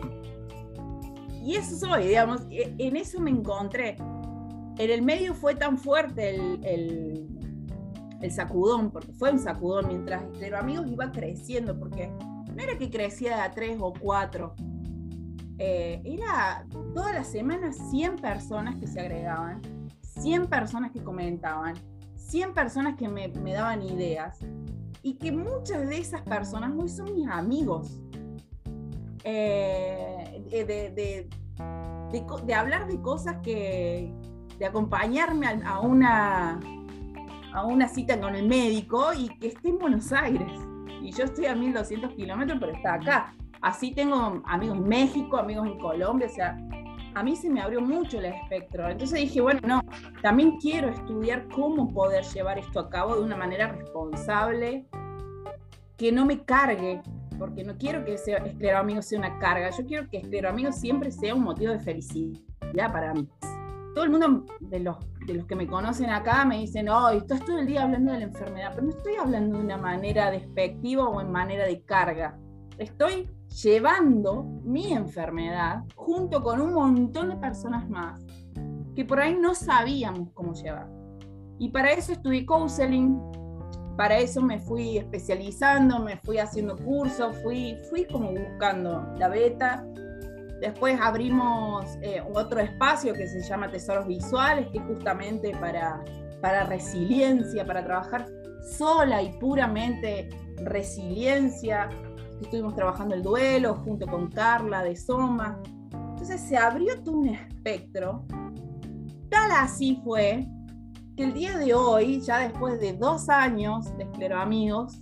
Y 1.42 1.56
eso 1.56 1.76
soy, 1.76 2.08
digamos, 2.08 2.42
e, 2.50 2.74
en 2.78 2.96
eso 2.96 3.20
me 3.20 3.30
encontré. 3.30 3.96
En 4.78 4.90
el 4.90 5.02
medio 5.02 5.34
fue 5.34 5.54
tan 5.54 5.76
fuerte 5.78 6.30
el, 6.30 6.64
el, 6.64 7.26
el 8.20 8.30
sacudón, 8.30 8.90
porque 8.90 9.12
fue 9.12 9.32
un 9.32 9.38
sacudón 9.38 9.88
mientras 9.88 10.22
Pero 10.38 10.58
Amigos 10.58 10.86
iba 10.88 11.10
creciendo, 11.10 11.78
porque 11.78 12.10
no 12.54 12.62
era 12.62 12.76
que 12.76 12.90
crecía 12.90 13.36
de 13.36 13.42
a 13.42 13.50
tres 13.50 13.78
o 13.80 13.92
cuatro, 13.92 14.54
eh, 15.58 16.00
era 16.04 16.66
todas 16.94 17.14
las 17.14 17.28
semanas 17.28 17.76
100 17.90 18.16
personas 18.16 18.76
que 18.76 18.86
se 18.86 19.00
agregaban, 19.00 19.60
100 20.00 20.46
personas 20.46 20.90
que 20.90 21.02
comentaban, 21.02 21.74
100 22.16 22.54
personas 22.54 22.96
que 22.96 23.08
me, 23.08 23.28
me 23.28 23.52
daban 23.52 23.82
ideas 23.82 24.38
y 25.02 25.14
que 25.14 25.32
muchas 25.32 25.88
de 25.88 25.98
esas 25.98 26.22
personas 26.22 26.72
hoy 26.76 26.88
son 26.88 27.14
mis 27.14 27.28
amigos. 27.28 28.00
Eh, 29.24 30.42
de, 30.50 30.64
de, 30.64 31.28
de, 32.46 32.54
hablar 32.54 32.86
de 32.88 33.00
cosas 33.00 33.36
que, 33.42 34.12
de 34.58 34.66
acompañarme 34.66 35.46
a, 35.64 35.80
una, 35.80 36.58
a 37.52 37.64
una 37.64 37.88
cita 37.88 38.20
con 38.20 38.34
el 38.34 38.46
médico 38.46 39.12
y 39.12 39.28
que 39.38 39.48
esté 39.48 39.70
en 39.70 39.78
Buenos 39.78 40.12
Aires. 40.12 40.50
Y 41.02 41.12
yo 41.12 41.24
estoy 41.24 41.46
a 41.46 41.54
1200 41.54 42.12
kilómetros, 42.14 42.58
pero 42.60 42.72
está 42.72 42.94
acá. 42.94 43.34
Así 43.60 43.92
tengo 43.92 44.42
amigos 44.46 44.78
en 44.78 44.88
México, 44.88 45.36
amigos 45.36 45.66
en 45.66 45.78
Colombia, 45.78 46.26
o 46.26 46.34
sea, 46.34 46.56
a 47.14 47.22
mí 47.22 47.36
se 47.36 47.50
me 47.50 47.60
abrió 47.60 47.80
mucho 47.80 48.18
el 48.18 48.26
espectro. 48.26 48.88
Entonces 48.88 49.20
dije, 49.20 49.40
bueno, 49.40 49.60
no, 49.66 49.82
también 50.22 50.58
quiero 50.58 50.88
estudiar 50.88 51.46
cómo 51.48 51.92
poder 51.92 52.24
llevar 52.24 52.58
esto 52.58 52.80
a 52.80 52.88
cabo 52.88 53.16
de 53.16 53.22
una 53.22 53.36
manera 53.36 53.68
responsable, 53.68 54.86
que 55.96 56.12
no 56.12 56.24
me 56.24 56.42
cargue, 56.44 57.02
porque 57.38 57.64
no 57.64 57.76
quiero 57.76 58.04
que 58.04 58.16
sea, 58.16 58.42
Amigo 58.78 59.02
sea 59.02 59.18
una 59.18 59.38
carga, 59.38 59.70
yo 59.70 59.84
quiero 59.86 60.08
que 60.08 60.46
Amigo 60.46 60.72
siempre 60.72 61.10
sea 61.10 61.34
un 61.34 61.42
motivo 61.42 61.72
de 61.72 61.80
felicidad 61.80 62.92
para 62.92 63.12
mí. 63.12 63.28
Todo 63.94 64.04
el 64.04 64.10
mundo 64.10 64.46
de 64.60 64.80
los, 64.80 64.96
de 65.32 65.38
los 65.38 65.46
que 65.46 65.56
me 65.56 65.66
conocen 65.66 66.10
acá 66.10 66.44
me 66.44 66.58
dicen, 66.58 66.88
oh, 66.88 67.08
estás 67.10 67.44
todo 67.44 67.58
el 67.58 67.66
día 67.66 67.82
hablando 67.82 68.12
de 68.12 68.18
la 68.18 68.24
enfermedad, 68.24 68.72
pero 68.74 68.86
no 68.86 68.90
estoy 68.90 69.14
hablando 69.16 69.58
de 69.58 69.64
una 69.64 69.76
manera 69.76 70.30
despectiva 70.30 71.08
o 71.08 71.20
en 71.20 71.30
manera 71.30 71.66
de 71.66 71.82
carga. 71.82 72.38
Estoy 72.78 73.28
llevando 73.62 74.44
mi 74.64 74.92
enfermedad 74.92 75.82
junto 75.94 76.42
con 76.42 76.60
un 76.60 76.72
montón 76.72 77.30
de 77.30 77.36
personas 77.36 77.88
más 77.88 78.24
que 78.94 79.04
por 79.04 79.20
ahí 79.20 79.36
no 79.38 79.54
sabíamos 79.54 80.30
cómo 80.34 80.52
llevar. 80.54 80.88
Y 81.58 81.68
para 81.68 81.92
eso 81.92 82.12
estudié 82.12 82.46
counseling, 82.46 83.20
para 83.96 84.18
eso 84.18 84.40
me 84.40 84.58
fui 84.58 84.98
especializando, 84.98 86.00
me 86.00 86.16
fui 86.16 86.38
haciendo 86.38 86.76
cursos, 86.76 87.36
fui, 87.42 87.76
fui 87.90 88.06
como 88.06 88.30
buscando 88.30 89.06
la 89.18 89.28
beta. 89.28 89.86
Después 90.60 90.98
abrimos 91.00 91.86
eh, 92.02 92.22
otro 92.34 92.60
espacio 92.60 93.14
que 93.14 93.26
se 93.26 93.40
llama 93.40 93.70
Tesoros 93.70 94.06
Visuales, 94.06 94.68
que 94.68 94.78
es 94.78 94.84
justamente 94.84 95.52
para, 95.52 96.04
para 96.42 96.64
resiliencia, 96.64 97.64
para 97.64 97.82
trabajar 97.82 98.26
sola 98.76 99.22
y 99.22 99.32
puramente 99.38 100.28
resiliencia, 100.58 101.88
estuvimos 102.42 102.74
trabajando 102.74 103.14
el 103.14 103.22
duelo 103.22 103.76
junto 103.76 104.06
con 104.06 104.30
Carla 104.30 104.82
de 104.82 104.96
Soma. 104.96 105.60
Entonces 105.92 106.40
se 106.40 106.58
abrió 106.58 107.02
todo 107.02 107.16
un 107.16 107.28
espectro. 107.28 108.24
Tal 109.30 109.50
así 109.52 110.00
fue 110.04 110.46
que 111.16 111.24
el 111.24 111.32
día 111.32 111.56
de 111.56 111.72
hoy, 111.72 112.20
ya 112.20 112.38
después 112.38 112.78
de 112.80 112.92
dos 112.92 113.28
años 113.30 113.96
de 113.96 114.04
Escleroamigos, 114.04 115.00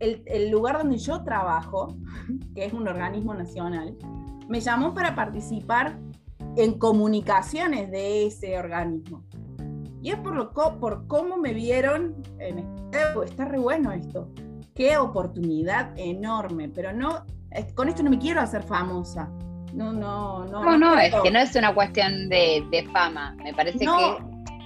el, 0.00 0.22
el 0.26 0.50
lugar 0.50 0.78
donde 0.78 0.98
yo 0.98 1.22
trabajo, 1.22 1.96
que 2.54 2.64
es 2.64 2.72
un 2.72 2.88
organismo 2.88 3.34
nacional, 3.34 3.96
me 4.50 4.60
llamó 4.60 4.92
para 4.92 5.14
participar 5.14 5.98
en 6.56 6.78
comunicaciones 6.78 7.90
de 7.90 8.26
ese 8.26 8.58
organismo. 8.58 9.24
Y 10.02 10.10
es 10.10 10.16
por, 10.16 10.34
lo, 10.34 10.52
por 10.52 11.06
cómo 11.06 11.36
me 11.36 11.54
vieron 11.54 12.22
en 12.38 12.58
este, 12.58 12.98
está 13.24 13.44
re 13.44 13.58
bueno 13.58 13.92
esto 13.92 14.28
qué 14.74 14.96
oportunidad 14.96 15.92
enorme, 15.96 16.68
pero 16.68 16.92
no, 16.92 17.26
con 17.74 17.88
esto 17.88 18.02
no 18.02 18.10
me 18.10 18.18
quiero 18.18 18.40
hacer 18.40 18.62
famosa. 18.62 19.30
No, 19.74 19.92
no, 19.92 20.46
no. 20.46 20.64
No, 20.64 20.78
no, 20.78 20.98
es 20.98 21.14
que 21.22 21.30
no 21.30 21.38
es 21.38 21.54
una 21.54 21.74
cuestión 21.74 22.28
de, 22.28 22.88
fama, 22.92 23.36
me 23.42 23.52
parece 23.52 23.78
que... 23.78 23.84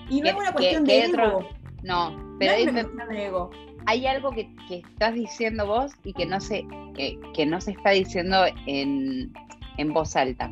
Y 0.09 0.20
no 0.20 0.28
es 0.28 0.35
una 0.35 0.53
cuestión 0.53 0.85
de 0.85 1.05
ego. 1.05 1.49
no, 1.82 2.37
pero 2.39 3.51
hay 3.87 4.07
algo 4.07 4.30
que, 4.30 4.49
estás 4.70 5.14
diciendo 5.14 5.66
vos 5.66 5.93
y 6.05 6.12
que 6.12 6.26
no 6.26 6.41
se, 6.41 6.66
que, 6.95 7.47
no 7.47 7.61
se 7.61 7.72
está 7.72 7.91
diciendo 7.91 8.45
en, 8.66 9.32
en 9.79 9.93
voz 9.93 10.16
alta 10.16 10.51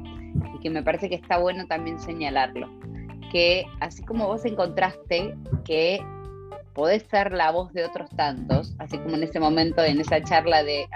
y 0.55 0.61
que 0.61 0.71
me 0.71 0.83
parece 0.83 1.09
que 1.09 1.17
está 1.17 1.39
bueno 1.39 1.67
también 1.67 1.99
señalarlo. 1.99 2.69
Que 3.31 3.65
así 3.81 4.03
como 4.03 4.27
vos 4.27 4.45
encontraste 4.45 5.35
que 5.65 6.01
podés 6.75 7.03
ser 7.05 7.33
la 7.33 7.51
voz 7.51 7.73
de 7.73 7.85
otros 7.85 8.11
tantos, 8.11 8.75
así 8.79 8.99
como 8.99 9.17
en 9.17 9.23
ese 9.25 9.41
momento, 9.41 9.83
en 9.83 10.01
esa 10.01 10.23
charla 10.23 10.63
de 10.63 10.87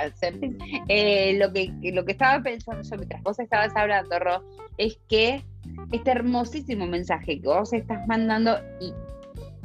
eh, 0.88 1.36
lo, 1.38 1.52
que, 1.52 1.72
lo 1.92 2.04
que 2.04 2.12
estaba 2.12 2.42
pensando 2.42 2.82
yo 2.82 2.96
mientras 2.96 3.22
vos 3.22 3.38
estabas 3.38 3.74
hablando, 3.76 4.18
Ro, 4.18 4.44
es 4.78 4.98
que 5.08 5.44
este 5.92 6.10
hermosísimo 6.10 6.86
mensaje 6.86 7.40
que 7.40 7.48
vos 7.48 7.72
estás 7.72 8.06
mandando 8.06 8.58
y 8.80 8.92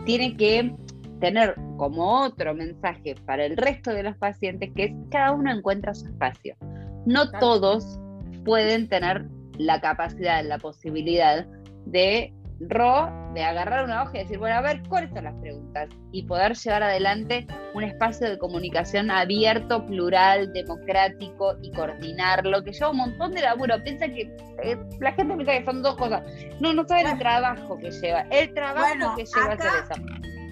tiene 0.05 0.35
que 0.35 0.73
tener 1.19 1.55
como 1.77 2.23
otro 2.23 2.53
mensaje 2.53 3.15
para 3.25 3.45
el 3.45 3.55
resto 3.55 3.91
de 3.91 4.03
los 4.03 4.17
pacientes, 4.17 4.71
que 4.75 4.85
es 4.85 4.91
cada 5.11 5.31
uno 5.31 5.51
encuentra 5.51 5.93
su 5.93 6.07
espacio. 6.07 6.55
No 7.05 7.31
todos 7.31 8.00
pueden 8.43 8.87
tener 8.87 9.25
la 9.57 9.79
capacidad, 9.81 10.43
la 10.43 10.57
posibilidad 10.57 11.45
de 11.85 12.33
Ro 12.69 13.11
de 13.33 13.43
agarrar 13.43 13.85
una 13.85 14.03
hoja 14.03 14.19
y 14.19 14.23
decir, 14.23 14.37
bueno, 14.37 14.57
a 14.57 14.61
ver, 14.61 14.83
¿cuáles 14.87 15.09
son 15.11 15.23
las 15.23 15.33
preguntas? 15.35 15.89
Y 16.11 16.23
poder 16.23 16.55
llevar 16.55 16.83
adelante 16.83 17.47
un 17.73 17.83
espacio 17.83 18.29
de 18.29 18.37
comunicación 18.37 19.09
abierto, 19.09 19.85
plural, 19.85 20.51
democrático 20.53 21.55
y 21.61 21.71
coordinarlo, 21.71 22.63
que 22.63 22.71
lleva 22.73 22.91
un 22.91 22.97
montón 22.97 23.31
de 23.31 23.41
laburo. 23.41 23.81
Piensa 23.83 24.07
que 24.07 24.35
eh, 24.63 24.77
la 24.99 25.13
gente 25.13 25.35
me 25.35 25.45
cae, 25.45 25.65
son 25.65 25.81
dos 25.81 25.95
cosas. 25.95 26.23
No, 26.59 26.73
no 26.73 26.85
saben 26.87 27.07
el 27.07 27.17
trabajo 27.17 27.77
que 27.79 27.89
lleva, 27.89 28.21
el 28.29 28.53
trabajo 28.53 29.15
que 29.15 29.25
lleva 29.25 29.53
hacer 29.53 29.71
eso. 29.83 30.01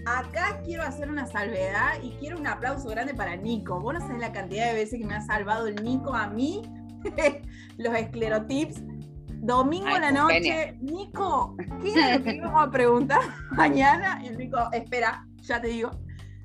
Acá 0.07 0.61
quiero 0.65 0.83
hacer 0.83 1.09
una 1.09 1.27
salvedad 1.27 2.01
y 2.01 2.11
quiero 2.13 2.39
un 2.39 2.47
aplauso 2.47 2.87
grande 2.89 3.13
para 3.13 3.35
Nico. 3.35 3.79
Vos 3.79 3.93
no 3.93 3.99
sabés 3.99 4.19
la 4.19 4.31
cantidad 4.31 4.67
de 4.67 4.73
veces 4.73 4.99
que 4.99 5.05
me 5.05 5.13
ha 5.13 5.21
salvado 5.21 5.67
el 5.67 5.83
Nico 5.83 6.15
a 6.15 6.27
mí, 6.27 6.61
los 7.77 7.93
esclerotips 7.95 8.81
Domingo 9.41 9.87
en 9.95 10.01
la 10.01 10.11
noche, 10.11 10.75
Nico, 10.81 11.55
¿qué 11.81 11.93
es 11.93 12.17
lo 12.17 12.23
que 12.23 12.35
íbamos 12.35 12.67
a 12.67 12.69
preguntar 12.69 13.21
mañana? 13.51 14.21
Y 14.23 14.35
Nico, 14.35 14.57
espera, 14.73 15.25
ya 15.37 15.61
te 15.61 15.69
digo. 15.69 15.91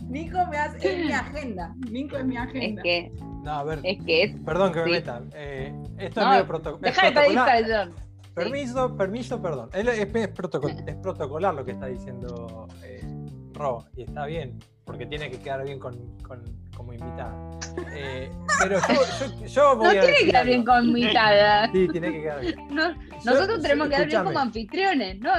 Nico 0.04 0.38
me 0.48 0.58
hace, 0.58 1.00
es 1.00 1.06
mi 1.06 1.12
agenda. 1.12 1.74
Nico 1.90 2.16
es 2.16 2.24
mi 2.24 2.36
agenda. 2.36 2.82
Es 2.82 2.84
que, 2.84 3.12
no, 3.42 3.50
a 3.50 3.64
ver, 3.64 3.80
es 3.82 4.04
que 4.04 4.22
es, 4.22 4.36
perdón 4.44 4.72
que 4.72 4.80
me 4.84 4.90
meta. 4.92 5.22
Eh, 5.34 5.74
esto 5.98 6.20
es 6.20 6.26
medio 6.28 6.46
protocolo. 6.46 6.82
Deja 6.82 7.10
de 7.10 7.12
pedir 7.12 7.94
Permiso, 8.34 8.96
permiso, 8.96 9.42
perdón. 9.42 9.70
Es, 9.72 9.86
es, 9.86 10.28
protocolar 10.98 11.54
lo 11.54 11.64
que 11.64 11.72
está 11.72 11.86
diciendo 11.86 12.68
eh, 12.82 13.00
Ro, 13.52 13.84
y 13.96 14.02
está 14.02 14.26
bien, 14.26 14.58
porque 14.84 15.06
tiene 15.06 15.30
que 15.30 15.38
quedar 15.38 15.64
bien 15.64 15.78
con, 15.78 16.16
con, 16.18 16.42
como 16.74 16.92
invitada. 16.92 17.34
Eh, 17.96 18.30
pero 18.60 18.78
yo, 18.78 19.46
yo, 19.46 19.76
voy 19.76 19.84
no 19.84 20.00
a 20.00 20.04
tiene 20.04 20.16
que 20.18 20.26
quedar 20.26 20.46
bien 20.46 20.64
con 20.64 20.84
invitada. 20.84 21.70
Sí, 21.72 21.88
tiene 21.88 22.12
que 22.12 22.22
quedar 22.22 22.40
bien. 22.40 22.68
No, 22.70 22.94
nosotros 23.24 23.62
tenemos 23.62 23.88
que 23.88 23.94
quedar 23.94 24.08
bien 24.08 24.24
como 24.24 24.38
anfitriones, 24.38 25.20
¿no? 25.20 25.30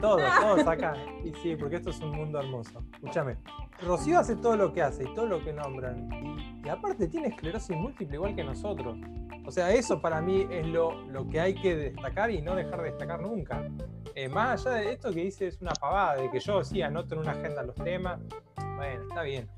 todos, 0.00 0.22
todos 0.40 0.66
acá. 0.66 0.94
Y 1.24 1.32
sí, 1.42 1.56
porque 1.56 1.76
esto 1.76 1.90
es 1.90 2.00
un 2.00 2.10
mundo 2.10 2.40
hermoso. 2.40 2.82
Escúchame. 2.94 3.36
Rocío 3.82 4.18
hace 4.18 4.36
todo 4.36 4.56
lo 4.56 4.72
que 4.72 4.82
hace 4.82 5.04
y 5.04 5.14
todo 5.14 5.26
lo 5.26 5.44
que 5.44 5.52
nombran. 5.52 6.08
Y, 6.64 6.68
aparte 6.68 7.08
tiene 7.08 7.28
esclerosis 7.28 7.76
múltiple 7.76 8.16
igual 8.16 8.34
que 8.34 8.44
nosotros. 8.44 8.96
O 9.44 9.50
sea, 9.50 9.72
eso 9.72 10.00
para 10.00 10.20
mí 10.20 10.46
es 10.50 10.66
lo, 10.66 11.02
lo 11.08 11.28
que 11.28 11.40
hay 11.40 11.54
que 11.54 11.74
destacar 11.74 12.30
y 12.30 12.40
no 12.42 12.54
dejar 12.54 12.82
de 12.82 12.90
destacar 12.90 13.20
nunca. 13.20 13.64
Eh, 14.14 14.28
más 14.28 14.66
allá 14.66 14.76
de 14.76 14.92
esto 14.92 15.12
que 15.12 15.20
dice 15.24 15.48
es 15.48 15.60
una 15.60 15.72
pavada, 15.72 16.16
de 16.16 16.30
que 16.30 16.38
yo 16.38 16.62
sí 16.62 16.82
anoto 16.82 17.14
en 17.14 17.20
una 17.20 17.32
agenda 17.32 17.62
los 17.62 17.74
temas, 17.76 18.20
bueno, 18.82 19.02
está 19.02 19.22
bien. 19.22 19.48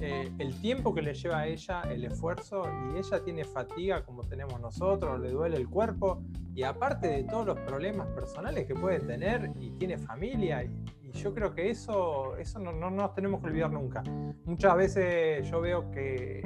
Eh, 0.00 0.32
el 0.38 0.58
tiempo 0.60 0.94
que 0.94 1.02
le 1.02 1.12
lleva 1.12 1.40
a 1.40 1.46
ella, 1.46 1.82
el 1.82 2.04
esfuerzo, 2.04 2.62
y 2.94 2.98
ella 2.98 3.22
tiene 3.22 3.44
fatiga 3.44 4.02
como 4.04 4.22
tenemos 4.22 4.58
nosotros, 4.58 5.20
le 5.20 5.30
duele 5.30 5.58
el 5.58 5.68
cuerpo, 5.68 6.22
y 6.54 6.62
aparte 6.62 7.08
de 7.08 7.24
todos 7.24 7.44
los 7.44 7.58
problemas 7.60 8.06
personales 8.08 8.66
que 8.66 8.74
puede 8.74 9.00
tener, 9.00 9.52
y 9.60 9.70
tiene 9.72 9.98
familia, 9.98 10.64
y, 10.64 10.70
yo 11.12 11.32
creo 11.32 11.54
que 11.54 11.70
eso, 11.70 12.36
eso 12.38 12.58
no, 12.58 12.72
no, 12.72 12.90
nos 12.90 13.14
tenemos 13.14 13.40
que 13.40 13.46
olvidar 13.46 13.70
nunca. 13.70 14.02
Muchas 14.46 14.76
veces 14.76 15.48
yo 15.48 15.60
veo 15.60 15.88
que, 15.92 16.42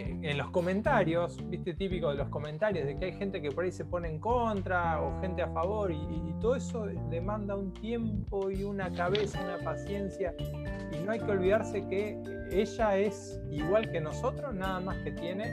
en 0.00 0.38
los 0.38 0.50
comentarios, 0.50 1.38
viste, 1.48 1.74
típico 1.74 2.10
de 2.10 2.16
los 2.16 2.28
comentarios, 2.28 2.86
de 2.86 2.96
que 2.96 3.06
hay 3.06 3.12
gente 3.12 3.40
que 3.40 3.50
por 3.50 3.64
ahí 3.64 3.72
se 3.72 3.84
pone 3.84 4.08
en 4.08 4.18
contra 4.18 5.00
o 5.02 5.20
gente 5.20 5.42
a 5.42 5.48
favor, 5.48 5.90
y, 5.90 6.32
todo 6.40 6.56
eso 6.56 6.86
demanda 7.08 7.54
un 7.54 7.72
tiempo 7.72 8.50
y 8.50 8.64
una 8.64 8.90
cabeza, 8.90 9.40
una 9.44 9.58
paciencia, 9.64 10.34
y 10.92 10.98
no 11.04 11.12
hay 11.12 11.20
que 11.20 11.30
olvidarse 11.30 11.86
que 11.86 12.20
ella 12.50 12.96
es 12.96 13.40
igual 13.48 13.90
que 13.92 14.00
nosotros, 14.00 14.52
nada 14.52 14.80
más 14.80 14.96
que 15.04 15.12
tiene 15.12 15.44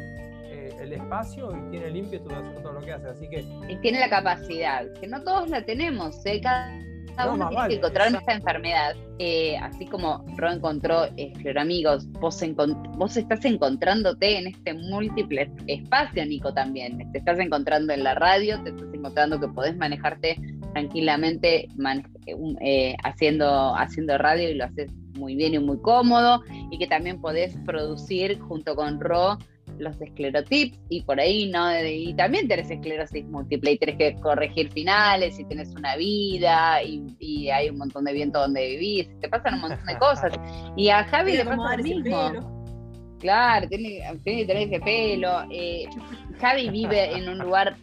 eh, 0.52 0.76
el 0.80 0.94
espacio 0.94 1.56
y 1.56 1.70
tiene 1.70 1.88
el 1.88 1.96
ímpetu 1.96 2.28
de 2.28 2.36
hacer 2.38 2.64
todo 2.64 2.74
lo 2.74 2.82
que 2.82 2.94
hace. 2.94 3.08
Así 3.08 3.30
que. 3.30 3.46
Y 3.68 3.78
tiene 3.82 4.00
la 4.00 4.10
capacidad, 4.10 4.92
que 5.00 5.08
no 5.08 5.24
todos 5.24 5.50
la 5.50 5.64
tenemos. 5.64 6.26
¿eh? 6.26 6.42
Cada, 6.42 6.72
uno 7.28 7.50
tiene 7.50 7.68
que 7.68 7.76
encontrar 7.76 8.14
esta 8.14 8.34
enfermedad. 8.34 8.96
Eh, 9.20 9.58
así 9.58 9.86
como 9.86 10.24
Ro 10.38 10.52
encontró 10.52 11.06
escleroamigos, 11.18 12.10
vos, 12.14 12.42
vos 12.98 13.18
estás 13.18 13.44
encontrándote 13.46 14.38
en 14.38 14.48
este 14.48 14.74
múltiple 14.74 15.52
espacio, 15.68 16.26
Nico, 16.26 16.54
también. 16.54 17.12
Te 17.12 17.20
estás 17.20 17.40
encontrando 17.40 17.94
en 17.94 18.04
la 18.04 18.16
radio, 18.16 18.62
te 18.64 18.70
estás 18.70 18.94
encontrando 18.94 19.40
que 19.40 19.48
podés 19.50 19.76
manejarte 19.78 20.38
tranquilamente 20.74 21.68
eh, 22.62 22.96
haciendo, 23.04 23.76
haciendo 23.76 24.18
radio 24.18 24.50
y 24.50 24.54
lo 24.56 24.66
haces 24.66 24.92
muy 25.18 25.36
bien 25.36 25.54
y 25.54 25.60
muy 25.60 25.80
cómodo 25.82 26.42
y 26.72 26.78
que 26.78 26.88
también 26.88 27.20
podés 27.20 27.56
producir 27.66 28.40
junto 28.40 28.76
con 28.76 29.00
Ro 29.00 29.38
los 29.80 30.00
esclerotips 30.02 30.78
y 30.90 31.02
por 31.02 31.20
ahí 31.20 31.50
no 31.50 31.70
y 31.84 32.14
también 32.14 32.48
tenés 32.48 32.70
esclerosis 32.70 33.26
múltiple 33.26 33.72
y 33.72 33.78
tenés 33.78 33.98
que 33.98 34.16
corregir 34.22 34.72
finales 34.72 35.40
y 35.40 35.46
tenés 35.46 35.74
una 35.76 35.96
vida 35.96 36.84
y, 36.84 37.50
hay 37.50 37.70
un 37.70 37.78
montón 37.78 38.06
de 38.06 38.14
viento 38.14 38.40
donde 38.40 38.68
vivís 38.68 39.10
te 39.20 39.30
pasan 39.30 39.56
un 39.56 39.62
montón 39.62 39.86
de 39.86 39.98
cosas. 40.00 40.34
Y 40.76 40.90
a 40.90 41.04
Javi 41.06 41.34
le 41.34 41.46
pasa 41.46 41.78
lo 41.78 41.84
mismo. 41.84 42.76
claro 43.20 43.68
tiene, 43.68 44.02
tiene 44.24 44.40
que 44.42 44.46
tener 44.46 44.68
ese 44.68 44.80
pelo. 44.80 45.44
Eh, 45.52 45.86
Javi 46.40 46.70
vive 46.70 47.18
en 47.18 47.28
un 47.30 47.40
lugar 47.40 47.76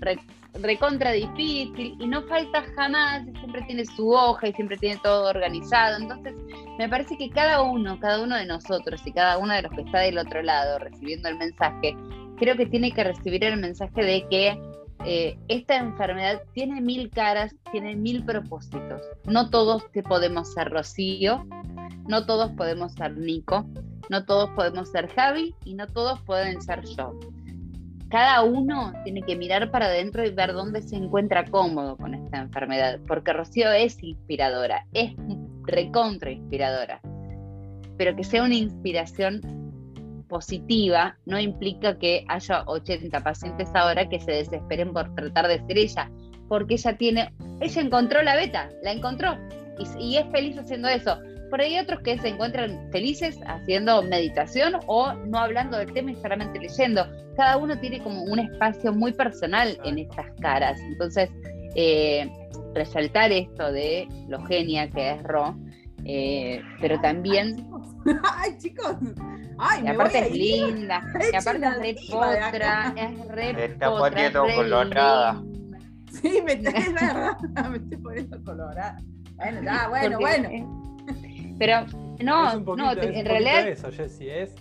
recontra 0.60 1.12
difícil 1.12 1.96
y 1.98 2.06
no 2.06 2.22
falta 2.22 2.64
jamás, 2.74 3.24
siempre 3.38 3.62
tiene 3.62 3.84
su 3.84 4.10
hoja 4.10 4.48
y 4.48 4.52
siempre 4.52 4.76
tiene 4.76 5.00
todo 5.02 5.28
organizado. 5.28 5.96
Entonces, 5.96 6.34
me 6.78 6.88
parece 6.88 7.16
que 7.16 7.30
cada 7.30 7.62
uno, 7.62 7.98
cada 8.00 8.22
uno 8.22 8.36
de 8.36 8.46
nosotros 8.46 9.00
y 9.06 9.12
cada 9.12 9.38
uno 9.38 9.54
de 9.54 9.62
los 9.62 9.72
que 9.72 9.82
está 9.82 10.00
del 10.00 10.18
otro 10.18 10.42
lado 10.42 10.78
recibiendo 10.78 11.28
el 11.28 11.38
mensaje, 11.38 11.96
creo 12.38 12.56
que 12.56 12.66
tiene 12.66 12.92
que 12.92 13.04
recibir 13.04 13.44
el 13.44 13.60
mensaje 13.60 14.02
de 14.02 14.26
que 14.28 14.60
eh, 15.04 15.38
esta 15.48 15.76
enfermedad 15.76 16.42
tiene 16.52 16.80
mil 16.80 17.10
caras, 17.10 17.54
tiene 17.70 17.96
mil 17.96 18.24
propósitos. 18.24 19.02
No 19.24 19.50
todos 19.50 19.84
podemos 20.08 20.52
ser 20.52 20.70
Rocío, 20.70 21.46
no 22.08 22.26
todos 22.26 22.50
podemos 22.52 22.92
ser 22.94 23.16
Nico, 23.16 23.66
no 24.08 24.24
todos 24.24 24.50
podemos 24.50 24.90
ser 24.90 25.08
Javi 25.14 25.54
y 25.64 25.74
no 25.74 25.86
todos 25.86 26.20
pueden 26.22 26.60
ser 26.62 26.84
yo 26.84 27.18
cada 28.10 28.42
uno 28.42 28.92
tiene 29.04 29.22
que 29.22 29.36
mirar 29.36 29.70
para 29.70 29.86
adentro 29.86 30.24
y 30.24 30.30
ver 30.30 30.52
dónde 30.52 30.82
se 30.82 30.96
encuentra 30.96 31.44
cómodo 31.44 31.96
con 31.96 32.14
esta 32.14 32.38
enfermedad, 32.38 33.00
porque 33.06 33.32
Rocío 33.32 33.72
es 33.72 34.00
inspiradora, 34.02 34.86
es 34.92 35.12
recontra 35.64 36.30
inspiradora, 36.30 37.00
pero 37.96 38.14
que 38.14 38.24
sea 38.24 38.44
una 38.44 38.54
inspiración 38.54 39.40
positiva 40.28 41.16
no 41.24 41.38
implica 41.38 41.98
que 41.98 42.24
haya 42.28 42.64
80 42.66 43.20
pacientes 43.22 43.68
ahora 43.74 44.08
que 44.08 44.20
se 44.20 44.32
desesperen 44.32 44.92
por 44.92 45.14
tratar 45.14 45.48
de 45.48 45.64
ser 45.66 45.78
ella, 45.78 46.10
porque 46.48 46.74
ella 46.74 46.96
tiene, 46.96 47.34
ella 47.60 47.82
encontró 47.82 48.22
la 48.22 48.36
beta, 48.36 48.68
la 48.82 48.92
encontró 48.92 49.36
y, 49.78 50.04
y 50.04 50.16
es 50.16 50.26
feliz 50.30 50.58
haciendo 50.58 50.88
eso. 50.88 51.18
Por 51.50 51.60
ahí 51.60 51.74
hay 51.74 51.80
otros 51.80 52.00
que 52.00 52.18
se 52.18 52.28
encuentran 52.28 52.88
felices 52.90 53.38
haciendo 53.46 54.02
meditación 54.02 54.74
o 54.86 55.12
no 55.12 55.38
hablando 55.38 55.78
del 55.78 55.92
tema 55.92 56.12
y 56.12 56.16
solamente 56.16 56.58
leyendo. 56.58 57.06
Cada 57.36 57.56
uno 57.56 57.78
tiene 57.78 58.02
como 58.02 58.22
un 58.22 58.38
espacio 58.38 58.92
muy 58.92 59.12
personal 59.12 59.78
en 59.84 59.98
estas 59.98 60.26
caras. 60.40 60.80
Entonces, 60.80 61.30
eh, 61.74 62.30
resaltar 62.74 63.32
esto 63.32 63.72
de 63.72 64.08
lo 64.28 64.44
genia 64.46 64.90
que 64.90 65.12
es 65.12 65.22
Ro, 65.22 65.56
eh, 66.04 66.62
pero 66.80 67.00
también... 67.00 67.68
Ay, 68.36 68.56
chicos. 68.58 68.96
Ay, 69.58 69.84
y 69.84 69.88
aparte 69.88 70.18
es 70.18 70.32
linda, 70.32 71.02
y 71.32 71.36
aparte 71.36 71.66
es 71.66 71.78
re 71.78 71.96
potra, 72.10 72.94
es 72.96 73.28
re 73.28 73.64
está 73.64 73.90
poniendo 73.90 74.46
colorada. 74.54 75.42
Sí, 76.12 76.40
me, 76.44 76.52
está, 76.54 77.38
me 77.68 77.76
estoy 77.78 77.98
poniendo 77.98 78.42
colorada. 78.44 78.98
Bueno, 79.36 79.62
ya, 79.62 79.88
bueno, 79.88 80.18
bueno. 80.18 80.85
Pero 81.58 81.86
no, 82.22 82.60
no, 82.60 82.92
en 82.92 83.26
realidad. 83.26 83.68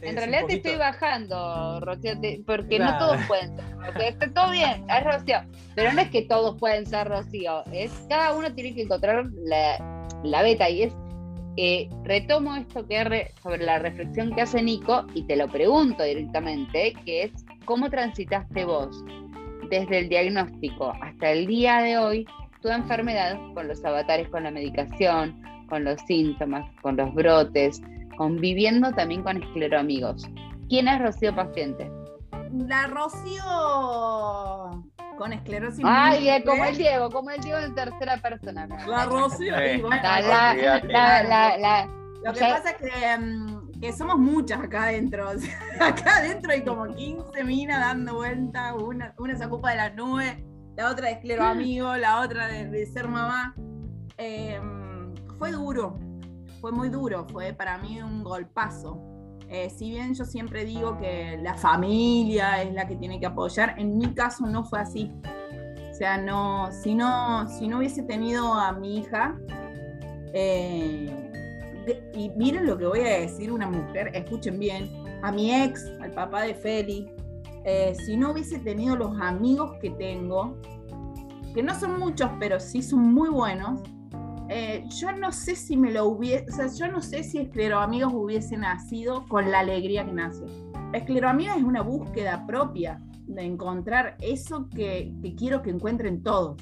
en 0.02 0.16
realidad 0.16 0.46
te 0.48 0.56
estoy 0.56 0.76
bajando, 0.76 1.80
Rocío, 1.82 2.14
porque 2.46 2.80
no 2.80 2.98
todos 2.98 3.18
pueden 3.28 3.56
ser. 3.56 3.66
Porque 3.86 4.08
está 4.10 4.34
todo 4.34 4.52
bien, 4.52 4.86
es 4.89 5.04
Rocío. 5.04 5.38
Pero 5.76 5.93
no 5.93 6.02
es 6.02 6.10
que 6.10 6.24
todos 6.24 6.58
pueden 6.60 6.86
ser 6.86 7.08
Rocío. 7.08 7.64
Es, 7.72 7.91
cada 8.10 8.36
uno 8.36 8.54
tiene 8.54 8.74
que 8.74 8.84
encontrar 8.84 9.26
la, 9.43 10.10
la 10.24 10.41
beta. 10.41 10.70
Y 10.70 10.84
es. 10.84 10.93
Eh, 11.58 11.88
retomo 12.04 12.54
esto 12.58 12.86
que 12.86 13.32
sobre 13.41 13.64
la 13.64 13.80
reflexión 13.80 14.36
que 14.36 14.41
hace 14.41 14.62
Nico 14.62 15.08
y 15.14 15.24
te 15.24 15.38
lo 15.38 15.48
pregunto 15.48 16.04
directamente, 16.04 16.93
que 17.06 17.24
es 17.24 17.32
cómo 17.64 17.89
transitaste 17.89 18.66
vos 18.66 19.06
desde 19.70 20.00
el 20.00 20.10
diagnóstico 20.10 20.93
hasta 21.02 21.32
el 21.32 21.48
día 21.48 21.78
de 21.78 21.98
hoy 21.98 22.28
tu 22.62 22.68
enfermedad 22.68 23.38
con 23.54 23.68
los 23.68 23.86
avatares, 23.86 24.28
con 24.30 24.43
la 24.43 24.52
medicación, 24.52 25.41
con 25.68 25.84
los 25.84 25.99
síntomas, 26.01 26.70
con 26.82 26.97
los 26.97 27.13
brotes, 27.13 27.82
conviviendo 28.18 28.91
también 28.93 29.24
con 29.24 29.41
escleroamigos. 29.41 30.28
¿Quién 30.70 30.88
es 30.88 31.01
Rocío 31.01 31.36
paciente? 31.36 31.91
La 32.51 32.88
Rocío 32.88 33.43
con 35.18 35.34
esclerosis. 35.34 35.84
Ay, 35.88 36.43
como 36.43 36.66
el 36.66 36.78
Diego, 36.78 37.09
como 37.09 37.32
el 37.32 37.41
Diego 37.41 37.59
en 37.59 37.76
tercera 37.76 38.18
persona. 38.18 38.68
La 38.88 39.05
Rocío. 39.05 39.55
la, 39.55 41.88
Lo 42.24 42.34
que 42.34 42.39
pasa 42.39 42.72
es 42.72 42.78
que, 42.78 43.18
mm, 43.18 43.80
que, 43.80 43.93
somos 43.93 44.18
muchas 44.18 44.61
acá 44.61 44.86
adentro. 44.86 45.30
acá 45.80 46.18
adentro 46.18 46.51
hay 46.51 46.63
como 46.63 46.93
15 46.93 47.43
minas 47.43 47.80
dando 47.80 48.16
vuelta. 48.16 48.74
Una, 48.76 49.13
una 49.18 49.38
se 49.38 49.45
ocupa 49.45 49.72
de 49.72 49.78
las 49.78 49.95
nubes, 49.95 50.36
la 50.76 50.89
otra 50.89 51.07
de 51.07 51.13
escleroamigo, 51.13 51.95
la 51.97 52.22
otra 52.22 52.47
de, 52.47 52.86
ser 52.86 53.07
mamá. 53.07 53.55
Eh, 54.18 54.59
fue 55.38 55.52
duro, 55.52 55.98
fue 56.62 56.72
muy 56.72 56.90
duro, 56.90 57.26
fue 57.32 57.54
para 57.54 57.78
mí 57.78 58.02
un 58.02 58.24
golpazo. 58.24 59.02
Eh, 59.48 59.70
si 59.70 59.92
bien 59.92 60.16
yo 60.16 60.26
siempre 60.26 60.66
digo 60.66 60.98
que 60.98 61.38
la 61.42 61.54
familia 61.54 62.64
es 62.64 62.74
la 62.74 62.88
que 62.88 62.96
tiene 62.96 63.20
que 63.20 63.28
apoyar, 63.28 63.76
en 63.78 63.98
mi 63.98 64.14
caso 64.14 64.46
no 64.48 64.64
fue 64.64 64.80
así. 64.80 65.12
O 65.92 65.94
sea, 65.94 66.18
no, 66.18 66.72
si 66.72 66.96
no, 66.96 67.48
si 67.48 67.68
no 67.68 67.78
hubiese 67.78 68.04
tenido 68.04 68.54
a 68.54 68.74
mi 68.74 68.98
hija, 68.98 69.38
eh, 70.34 71.10
y 72.14 72.30
miren 72.32 72.66
lo 72.66 72.78
que 72.78 72.86
voy 72.86 73.00
a 73.02 73.20
decir 73.20 73.52
una 73.52 73.70
mujer, 73.70 74.12
escuchen 74.14 74.60
bien, 74.60 74.90
a 75.22 75.32
mi 75.32 75.54
ex, 75.54 75.86
al 76.02 76.12
papá 76.12 76.42
de 76.42 76.54
Feli, 76.54 77.10
eh, 77.64 77.96
si 78.06 78.18
no 78.18 78.32
hubiese 78.32 78.60
tenido 78.60 78.96
los 78.96 79.20
amigos 79.22 79.78
que 79.82 79.92
tengo, 79.92 80.58
que 81.54 81.64
no 81.64 81.74
son 81.80 82.00
muchos, 82.00 82.30
pero 82.40 82.60
sí 82.60 82.82
son 82.82 83.14
muy 83.14 83.30
buenos, 83.30 83.82
eh, 84.50 84.84
yo 84.89 85.12
no 85.12 85.32
sé 85.32 85.56
si 85.56 85.76
me 85.76 85.91
lo 85.91 86.06
hubiese, 86.06 86.46
o 86.52 86.56
sea, 86.56 86.68
yo 86.68 86.91
no 86.91 87.02
sé 87.02 87.24
si 87.24 87.39
Escleroamigos 87.39 88.14
hubiese 88.14 88.58
nacido 88.58 89.26
con 89.28 89.52
la 89.52 89.60
alegría 89.60 90.06
que 90.06 90.14
nace. 90.14 90.46
Escleroamigos 90.93 91.58
es 91.58 91.64
una 91.64 91.82
búsqueda 91.82 92.46
propia 92.46 93.02
de 93.28 93.41
encontrar 93.41 94.16
eso 94.22 94.70
que, 94.70 95.14
quiero 95.38 95.62
que 95.62 95.72
encuentren 95.72 96.22
todos. 96.22 96.62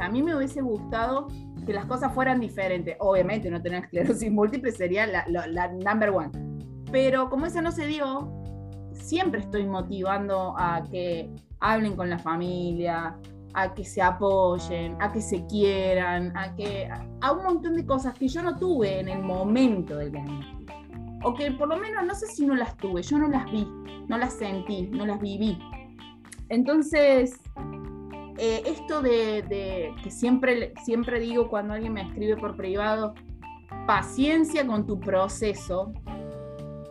A 0.00 0.08
mí 0.08 0.22
me 0.22 0.34
hubiese 0.34 0.60
gustado 0.60 1.28
que 1.64 1.72
las 1.72 1.86
cosas 1.86 2.12
fueran 2.12 2.40
diferentes. 2.40 2.96
Obviamente 2.98 3.50
no 3.50 3.62
tener 3.62 3.84
esclerosis 3.84 4.30
múltiple 4.30 4.72
sería 4.72 5.06
la, 5.06 5.24
la 5.28 5.68
number 5.68 6.10
one. 6.10 6.30
Pero 6.90 7.30
como 7.30 7.46
esa 7.46 7.62
no 7.62 7.70
se 7.70 7.86
dio, 7.86 8.32
siempre 8.92 9.40
estoy 9.40 9.66
motivando 9.66 10.54
a 10.58 10.82
que 10.90 11.30
hablen 11.60 11.94
con 11.94 12.10
la 12.10 12.18
familia, 12.18 13.16
a 13.54 13.74
que 13.74 13.84
se 13.84 14.00
apoyen, 14.00 14.96
a 15.00 15.12
que 15.12 15.20
se 15.20 15.44
quieran, 15.46 16.36
a 16.36 16.54
que 16.54 16.88
a 17.20 17.32
un 17.32 17.42
montón 17.42 17.74
de 17.74 17.84
cosas 17.84 18.14
que 18.14 18.28
yo 18.28 18.42
no 18.42 18.56
tuve 18.56 19.00
en 19.00 19.08
el 19.08 19.22
momento 19.22 19.96
del 19.96 20.12
diagnóstico. 20.12 20.72
O 21.22 21.34
que 21.34 21.50
por 21.52 21.68
lo 21.68 21.76
menos 21.76 22.04
no 22.06 22.14
sé 22.14 22.26
si 22.26 22.46
no 22.46 22.54
las 22.54 22.76
tuve, 22.76 23.02
yo 23.02 23.18
no 23.18 23.28
las 23.28 23.50
vi, 23.50 23.66
no 24.08 24.16
las 24.16 24.34
sentí, 24.34 24.88
no 24.88 25.04
las 25.04 25.20
viví. 25.20 25.58
Entonces, 26.48 27.38
eh, 28.38 28.62
esto 28.64 29.02
de, 29.02 29.94
que 30.02 30.10
siempre, 30.10 30.72
siempre 30.84 31.20
digo 31.20 31.48
cuando 31.48 31.74
alguien 31.74 31.92
me 31.92 32.02
escribe 32.02 32.36
por 32.36 32.56
privado, 32.56 33.14
paciencia 33.86 34.66
con 34.66 34.86
tu 34.86 34.98
proceso, 34.98 35.92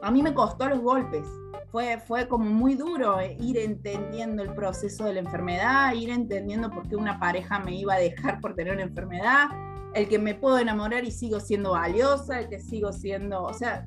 a 0.01 0.11
mí 0.11 0.21
me 0.21 0.33
costó 0.33 0.69
los 0.69 0.79
golpes. 0.79 1.27
Fue, 1.71 1.99
fue 1.99 2.27
como 2.27 2.45
muy 2.45 2.75
duro 2.75 3.17
ir 3.21 3.57
entendiendo 3.57 4.41
el 4.41 4.53
proceso 4.53 5.05
de 5.05 5.13
la 5.13 5.19
enfermedad, 5.19 5.93
ir 5.93 6.09
entendiendo 6.09 6.71
por 6.71 6.87
qué 6.87 6.95
una 6.95 7.19
pareja 7.19 7.59
me 7.59 7.75
iba 7.75 7.93
a 7.93 7.99
dejar 7.99 8.41
por 8.41 8.55
tener 8.55 8.73
una 8.73 8.83
enfermedad, 8.83 9.49
el 9.93 10.07
que 10.07 10.17
me 10.17 10.33
puedo 10.33 10.57
enamorar 10.57 11.05
y 11.05 11.11
sigo 11.11 11.39
siendo 11.39 11.71
valiosa, 11.71 12.39
el 12.39 12.49
que 12.49 12.59
sigo 12.59 12.91
siendo, 12.91 13.43
o 13.43 13.53
sea, 13.53 13.85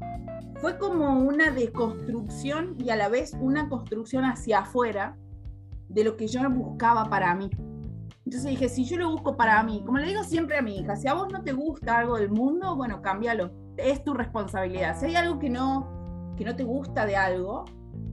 fue 0.61 0.79
como 0.79 1.19
una 1.19 1.51
deconstrucción 1.51 2.77
y 2.79 2.91
a 2.91 2.97
la 2.97 3.09
vez 3.09 3.35
una 3.41 3.69
construcción 3.69 4.25
hacia 4.25 4.61
afuera 4.61 5.17
de 5.89 6.05
lo 6.05 6.17
que 6.17 6.29
yo 6.29 6.49
buscaba 6.51 7.11
para 7.11 7.35
mí. 7.35 7.51
Entonces 8.25 8.51
dije, 8.51 8.69
si 8.69 8.85
yo 8.85 8.97
lo 8.97 9.11
busco 9.11 9.37
para 9.37 9.63
mí, 9.65 9.83
como 9.85 9.99
le 9.99 10.07
digo 10.07 10.23
siempre 10.23 10.57
a 10.57 10.63
mi 10.63 10.79
hija, 10.79 10.95
si 10.95 11.09
a 11.09 11.15
vos 11.15 11.33
no 11.33 11.43
te 11.43 11.53
gusta 11.53 11.99
algo 11.99 12.17
del 12.17 12.31
mundo, 12.31 12.77
bueno, 12.77 13.03
cámbialo, 13.03 13.51
es 13.77 14.05
tu 14.05 14.15
responsabilidad. 14.15 14.99
Si 14.99 15.07
hay 15.07 15.17
algo 15.17 15.39
que 15.39 15.51
no, 15.51 16.02
que 16.43 16.51
no 16.51 16.57
te 16.57 16.65
gusta 16.65 17.07
de 17.07 17.15
algo, 17.15 17.65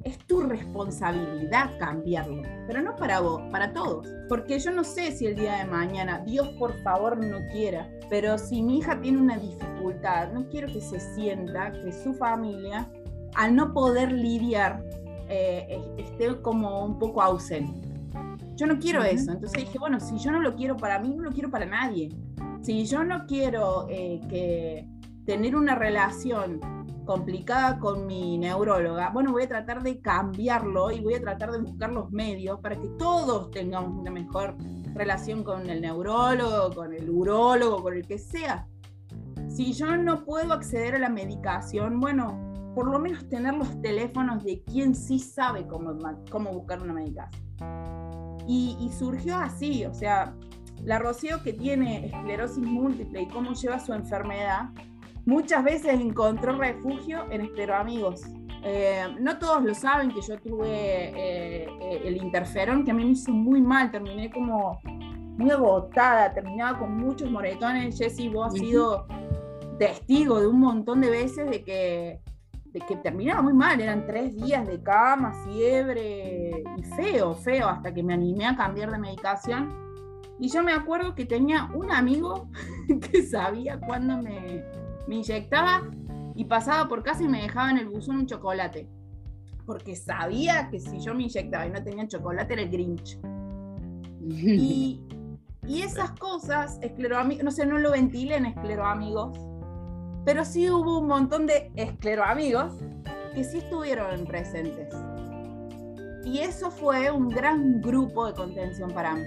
es 0.03 0.19
tu 0.27 0.41
responsabilidad 0.41 1.71
cambiarlo, 1.79 2.43
pero 2.67 2.79
no 2.83 2.95
para 2.95 3.21
vos, 3.21 3.41
para 3.51 3.73
todos. 3.73 4.07
Porque 4.27 4.59
yo 4.59 4.69
no 4.69 4.83
sé 4.83 5.11
si 5.13 5.25
el 5.25 5.35
día 5.35 5.57
de 5.57 5.65
mañana, 5.65 6.19
Dios 6.19 6.47
por 6.59 6.79
favor 6.83 7.17
no 7.17 7.39
quiera, 7.51 7.89
pero 8.07 8.37
si 8.37 8.61
mi 8.61 8.77
hija 8.77 9.01
tiene 9.01 9.17
una 9.17 9.35
dificultad, 9.35 10.31
no 10.31 10.47
quiero 10.49 10.67
que 10.67 10.79
se 10.79 10.99
sienta 10.99 11.71
que 11.71 11.91
su 11.91 12.13
familia, 12.13 12.87
al 13.33 13.55
no 13.55 13.73
poder 13.73 14.11
lidiar, 14.11 14.85
eh, 15.27 15.81
esté 15.97 16.39
como 16.43 16.85
un 16.85 16.99
poco 16.99 17.23
ausente. 17.23 17.89
Yo 18.57 18.67
no 18.67 18.77
quiero 18.77 19.03
eso. 19.03 19.31
Entonces 19.31 19.65
dije, 19.65 19.79
bueno, 19.79 19.99
si 19.99 20.19
yo 20.19 20.31
no 20.31 20.39
lo 20.39 20.55
quiero 20.55 20.77
para 20.77 20.99
mí, 20.99 21.15
no 21.15 21.23
lo 21.23 21.31
quiero 21.31 21.49
para 21.49 21.65
nadie. 21.65 22.09
Si 22.61 22.85
yo 22.85 23.03
no 23.03 23.25
quiero 23.25 23.87
eh, 23.89 24.21
que 24.29 24.87
tener 25.25 25.55
una 25.55 25.73
relación 25.73 26.59
complicada 27.09 27.79
con 27.79 28.05
mi 28.05 28.37
neuróloga, 28.37 29.09
bueno, 29.09 29.31
voy 29.31 29.41
a 29.41 29.47
tratar 29.47 29.81
de 29.81 29.99
cambiarlo 29.99 30.91
y 30.91 30.99
voy 30.99 31.15
a 31.15 31.19
tratar 31.19 31.51
de 31.51 31.57
buscar 31.57 31.91
los 31.91 32.11
medios 32.11 32.59
para 32.59 32.79
que 32.79 32.87
todos 32.99 33.49
tengamos 33.49 33.99
una 33.99 34.11
mejor 34.11 34.55
relación 34.93 35.43
con 35.43 35.67
el 35.71 35.81
neurólogo, 35.81 36.69
con 36.75 36.93
el 36.93 37.09
urólogo, 37.09 37.81
con 37.81 37.95
el 37.95 38.05
que 38.05 38.19
sea. 38.19 38.67
Si 39.47 39.73
yo 39.73 39.97
no 39.97 40.23
puedo 40.23 40.53
acceder 40.53 40.93
a 40.93 40.99
la 40.99 41.09
medicación, 41.09 41.99
bueno, 41.99 42.39
por 42.75 42.91
lo 42.91 42.99
menos 42.99 43.27
tener 43.27 43.55
los 43.55 43.81
teléfonos 43.81 44.43
de 44.43 44.61
quien 44.61 44.93
sí 44.93 45.17
sabe 45.17 45.65
cómo, 45.65 45.97
cómo 46.29 46.51
buscar 46.51 46.79
una 46.79 46.93
medicación. 46.93 47.43
Y, 48.47 48.77
y 48.79 48.91
surgió 48.91 49.35
así, 49.35 49.83
o 49.83 49.95
sea, 49.95 50.35
la 50.83 50.99
Rocío 50.99 51.41
que 51.41 51.53
tiene 51.53 52.05
esclerosis 52.05 52.63
múltiple 52.63 53.23
y 53.23 53.27
cómo 53.29 53.53
lleva 53.53 53.79
su 53.79 53.93
enfermedad, 53.93 54.69
muchas 55.25 55.63
veces 55.63 55.99
encontró 55.99 56.57
refugio 56.57 57.25
en 57.31 57.41
Esteroamigos. 57.41 58.21
Eh, 58.63 59.03
no 59.19 59.39
todos 59.39 59.63
lo 59.63 59.73
saben 59.73 60.11
que 60.11 60.21
yo 60.21 60.37
tuve 60.39 60.67
eh, 60.69 61.67
eh, 61.81 62.01
el 62.05 62.17
interferón, 62.17 62.83
que 62.83 62.91
a 62.91 62.93
mí 62.93 63.05
me 63.05 63.11
hizo 63.11 63.31
muy 63.31 63.61
mal, 63.61 63.89
terminé 63.89 64.29
como 64.29 64.81
muy 65.37 65.49
agotada, 65.51 66.33
terminaba 66.33 66.77
con 66.79 66.97
muchos 66.97 67.31
moretones. 67.31 67.97
Jessy, 67.97 68.27
vos 68.27 68.47
has 68.47 68.53
sido 68.59 69.07
testigo 69.77 70.41
de 70.41 70.47
un 70.47 70.59
montón 70.59 70.99
de 70.99 71.09
veces 71.09 71.49
de 71.49 71.63
que, 71.63 72.19
de 72.65 72.79
que 72.81 72.97
terminaba 72.97 73.41
muy 73.41 73.53
mal, 73.53 73.79
eran 73.79 74.05
tres 74.05 74.35
días 74.35 74.67
de 74.67 74.83
cama, 74.83 75.33
fiebre 75.45 76.63
y 76.77 76.83
feo, 76.83 77.33
feo, 77.35 77.69
hasta 77.69 77.93
que 77.93 78.03
me 78.03 78.13
animé 78.13 78.45
a 78.45 78.57
cambiar 78.57 78.91
de 78.91 78.97
medicación. 78.97 79.73
Y 80.37 80.49
yo 80.49 80.63
me 80.63 80.73
acuerdo 80.73 81.15
que 81.15 81.25
tenía 81.25 81.69
un 81.73 81.91
amigo 81.91 82.49
que 83.11 83.23
sabía 83.23 83.79
cuándo 83.79 84.17
me, 84.17 84.63
me 85.09 85.15
inyectaba 85.15 85.89
y 86.35 86.45
pasaba 86.45 86.87
por 86.87 87.01
casa 87.01 87.23
y 87.23 87.27
me 87.27 87.41
dejaba 87.41 87.71
en 87.71 87.79
el 87.79 87.89
buzón 87.89 88.17
un 88.17 88.27
chocolate. 88.27 88.87
Porque 89.65 89.95
sabía 89.95 90.69
que 90.69 90.79
si 90.79 90.99
yo 90.99 91.15
me 91.15 91.23
inyectaba 91.23 91.65
y 91.65 91.71
no 91.71 91.83
tenía 91.83 92.07
chocolate 92.07 92.53
era 92.53 92.61
el 92.61 92.69
Grinch. 92.69 93.19
Y, 94.21 95.01
y 95.65 95.81
esas 95.81 96.11
cosas, 96.11 96.77
escleroamigos, 96.81 97.43
no 97.43 97.51
sé, 97.51 97.65
no 97.65 97.79
lo 97.79 97.91
ventilé 97.91 98.35
en 98.35 98.45
escleroamigos, 98.45 99.39
pero 100.25 100.45
sí 100.45 100.69
hubo 100.69 100.99
un 100.99 101.07
montón 101.07 101.47
de 101.47 101.71
escleroamigos 101.75 102.73
que 103.33 103.43
sí 103.43 103.57
estuvieron 103.57 104.25
presentes. 104.25 104.93
Y 106.23 106.39
eso 106.39 106.69
fue 106.69 107.09
un 107.09 107.29
gran 107.29 107.81
grupo 107.81 108.27
de 108.27 108.33
contención 108.33 108.91
para 108.91 109.15
mí. 109.15 109.23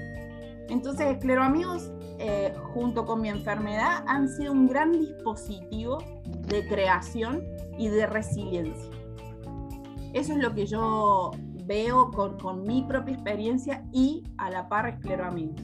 Entonces, 0.69 1.09
escleroamigos 1.09 1.93
eh, 2.25 2.55
junto 2.73 3.05
con 3.05 3.21
mi 3.21 3.29
enfermedad, 3.29 4.05
han 4.07 4.29
sido 4.29 4.53
un 4.53 4.69
gran 4.69 4.93
dispositivo 4.93 5.99
de 6.47 6.67
creación 6.69 7.43
y 7.77 7.89
de 7.89 8.07
resiliencia. 8.07 8.91
Eso 10.13 10.33
es 10.35 10.39
lo 10.39 10.55
que 10.55 10.67
yo 10.67 11.33
veo 11.65 12.13
con, 12.13 12.63
mi 12.63 12.83
propia 12.83 13.15
experiencia 13.15 13.85
y 13.93 14.23
a 14.39 14.51
la 14.51 14.69
par 14.69 14.89
escleroamigos. 14.89 15.61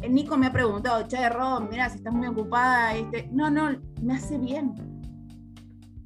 Eh, 0.00 0.08
Nico 0.08 0.38
me 0.38 0.46
ha 0.46 0.52
preguntado, 0.52 1.06
che, 1.06 1.28
Ron, 1.28 1.68
mira, 1.68 1.90
si 1.90 1.98
estás 1.98 2.14
muy 2.14 2.28
ocupada, 2.28 2.94
este... 2.94 3.28
no, 3.30 3.50
no, 3.50 3.70
me 4.00 4.14
hace 4.14 4.38
bien. 4.38 4.74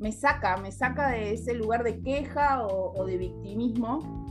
Me 0.00 0.10
saca, 0.10 0.56
me 0.56 0.72
saca 0.72 1.10
de 1.10 1.34
ese 1.34 1.54
lugar 1.54 1.84
de 1.84 2.00
queja 2.00 2.66
o, 2.66 3.04
de 3.04 3.16
victimismo 3.16 4.26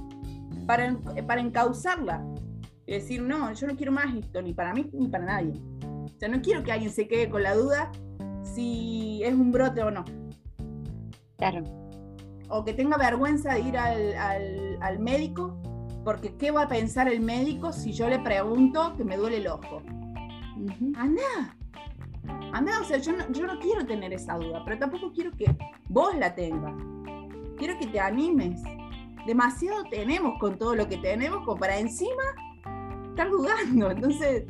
para, 0.65 0.97
para 1.25 1.39
encauzarla 1.39 2.21
y 2.87 2.93
decir, 2.93 3.21
no, 3.21 3.51
yo 3.51 3.67
no 3.67 3.75
quiero 3.75 3.91
más 3.91 4.15
esto, 4.15 4.41
ni 4.41 4.53
para 4.53 4.73
mí 4.73 4.89
ni 4.93 5.09
para 5.09 5.25
nadie. 5.25 5.61
O 5.83 6.19
sea, 6.19 6.29
no 6.29 6.41
quiero 6.41 6.63
que 6.63 6.71
alguien 6.71 6.91
se 6.91 7.07
quede 7.07 7.29
con 7.29 7.43
la 7.43 7.53
duda 7.53 7.91
si 8.41 9.21
es 9.23 9.33
un 9.33 9.51
brote 9.51 9.83
o 9.83 9.91
no. 9.91 10.05
Claro. 11.37 11.63
O 12.49 12.63
que 12.63 12.73
tenga 12.73 12.97
vergüenza 12.97 13.53
de 13.53 13.59
ir 13.59 13.77
al, 13.77 14.99
médico, 14.99 15.61
porque 16.05 16.35
¿qué 16.37 16.49
va 16.49 16.63
a 16.63 16.67
pensar 16.69 17.09
el 17.09 17.19
médico 17.19 17.73
si 17.73 17.91
yo 17.91 18.07
le 18.07 18.19
pregunto 18.19 18.95
que 18.95 19.03
me 19.03 19.17
duele 19.17 19.37
el 19.37 19.47
ojo? 19.47 19.81
Anda, 20.95 21.57
anda, 22.53 22.79
o 22.81 22.85
sea, 22.85 22.97
yo 22.99 23.11
no, 23.11 23.29
yo 23.31 23.45
no 23.45 23.59
quiero 23.59 23.85
tener 23.85 24.13
esa 24.13 24.35
duda, 24.35 24.63
pero 24.63 24.79
tampoco 24.79 25.11
quiero 25.11 25.31
que 25.33 25.45
vos 25.89 26.15
la 26.15 26.33
tengas. 26.33 26.73
Quiero 27.57 27.77
que 27.77 27.87
te 27.87 27.99
animes. 27.99 28.61
Demasiado 29.25 29.83
tenemos 29.91 30.39
con 30.39 30.57
todo 30.57 30.73
lo 30.73 30.87
que 30.87 30.97
tenemos 30.97 31.43
como 31.43 31.59
para 31.59 31.77
encima 31.77 32.23
estar 33.17 33.31
dudando. 33.31 33.89
Entonces, 33.91 34.43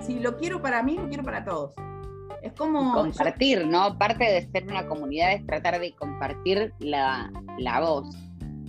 si 0.00 0.18
lo 0.18 0.36
quiero 0.38 0.62
para 0.62 0.82
mí, 0.82 0.96
lo 0.96 1.08
quiero 1.08 1.22
para 1.22 1.44
todos. 1.44 1.74
Es 2.42 2.52
como... 2.54 2.94
Compartir, 2.94 3.66
¿no? 3.66 3.98
Parte 3.98 4.24
de 4.24 4.48
ser 4.50 4.64
una 4.64 4.86
comunidad 4.86 5.32
es 5.34 5.46
tratar 5.46 5.78
de 5.78 5.92
compartir 5.92 6.72
la, 6.78 7.30
la 7.58 7.80
voz, 7.80 8.16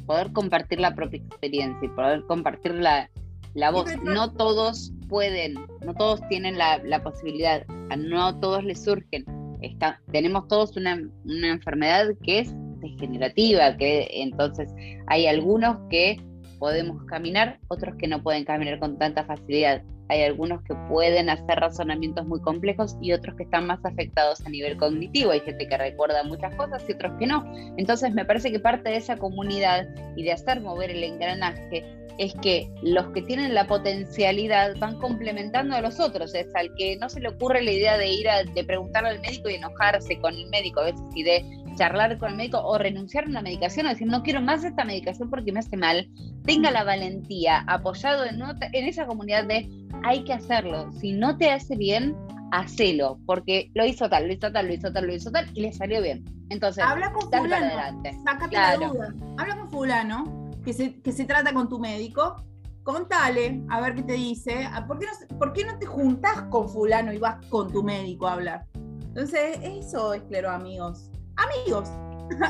poder 0.05 0.33
compartir 0.33 0.79
la 0.79 0.93
propia 0.93 1.19
experiencia 1.19 1.79
y 1.81 1.89
poder 1.89 2.23
compartir 2.27 2.73
la, 2.75 3.09
la 3.53 3.71
voz. 3.71 3.89
No 4.03 4.33
todos 4.33 4.91
pueden, 5.07 5.53
no 5.85 5.93
todos 5.93 6.19
tienen 6.27 6.57
la, 6.57 6.79
la 6.83 7.01
posibilidad, 7.01 7.65
no 7.97 8.37
todos 8.39 8.63
les 8.65 8.83
surgen. 8.83 9.23
Está, 9.61 10.01
tenemos 10.11 10.47
todos 10.47 10.75
una, 10.75 10.99
una 11.25 11.49
enfermedad 11.49 12.07
que 12.23 12.39
es 12.39 12.53
degenerativa, 12.79 13.77
que 13.77 14.07
entonces 14.11 14.73
hay 15.07 15.27
algunos 15.27 15.77
que 15.89 16.17
podemos 16.59 17.03
caminar, 17.05 17.59
otros 17.69 17.95
que 17.95 18.07
no 18.07 18.21
pueden 18.21 18.45
caminar 18.45 18.79
con 18.79 18.97
tanta 18.97 19.23
facilidad. 19.23 19.81
Hay 20.09 20.23
algunos 20.23 20.61
que 20.63 20.75
pueden 20.89 21.29
hacer 21.29 21.59
razonamientos 21.59 22.25
muy 22.25 22.41
complejos 22.41 22.97
y 22.99 23.13
otros 23.13 23.35
que 23.35 23.43
están 23.43 23.67
más 23.67 23.79
afectados 23.85 24.45
a 24.45 24.49
nivel 24.49 24.75
cognitivo. 24.77 25.31
Hay 25.31 25.39
gente 25.41 25.67
que 25.67 25.77
recuerda 25.77 26.23
muchas 26.23 26.53
cosas 26.55 26.83
y 26.87 26.93
otros 26.93 27.13
que 27.19 27.27
no. 27.27 27.43
Entonces 27.77 28.13
me 28.13 28.25
parece 28.25 28.51
que 28.51 28.59
parte 28.59 28.89
de 28.89 28.97
esa 28.97 29.17
comunidad 29.17 29.87
y 30.15 30.23
de 30.23 30.33
hacer 30.33 30.61
mover 30.61 30.91
el 30.91 31.03
engranaje 31.03 31.85
es 32.19 32.33
que 32.41 32.69
los 32.83 33.07
que 33.11 33.21
tienen 33.21 33.53
la 33.53 33.65
potencialidad 33.65 34.75
van 34.77 34.99
complementando 34.99 35.75
a 35.75 35.81
los 35.81 35.99
otros. 35.99 36.35
Es 36.35 36.53
al 36.53 36.69
que 36.75 36.97
no 36.97 37.07
se 37.07 37.21
le 37.21 37.29
ocurre 37.29 37.63
la 37.63 37.71
idea 37.71 37.97
de 37.97 38.09
ir 38.09 38.29
a 38.29 38.43
de 38.43 38.63
preguntarle 38.65 39.09
al 39.09 39.21
médico 39.21 39.49
y 39.49 39.55
enojarse 39.55 40.19
con 40.19 40.35
el 40.35 40.49
médico 40.49 40.81
a 40.81 40.85
veces 40.85 41.01
y 41.15 41.23
de 41.23 41.45
charlar 41.79 42.17
con 42.17 42.31
el 42.31 42.35
médico 42.35 42.59
o 42.61 42.77
renunciar 42.77 43.23
a 43.23 43.27
una 43.27 43.41
medicación 43.41 43.85
o 43.85 43.89
decir 43.89 44.07
no 44.07 44.21
quiero 44.21 44.41
más 44.41 44.65
esta 44.65 44.83
medicación 44.83 45.29
porque 45.29 45.53
me 45.53 45.59
hace 45.59 45.77
mal, 45.77 46.09
tenga 46.43 46.71
la 46.71 46.83
valentía 46.83 47.63
apoyado 47.67 48.25
en, 48.25 48.41
en 48.41 48.85
esa 48.85 49.07
comunidad 49.07 49.45
de 49.45 49.69
hay 50.03 50.25
que 50.25 50.33
hacerlo. 50.33 50.91
Si 50.91 51.13
no 51.13 51.37
te 51.37 51.51
hace 51.51 51.77
bien, 51.77 52.17
hacelo, 52.51 53.17
porque 53.25 53.71
lo 53.75 53.85
hizo 53.85 54.09
tal, 54.09 54.27
lo 54.27 54.33
hizo 54.33 54.51
tal, 54.51 54.67
lo 54.67 54.73
hizo 54.73 54.91
tal, 54.91 55.07
lo 55.07 55.13
hizo 55.15 55.31
tal, 55.31 55.49
y 55.53 55.61
le 55.61 55.71
salió 55.71 56.01
bien. 56.01 56.25
Entonces, 56.49 56.83
Habla 56.83 57.13
con 57.13 57.31
fulano, 57.31 58.01
sácate 58.25 58.49
Claro. 58.49 58.79
la 58.81 58.87
duda. 58.87 59.13
Habla 59.37 59.57
con 59.57 59.69
fulano, 59.69 60.51
que 60.65 60.73
se, 60.73 61.01
que 61.01 61.11
se 61.13 61.23
trata 61.25 61.53
con 61.53 61.69
tu 61.69 61.79
médico, 61.79 62.43
contale, 62.83 63.63
a 63.69 63.79
ver 63.79 63.95
qué 63.95 64.03
te 64.03 64.13
dice. 64.13 64.67
Ah, 64.69 64.85
¿Por 64.85 64.99
qué, 64.99 65.05
no, 65.05 65.37
por 65.37 65.53
qué 65.53 65.63
no 65.63 65.77
te 65.79 65.85
juntás 65.85 66.41
con 66.49 66.67
fulano 66.67 67.13
y 67.13 67.19
vas 67.19 67.45
con 67.47 67.71
tu 67.71 67.83
médico 67.83 68.27
a 68.27 68.33
hablar? 68.33 68.65
Entonces, 68.99 69.59
eso 69.63 70.13
es 70.13 70.23
claro, 70.23 70.49
amigos. 70.49 71.11
Amigos. 71.39 71.89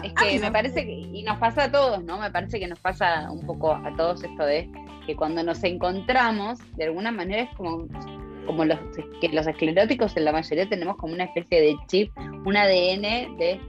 Es 0.04 0.14
que 0.14 0.26
Amigos. 0.26 0.42
me 0.42 0.52
parece 0.52 0.86
que, 0.86 0.92
y 0.92 1.24
nos 1.24 1.38
pasa 1.38 1.66
a 1.66 1.72
todos, 1.72 2.04
¿no? 2.04 2.20
Me 2.20 2.30
parece 2.32 2.60
que 2.60 2.68
nos 2.68 2.80
pasa 2.80 3.32
un 3.32 3.46
poco 3.46 3.74
a 3.74 3.96
todos 3.96 4.24
esto 4.24 4.46
de 4.46 4.70
que 5.06 5.16
cuando 5.16 5.42
nos 5.44 5.64
encontramos, 5.64 6.60
de 6.76 6.86
alguna 6.86 7.12
manera 7.12 7.44
es 7.44 7.56
como, 7.56 7.88
como 8.46 8.66
los, 8.66 8.78
que 9.22 9.30
los 9.30 9.48
escleróticos 9.48 10.16
en 10.18 10.26
la 10.26 10.32
mayoría 10.32 10.68
tenemos 10.68 10.98
como 10.98 11.14
una 11.14 11.24
especie 11.26 11.62
de 11.62 11.76
chip, 11.88 12.12
un 12.46 12.58
ADN 12.58 13.38
de... 13.38 13.60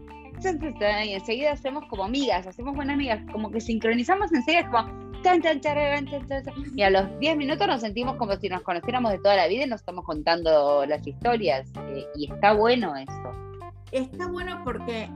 Y 0.43 1.13
enseguida 1.13 1.53
hacemos 1.53 1.85
como 1.87 2.05
amigas, 2.05 2.47
hacemos 2.47 2.75
buenas 2.75 2.95
amigas, 2.95 3.21
como 3.31 3.51
que 3.51 3.61
sincronizamos 3.61 4.33
enseguida, 4.33 4.63
es 4.63 4.69
como... 4.69 4.89
tan, 5.23 5.43
tan, 5.43 5.61
chararán, 5.61 6.07
tan, 6.07 6.27
tan, 6.27 6.45
tan, 6.45 6.55
Y 6.75 6.83
a 6.83 6.91
los 6.91 7.19
10 7.21 7.37
minutos 7.37 7.67
nos 7.67 7.83
sentimos 7.83 8.17
como 8.17 8.35
si 8.37 8.49
nos 8.49 8.63
conociéramos 8.63 9.13
de 9.13 9.19
toda 9.19 9.37
la 9.37 9.47
vida 9.49 9.65
y 9.65 9.69
nos 9.69 9.81
estamos 9.81 10.05
contando 10.05 10.85
las 10.87 11.07
historias. 11.07 11.71
eh, 11.89 12.07
y 12.17 12.33
está 12.33 12.55
bueno 12.55 12.97
eso. 12.97 13.50
Está 13.93 14.27
bueno 14.27 14.63
porque 14.65 15.11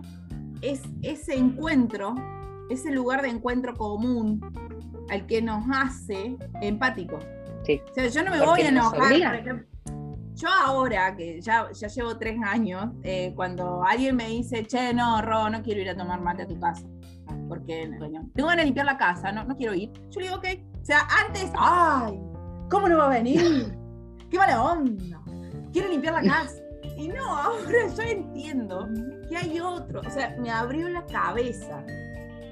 es 0.60 0.82
ese 1.02 1.36
encuentro, 1.36 2.14
ese 2.70 2.90
lugar 2.90 3.22
de 3.22 3.28
encuentro 3.28 3.74
común 3.74 4.40
al 5.10 5.26
que 5.26 5.42
nos 5.42 5.64
hace 5.72 6.36
empático. 6.60 7.18
Sí. 7.64 7.80
O 7.90 7.94
sea, 7.94 8.06
yo 8.08 8.22
no 8.24 8.30
me 8.30 8.38
Porque 8.38 8.50
voy 8.50 8.60
a 8.62 8.68
enojar. 8.68 9.44
por 9.44 9.74
yo 10.34 10.48
ahora, 10.48 11.14
que 11.14 11.40
ya, 11.40 11.70
ya 11.72 11.86
llevo 11.86 12.18
tres 12.18 12.38
años, 12.42 12.90
eh, 13.04 13.32
cuando 13.36 13.84
alguien 13.84 14.16
me 14.16 14.28
dice, 14.28 14.64
che, 14.64 14.92
no, 14.92 15.22
Ro, 15.22 15.48
no 15.48 15.62
quiero 15.62 15.80
ir 15.80 15.90
a 15.90 15.96
tomar 15.96 16.20
mate 16.20 16.42
a 16.42 16.48
tu 16.48 16.58
casa, 16.58 16.84
porque 17.48 17.88
bueno, 17.98 18.28
tengo 18.34 18.48
ganas 18.48 18.62
de 18.62 18.66
limpiar 18.66 18.86
la 18.86 18.96
casa, 18.96 19.30
no, 19.30 19.44
no 19.44 19.56
quiero 19.56 19.74
ir. 19.74 19.92
Yo 20.10 20.20
le 20.20 20.26
digo, 20.26 20.36
ok. 20.36 20.46
O 20.82 20.84
sea, 20.84 21.06
antes, 21.24 21.52
ay, 21.56 22.20
¿cómo 22.68 22.88
no 22.88 22.98
va 22.98 23.06
a 23.06 23.10
venir? 23.10 23.40
¡Qué 24.30 24.36
mala 24.36 24.60
onda! 24.60 25.22
Quiero 25.72 25.88
limpiar 25.88 26.14
la 26.14 26.22
casa. 26.22 26.63
Y 26.96 27.08
no, 27.08 27.24
ahora 27.38 27.88
yo 27.96 28.02
entiendo 28.02 28.88
que 29.28 29.36
hay 29.36 29.60
otro. 29.60 30.00
O 30.00 30.10
sea, 30.10 30.34
me 30.38 30.50
abrió 30.50 30.88
la 30.88 31.04
cabeza. 31.06 31.84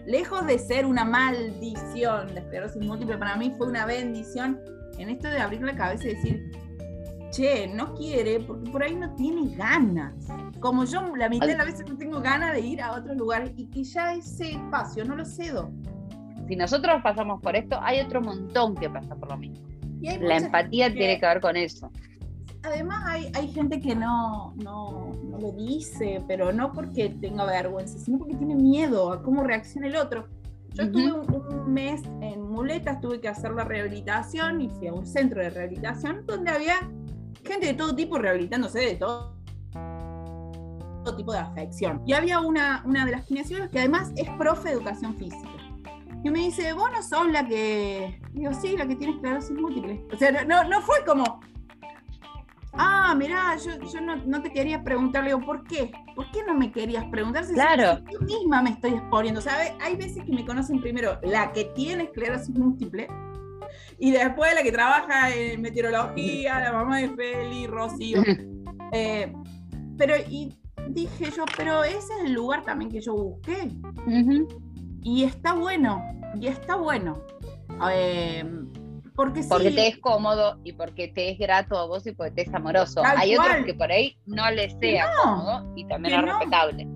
Lejos 0.07 0.47
de 0.47 0.59
ser 0.59 0.85
una 0.85 1.05
maldición, 1.05 2.35
la 2.35 2.41
esclerosis 2.41 2.83
múltiple 2.83 3.17
para 3.19 3.37
mí 3.37 3.55
fue 3.57 3.69
una 3.69 3.87
bendición 3.87 4.61
en 4.99 5.11
esto 5.11 5.29
de 5.29 5.39
abrir 5.39 5.63
la 5.63 5.77
cabeza 5.77 6.09
y 6.09 6.15
decir, 6.15 6.51
che, 7.31 7.67
no 7.67 7.95
quiere 7.95 8.41
porque 8.41 8.71
por 8.71 8.83
ahí 8.83 8.95
no 8.95 9.15
tiene 9.15 9.55
ganas. 9.57 10.15
Como 10.61 10.85
yo 10.85 11.15
la 11.17 11.29
mitad 11.29 11.47
de 11.47 11.57
las 11.57 11.67
veces 11.67 11.89
no 11.89 11.97
tengo 11.97 12.21
ganas 12.21 12.53
de 12.53 12.61
ir 12.61 12.83
a 12.83 12.93
otros 12.93 13.17
lugares 13.17 13.53
y 13.57 13.67
que 13.67 13.85
ya 13.85 14.15
ese 14.15 14.53
espacio 14.53 15.05
no 15.05 15.17
lo 15.17 15.25
cedo. 15.25 15.71
Si 16.49 16.57
nosotros 16.57 17.01
pasamos 17.03 17.41
por 17.41 17.57
esto, 17.57 17.79
hay 17.81 18.01
otro 18.01 18.21
montón 18.21 18.75
que 18.75 18.91
pasa 18.91 19.15
por 19.15 19.31
lo 19.31 19.37
mismo. 19.37 19.67
La 20.21 20.37
empatía 20.37 20.93
tiene 20.93 21.21
que 21.21 21.27
ver 21.27 21.41
con 21.41 21.57
eso. 21.57 21.91
Además 22.65 23.03
hay, 23.07 23.33
hay 23.35 23.49
gente 23.49 23.81
que 23.81 23.97
no, 23.97 24.55
no, 24.57 25.11
no 25.25 25.39
lo 25.39 25.53
dice, 25.53 26.23
pero 26.29 26.53
no 26.53 26.73
porque 26.73 27.09
tenga 27.09 27.45
vergüenza, 27.45 27.99
sino 27.99 28.19
porque 28.19 28.37
tiene 28.37 28.55
miedo 28.55 29.13
a 29.13 29.23
cómo 29.23 29.43
reacciona 29.43 29.89
el 29.89 29.97
otro. 29.97 30.29
Yo 30.75 30.85
estuve 30.85 31.13
un, 31.13 31.35
un 31.35 31.73
mes 31.73 32.01
en 32.21 32.41
muletas, 32.43 33.01
tuve 33.01 33.21
que 33.21 33.29
hacer 33.29 33.51
la 33.53 33.65
rehabilitación 33.65 34.61
y 34.61 34.69
fui 34.71 34.87
a 34.87 34.95
un 34.95 35.07
centro 35.07 35.43
de 35.43 35.51
rehabilitación 35.51 36.25
donde 36.25 36.51
había 36.51 36.77
gente 37.45 37.67
de 37.67 37.75
todo 37.75 37.95
tipo 37.95 38.19
rehabilitándose 38.19 38.79
de 38.79 38.95
todo, 38.95 39.37
todo 41.05 41.17
tipo 41.17 41.33
de 41.33 41.39
afección. 41.39 42.01
Y 42.07 42.13
había 42.13 42.41
una, 42.41 42.83
una 42.87 43.05
de 43.05 43.13
las 43.13 43.27
kinesiólogas 43.27 43.71
que 43.71 43.81
además 43.81 44.13
es 44.17 44.29
profe 44.39 44.69
de 44.69 44.75
educación 44.77 45.17
física. 45.17 45.51
Y 46.25 46.31
me 46.31 46.39
dice, 46.39 46.73
vos 46.73 46.89
no 46.95 47.03
sos 47.03 47.31
la 47.33 47.47
que... 47.47 48.21
Digo, 48.33 48.53
sí, 48.55 48.77
la 48.77 48.87
que 48.87 48.95
tiene 48.95 49.15
esclerosis 49.15 49.51
múltiple. 49.51 50.07
O 50.13 50.17
sea, 50.17 50.45
no, 50.45 50.63
no 50.65 50.81
fue 50.81 51.05
como, 51.05 51.41
Ah, 52.75 53.15
mirá, 53.15 53.55
yo, 53.57 53.73
yo 53.93 54.01
no, 54.01 54.17
no 54.17 54.41
te 54.43 54.51
quería 54.51 54.83
preguntar, 54.83 55.25
le 55.25 55.31
digo, 55.35 55.41
¿por 55.45 55.63
qué? 55.65 55.93
¿Por 56.15 56.31
qué 56.31 56.43
no 56.47 56.55
me 56.55 56.73
querías 56.73 57.05
preguntar? 57.11 57.45
Si- 57.45 57.53
Claro. 57.53 57.99
si 58.07 58.15
yo 58.15 58.21
misma 58.21 58.63
me 58.63 58.71
estoy 58.71 58.93
exponiendo. 58.95 59.41
Sea, 59.41 59.55
hay- 59.81 59.97
veces 59.97 60.25
que 60.25 60.33
me 60.33 60.45
conocen 60.47 60.81
primero 60.81 61.19
la 61.23 61.53
que 61.53 61.67
tiene 61.75 62.05
esclerosis 62.05 62.51
múltiple 62.57 63.09
y 63.99 64.11
después 64.11 64.55
la 64.55 64.63
que 64.63 64.73
trabaja 64.73 65.35
en 65.35 65.61
meteorología, 65.61 66.61
la 66.61 66.73
mamá 66.73 66.99
de 66.99 67.11
Feli, 67.11 67.67
Rocío. 67.67 68.23
Eh, 68.93 69.33
pero, 69.99 70.15
y 70.29 70.57
dije 70.89 71.31
yo, 71.37 71.45
pero 71.57 71.85
ese 71.85 71.99
es 71.99 72.25
el 72.25 72.33
lugar 72.33 72.63
también 72.63 72.91
que 72.91 73.01
yo 73.01 73.15
busqué. 73.15 73.69
Y 75.03 75.25
está 75.25 75.53
bueno, 75.55 76.03
y 76.41 76.47
está 76.47 76.77
bueno. 76.77 77.23
Eh, 77.93 78.45
porque 79.15 79.43
sí. 79.43 79.49
Te 79.75 79.89
es 79.89 79.99
cómodo 79.99 80.59
y 80.65 80.73
porque 80.73 81.09
te 81.09 81.31
es 81.31 81.39
grato 81.39 81.79
a 81.79 81.87
vos 81.87 82.07
y 82.07 82.13
porque 82.13 82.33
te 82.33 82.43
es 82.43 82.55
amoroso. 82.55 83.03
Tal 83.03 83.19
Hay 83.19 83.37
cual. 83.37 83.51
otros 83.51 83.67
que 83.67 83.75
por 83.75 83.91
ahí 83.91 84.17
no 84.27 84.51
les 84.51 84.73
sea 84.79 85.11
no, 85.13 85.23
cómodo 85.23 85.73
y 85.77 85.87
también 85.87 86.15
es 86.15 86.21
no. 86.21 86.27
respetable. 86.27 86.89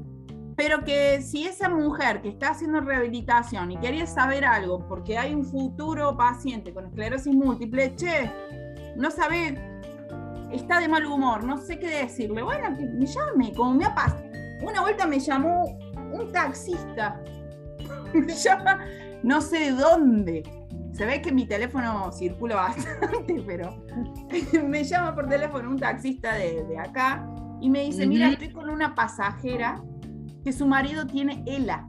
Pero 0.56 0.84
que 0.84 1.20
si 1.20 1.46
esa 1.46 1.68
mujer 1.68 2.22
que 2.22 2.30
está 2.30 2.50
haciendo 2.50 2.80
rehabilitación 2.80 3.72
y 3.72 3.76
quería 3.76 4.06
saber 4.06 4.44
algo, 4.44 4.86
porque 4.88 5.18
hay 5.18 5.34
un 5.34 5.44
futuro 5.44 6.16
paciente 6.16 6.72
con 6.72 6.86
esclerosis 6.86 7.34
múltiple, 7.34 7.94
che, 7.94 8.32
no 8.96 9.10
sabe, 9.10 9.60
está 10.50 10.80
de 10.80 10.88
mal 10.88 11.04
humor, 11.04 11.44
no 11.44 11.58
sé 11.58 11.78
qué 11.78 11.88
decirle, 11.88 12.42
bueno, 12.42 12.74
que 12.74 12.86
me 12.86 13.04
llame, 13.04 13.52
como 13.52 13.74
me 13.74 13.84
ha 13.84 13.94
pasado. 13.94 14.24
Una 14.62 14.80
vuelta 14.80 15.06
me 15.06 15.20
llamó 15.20 15.64
un 16.12 16.32
taxista, 16.32 17.20
me 18.14 18.32
llama 18.32 18.80
no 19.22 19.40
sé 19.40 19.58
de 19.58 19.70
dónde. 19.72 20.42
Se 20.96 21.04
ve 21.04 21.20
que 21.20 21.30
mi 21.32 21.46
teléfono 21.46 22.10
circula 22.12 22.56
bastante, 22.56 23.42
pero 23.46 23.84
me 24.66 24.82
llama 24.84 25.14
por 25.14 25.28
teléfono 25.28 25.68
un 25.70 25.78
taxista 25.78 26.34
de, 26.34 26.64
de 26.64 26.78
acá 26.78 27.28
y 27.60 27.68
me 27.68 27.82
dice, 27.82 28.06
mira, 28.06 28.30
estoy 28.30 28.50
con 28.50 28.70
una 28.70 28.94
pasajera 28.94 29.82
que 30.44 30.52
su 30.52 30.66
marido 30.66 31.06
tiene 31.06 31.42
ELA. 31.46 31.84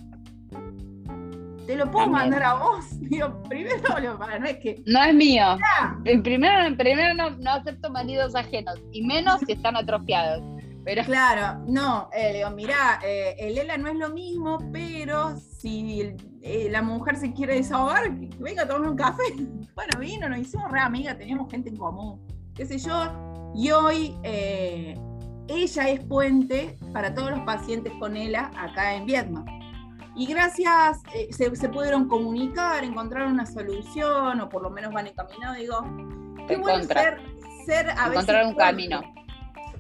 ¿Te 1.65 1.75
lo 1.75 1.91
puedo 1.91 2.05
También. 2.05 2.29
mandar 2.31 2.43
a 2.43 2.53
vos? 2.55 2.85
Digo, 3.01 3.43
primero, 3.43 3.99
lo- 4.01 4.17
no 4.17 4.45
es 4.45 4.57
que... 4.57 4.81
No 4.85 5.03
es 5.03 5.13
mío. 5.13 5.57
En 6.05 6.23
primero, 6.23 6.75
primero 6.77 7.13
no, 7.13 7.29
no 7.31 7.51
acepto 7.51 7.89
maridos 7.89 8.35
ajenos 8.35 8.75
y 8.93 9.05
menos 9.05 9.41
si 9.45 9.51
están 9.53 9.75
atrofiados. 9.75 10.41
Pero 10.85 11.03
Claro, 11.03 11.61
no, 11.67 12.09
eh, 12.13 12.31
le 12.31 12.37
digo, 12.39 12.49
mirá, 12.51 12.99
eh, 13.05 13.35
el 13.39 13.57
ELA 13.57 13.77
no 13.77 13.89
es 13.89 13.95
lo 13.95 14.09
mismo, 14.09 14.57
pero 14.71 15.35
si 15.57 16.01
el- 16.01 16.17
eh, 16.41 16.69
la 16.71 16.81
mujer 16.81 17.15
se 17.17 17.33
quiere 17.33 17.55
desahogar, 17.55 18.11
venga 18.39 18.63
a 18.63 18.67
tomar 18.67 18.89
un 18.89 18.95
café. 18.95 19.23
Bueno, 19.77 19.99
vino, 19.99 20.27
nos 20.27 20.39
hicimos 20.39 20.71
re 20.71 20.79
amigas, 20.79 21.17
teníamos 21.19 21.51
gente 21.51 21.69
en 21.69 21.77
común, 21.77 22.19
qué 22.55 22.65
sé 22.65 22.79
yo. 22.79 23.51
Y 23.53 23.69
hoy 23.69 24.15
eh, 24.23 24.97
ella 25.47 25.89
es 25.89 25.99
puente 26.03 26.75
para 26.93 27.13
todos 27.13 27.29
los 27.29 27.41
pacientes 27.41 27.93
con 27.99 28.17
ELA 28.17 28.49
acá 28.57 28.95
en 28.95 29.05
Vietnam. 29.05 29.45
Y 30.15 30.25
gracias, 30.25 31.03
eh, 31.13 31.27
se, 31.31 31.55
se 31.55 31.69
pudieron 31.69 32.07
comunicar, 32.07 32.83
encontrar 32.83 33.27
una 33.27 33.45
solución, 33.45 34.41
o 34.41 34.49
por 34.49 34.63
lo 34.63 34.71
menos 34.71 34.91
van 34.91 35.05
encaminados. 35.05 35.57
Digo, 35.57 35.83
qué 36.47 36.57
bueno 36.57 36.83
ser, 36.85 37.19
ser 37.67 37.91
a 37.91 38.09
veces 38.09 38.23
encontrar 38.23 38.45
un 38.47 38.55
puerto. 38.55 38.57
camino. 38.71 39.01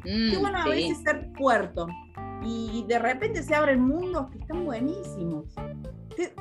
Mm, 0.05 0.31
Qué 0.31 0.37
bueno 0.37 0.57
a 0.59 0.63
sí. 0.63 0.69
veces 0.69 0.97
ser 0.99 1.31
puerto. 1.33 1.87
Y 2.43 2.85
de 2.87 2.99
repente 2.99 3.43
se 3.43 3.55
abren 3.55 3.81
mundos 3.81 4.29
que 4.29 4.39
están 4.39 4.63
buenísimos. 4.65 5.45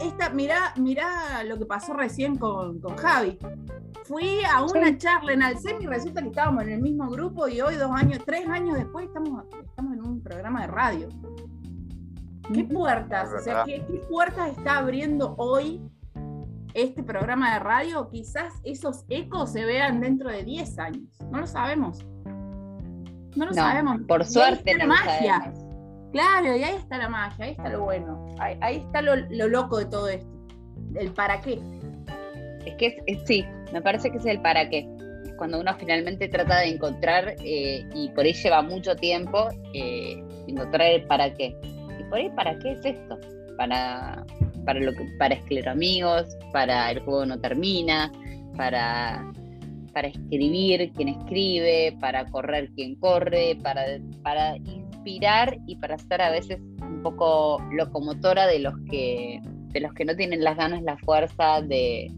Esta, 0.00 0.30
mirá, 0.30 0.72
mirá 0.78 1.42
lo 1.44 1.58
que 1.58 1.66
pasó 1.66 1.92
recién 1.94 2.36
con, 2.36 2.80
con 2.80 2.96
Javi. 2.96 3.38
Fui 4.04 4.38
a 4.50 4.62
una 4.62 4.88
Sí. 4.88 4.98
charla 4.98 5.32
en 5.32 5.42
Alcem 5.42 5.82
y 5.82 5.86
resulta 5.86 6.22
que 6.22 6.28
estábamos 6.28 6.62
en 6.62 6.70
el 6.70 6.80
mismo 6.80 7.08
grupo 7.10 7.48
y 7.48 7.60
hoy, 7.60 7.74
dos 7.74 7.90
años, 7.90 8.20
tres 8.24 8.48
años 8.48 8.76
después, 8.76 9.06
estamos, 9.06 9.44
estamos 9.64 9.94
en 9.94 10.06
un 10.06 10.22
programa 10.22 10.62
de 10.62 10.66
radio. 10.68 11.08
¿Qué 12.54 12.64
puertas? 12.64 13.30
O 13.36 13.40
sea. 13.40 13.64
¿qué, 13.64 13.84
qué 13.86 14.00
puertas 14.08 14.56
está 14.56 14.78
abriendo 14.78 15.34
hoy 15.36 15.82
este 16.74 17.02
programa 17.02 17.54
de 17.54 17.58
radio? 17.58 18.08
Quizás 18.08 18.54
esos 18.64 19.04
ecos 19.08 19.50
se 19.52 19.64
vean 19.64 20.00
dentro 20.00 20.30
de 20.30 20.44
10 20.44 20.78
años. 20.78 21.08
No 21.32 21.40
lo 21.40 21.46
sabemos. 21.46 22.06
No 23.34 23.44
lo 23.44 23.46
No, 23.46 23.52
sabemos. 23.54 24.00
por 24.06 24.20
Y 24.20 24.24
ahí 24.24 24.30
suerte 24.30 24.70
está 24.70 24.84
no 24.86 24.94
magia. 24.94 25.38
sabemos. 25.40 25.65
Claro, 26.12 26.56
y 26.56 26.62
ahí 26.62 26.76
está 26.76 26.98
la 26.98 27.08
magia, 27.08 27.44
ahí 27.46 27.50
está 27.52 27.68
lo 27.68 27.84
bueno. 27.84 28.26
Ahí, 28.38 28.76
está 28.76 29.02
lo, 29.02 29.16
lo 29.16 29.48
loco 29.48 29.78
de 29.78 29.86
todo 29.86 30.08
esto. 30.08 30.26
El 30.94 31.10
para 31.12 31.40
qué. 31.40 31.58
Es 32.64 32.74
que 32.76 32.96
es- 33.06 33.22
sí, 33.26 33.44
me 33.72 33.82
parece 33.82 34.10
que 34.10 34.18
es 34.18 34.26
el 34.26 34.40
para 34.40 34.68
qué. 34.68 34.88
Es 35.24 35.34
Cuando 35.36 35.60
uno 35.60 35.74
finalmente 35.78 36.28
trata 36.28 36.60
de 36.60 36.68
encontrar, 36.68 37.34
eh, 37.44 37.86
y 37.94 38.08
por 38.10 38.24
ahí 38.24 38.32
lleva 38.32 38.62
mucho 38.62 38.94
tiempo, 38.96 39.48
eh, 39.74 40.22
encontrar 40.46 40.88
el 40.88 41.04
para 41.06 41.32
qué. 41.34 41.54
Y 42.00 42.04
por 42.04 42.18
ahí, 42.18 42.30
¿para 42.30 42.58
qué 42.58 42.72
es 42.72 42.84
esto? 42.84 43.18
Para, 43.56 44.24
para, 44.64 44.80
lo 44.80 44.92
que, 44.92 45.04
para 45.18 45.34
escleroamigos, 45.34 46.26
para 46.52 46.90
el 46.90 47.00
juego 47.00 47.26
no 47.26 47.38
termina, 47.40 48.10
para, 48.56 49.30
para 49.92 50.08
escribir 50.08 50.92
quien 50.92 51.08
escribe, 51.08 51.96
para 52.00 52.24
correr 52.26 52.70
quien 52.74 52.96
corre, 52.96 53.58
para, 53.62 53.82
para 54.22 54.56
inspirar 55.06 55.58
y 55.66 55.76
para 55.76 55.98
ser 55.98 56.20
a 56.20 56.30
veces 56.30 56.58
un 56.80 57.02
poco 57.02 57.62
locomotora 57.70 58.46
de 58.46 58.58
los 58.58 58.74
que, 58.90 59.40
de 59.42 59.80
los 59.80 59.92
que 59.94 60.04
no 60.04 60.16
tienen 60.16 60.42
las 60.42 60.56
ganas, 60.56 60.82
la 60.82 60.96
fuerza 60.98 61.62
de, 61.62 62.10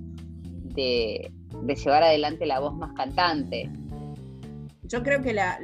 de, 0.75 1.31
llevar 1.67 2.03
adelante 2.03 2.47
la 2.47 2.61
voz 2.61 2.75
más 2.75 2.93
cantante. 2.95 3.71
Yo 4.85 5.03
creo 5.03 5.21
que 5.21 5.35
la, 5.35 5.59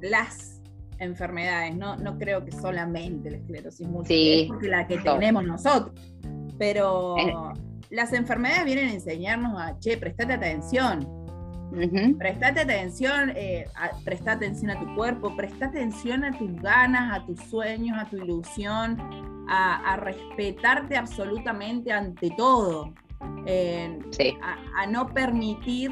las 0.00 0.60
enfermedades, 0.98 1.76
no, 1.76 1.96
no 1.96 2.16
creo 2.16 2.44
que 2.44 2.52
solamente 2.52 3.30
la 3.30 3.36
esclerosis 3.38 3.86
múltiple, 3.86 4.42
es 4.42 4.68
la 4.68 4.86
que 4.86 4.98
tenemos 4.98 5.44
nosotros, 5.44 5.92
pero 6.58 7.18
eh. 7.18 7.34
las 7.90 8.14
enfermedades 8.14 8.64
vienen 8.64 8.88
a 8.88 8.92
enseñarnos 8.94 9.60
a, 9.60 9.78
che, 9.78 9.98
prestate 9.98 10.32
atención, 10.34 11.21
Prestate 12.18 12.60
atención, 12.60 13.32
eh, 13.34 13.66
presta 14.04 14.32
atención 14.32 14.70
a 14.70 14.80
tu 14.80 14.94
cuerpo, 14.94 15.34
presta 15.36 15.66
atención 15.66 16.24
a 16.24 16.36
tus 16.36 16.54
ganas, 16.56 17.18
a 17.18 17.24
tus 17.24 17.40
sueños, 17.40 17.96
a 17.98 18.08
tu 18.08 18.16
ilusión, 18.16 18.98
a, 19.48 19.96
respetarte 19.96 20.96
absolutamente 20.96 21.92
ante 21.92 22.30
todo, 22.36 22.92
a, 23.20 24.86
no 24.86 25.08
permitir 25.08 25.90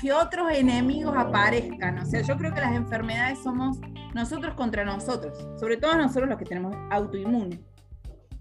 que 0.00 0.12
otros 0.12 0.52
enemigos 0.52 1.14
aparezcan. 1.16 1.98
O 1.98 2.06
sea, 2.06 2.22
yo 2.22 2.36
creo 2.36 2.54
que 2.54 2.60
las 2.60 2.74
enfermedades 2.74 3.38
somos 3.42 3.78
nosotros 4.14 4.54
contra 4.54 4.84
nosotros, 4.84 5.36
sobre 5.58 5.76
todo 5.76 5.96
nosotros 5.96 6.28
los 6.28 6.38
que 6.38 6.44
tenemos 6.44 6.74
autoinmune, 6.90 7.60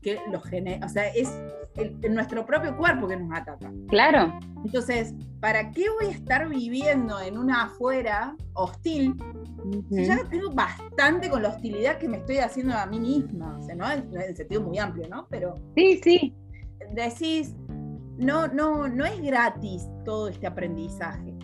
que 0.07 0.21
los 0.31 0.41
o 0.41 0.89
sea, 0.89 1.07
es 1.09 1.29
en 1.75 2.13
nuestro 2.13 2.45
propio 2.45 2.75
cuerpo 2.77 3.07
que 3.07 3.17
nos 3.17 3.37
ataca. 3.37 3.71
Claro. 3.89 4.39
Entonces, 4.63 5.13
¿para 5.41 5.69
qué 5.71 5.85
voy 5.99 6.07
a 6.07 6.15
estar 6.15 6.47
viviendo 6.47 7.19
en 7.19 7.37
una 7.37 7.65
afuera 7.65 8.35
hostil 8.53 9.15
si 9.89 10.05
ya 10.05 10.23
tengo 10.29 10.51
bastante 10.51 11.29
con 11.29 11.43
la 11.43 11.49
hostilidad 11.49 11.97
que 11.97 12.07
me 12.07 12.17
estoy 12.17 12.37
haciendo 12.37 12.73
a 12.73 12.85
mí 12.85 12.99
misma? 12.99 13.57
O 13.59 13.63
sea, 13.63 13.75
¿no? 13.75 13.91
En, 13.91 14.09
el 14.15 14.35
sentido 14.35 14.61
muy 14.61 14.77
amplio, 14.77 15.09
¿no? 15.09 15.27
Pero. 15.29 15.55
Sí, 15.75 15.99
sí. 16.01 16.35
Decís, 16.93 17.53
no, 18.17 18.47
no, 18.47 18.87
no 18.87 19.05
es 19.05 19.21
gratis 19.21 19.87
todo 20.05 20.29
este 20.29 20.47
aprendizaje. 20.47 21.35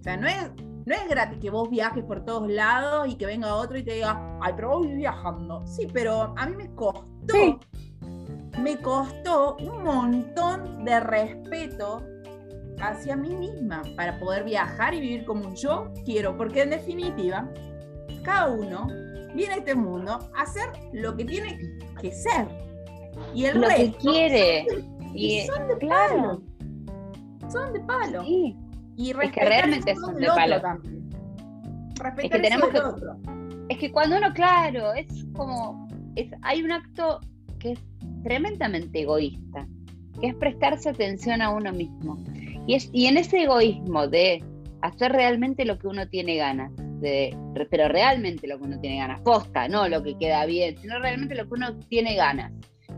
O 0.00 0.02
sea, 0.02 0.16
no 0.16 0.26
es, 0.26 0.50
no 0.86 0.94
es 0.94 1.08
gratis 1.08 1.38
que 1.38 1.50
vos 1.50 1.70
viajes 1.70 2.02
por 2.02 2.24
todos 2.24 2.50
lados 2.50 3.08
y 3.08 3.14
que 3.14 3.26
venga 3.26 3.54
otro 3.54 3.78
y 3.78 3.84
te 3.84 3.94
diga, 3.94 4.38
ay, 4.40 4.54
pero 4.56 4.70
voy 4.70 4.94
viajando. 4.94 5.64
Sí, 5.66 5.86
pero 5.92 6.34
a 6.36 6.46
mí 6.46 6.56
me 6.56 6.74
costó 6.74 7.60
me 8.58 8.76
costó 8.78 9.56
un 9.56 9.82
montón 9.82 10.84
de 10.84 11.00
respeto 11.00 12.04
hacia 12.80 13.16
mí 13.16 13.34
misma 13.34 13.82
para 13.96 14.18
poder 14.18 14.44
viajar 14.44 14.94
y 14.94 15.00
vivir 15.00 15.24
como 15.24 15.54
yo 15.54 15.92
quiero, 16.04 16.36
porque 16.36 16.62
en 16.62 16.70
definitiva, 16.70 17.48
cada 18.22 18.50
uno 18.50 18.86
viene 19.34 19.54
a 19.54 19.56
este 19.58 19.74
mundo 19.74 20.18
a 20.34 20.42
hacer 20.42 20.68
lo 20.92 21.16
que 21.16 21.24
tiene 21.24 21.58
que 22.00 22.12
ser. 22.12 22.46
Y 23.34 23.46
el 23.46 23.60
lo 23.60 23.68
que 23.68 23.92
quiere. 24.00 24.66
y, 25.14 25.40
son 25.46 25.68
de 25.68 25.76
palo. 25.86 26.42
Son 27.50 27.72
de 27.72 27.80
palo. 27.80 28.22
Y 28.24 28.56
es 28.96 29.32
que 29.32 29.44
realmente 29.44 29.94
son 29.96 30.16
de 30.16 30.26
palo. 30.26 30.60
También. 30.60 31.08
es 32.18 32.30
que 32.30 32.38
tenemos 32.38 32.68
que, 32.70 32.80
Es 33.68 33.78
que 33.78 33.92
cuando 33.92 34.16
uno, 34.16 34.32
claro, 34.32 34.92
es 34.94 35.06
como. 35.34 35.88
Es, 36.16 36.30
hay 36.42 36.62
un 36.62 36.72
acto 36.72 37.20
que 37.58 37.72
es 37.72 37.80
tremendamente 38.22 39.00
egoísta, 39.00 39.66
que 40.20 40.28
es 40.28 40.34
prestarse 40.34 40.90
atención 40.90 41.42
a 41.42 41.50
uno 41.50 41.72
mismo. 41.72 42.18
Y, 42.66 42.74
es, 42.74 42.90
y 42.92 43.06
en 43.06 43.16
ese 43.16 43.42
egoísmo 43.44 44.08
de 44.08 44.42
hacer 44.82 45.12
realmente 45.12 45.64
lo 45.64 45.78
que 45.78 45.88
uno 45.88 46.08
tiene 46.08 46.36
ganas, 46.36 46.70
de, 47.00 47.36
pero 47.70 47.88
realmente 47.88 48.46
lo 48.46 48.58
que 48.58 48.64
uno 48.64 48.80
tiene 48.80 48.98
ganas, 48.98 49.20
posta, 49.20 49.68
no 49.68 49.88
lo 49.88 50.02
que 50.02 50.16
queda 50.18 50.44
bien, 50.46 50.76
sino 50.78 50.98
realmente 50.98 51.34
lo 51.34 51.46
que 51.48 51.54
uno 51.54 51.76
tiene 51.88 52.14
ganas 52.14 52.52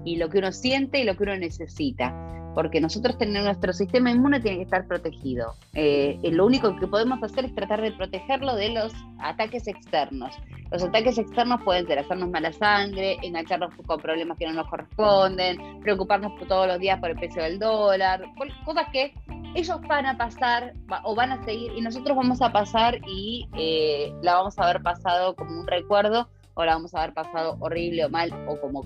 y 0.04 0.16
lo 0.16 0.28
que 0.28 0.38
uno 0.38 0.52
siente 0.52 1.00
y 1.00 1.04
lo 1.04 1.16
que 1.16 1.24
uno 1.24 1.36
necesita 1.36 2.14
porque 2.54 2.80
nosotros 2.80 3.16
tenemos 3.18 3.44
nuestro 3.44 3.72
sistema 3.72 4.10
inmune 4.10 4.40
tiene 4.40 4.58
que 4.58 4.64
estar 4.64 4.86
protegido. 4.86 5.54
Eh, 5.74 6.18
lo 6.32 6.46
único 6.46 6.76
que 6.76 6.86
podemos 6.86 7.22
hacer 7.22 7.44
es 7.44 7.54
tratar 7.54 7.80
de 7.80 7.92
protegerlo 7.92 8.54
de 8.56 8.70
los 8.70 8.92
ataques 9.20 9.66
externos. 9.68 10.34
Los 10.70 10.82
ataques 10.82 11.18
externos 11.18 11.60
pueden 11.64 11.86
ser 11.86 11.98
hacernos 11.98 12.30
mala 12.30 12.52
sangre, 12.52 13.18
engancharnos 13.22 13.74
con 13.86 14.00
problemas 14.00 14.38
que 14.38 14.46
no 14.46 14.52
nos 14.52 14.68
corresponden, 14.68 15.80
preocuparnos 15.80 16.32
todos 16.46 16.66
los 16.68 16.78
días 16.78 17.00
por 17.00 17.10
el 17.10 17.16
precio 17.16 17.42
del 17.42 17.58
dólar, 17.58 18.24
cosas 18.64 18.86
que 18.92 19.12
ellos 19.54 19.80
van 19.88 20.06
a 20.06 20.16
pasar 20.16 20.74
o 21.02 21.14
van 21.14 21.32
a 21.32 21.44
seguir 21.44 21.72
y 21.76 21.80
nosotros 21.80 22.16
vamos 22.16 22.40
a 22.40 22.52
pasar 22.52 22.98
y 23.08 23.48
eh, 23.56 24.12
la 24.22 24.34
vamos 24.34 24.58
a 24.58 24.62
haber 24.62 24.80
pasado 24.80 25.34
como 25.34 25.60
un 25.60 25.66
recuerdo 25.66 26.28
o 26.60 26.64
la 26.64 26.74
vamos 26.74 26.94
a 26.94 27.02
haber 27.02 27.14
pasado 27.14 27.56
horrible 27.60 28.04
o 28.04 28.10
mal 28.10 28.30
o 28.46 28.60
como 28.60 28.82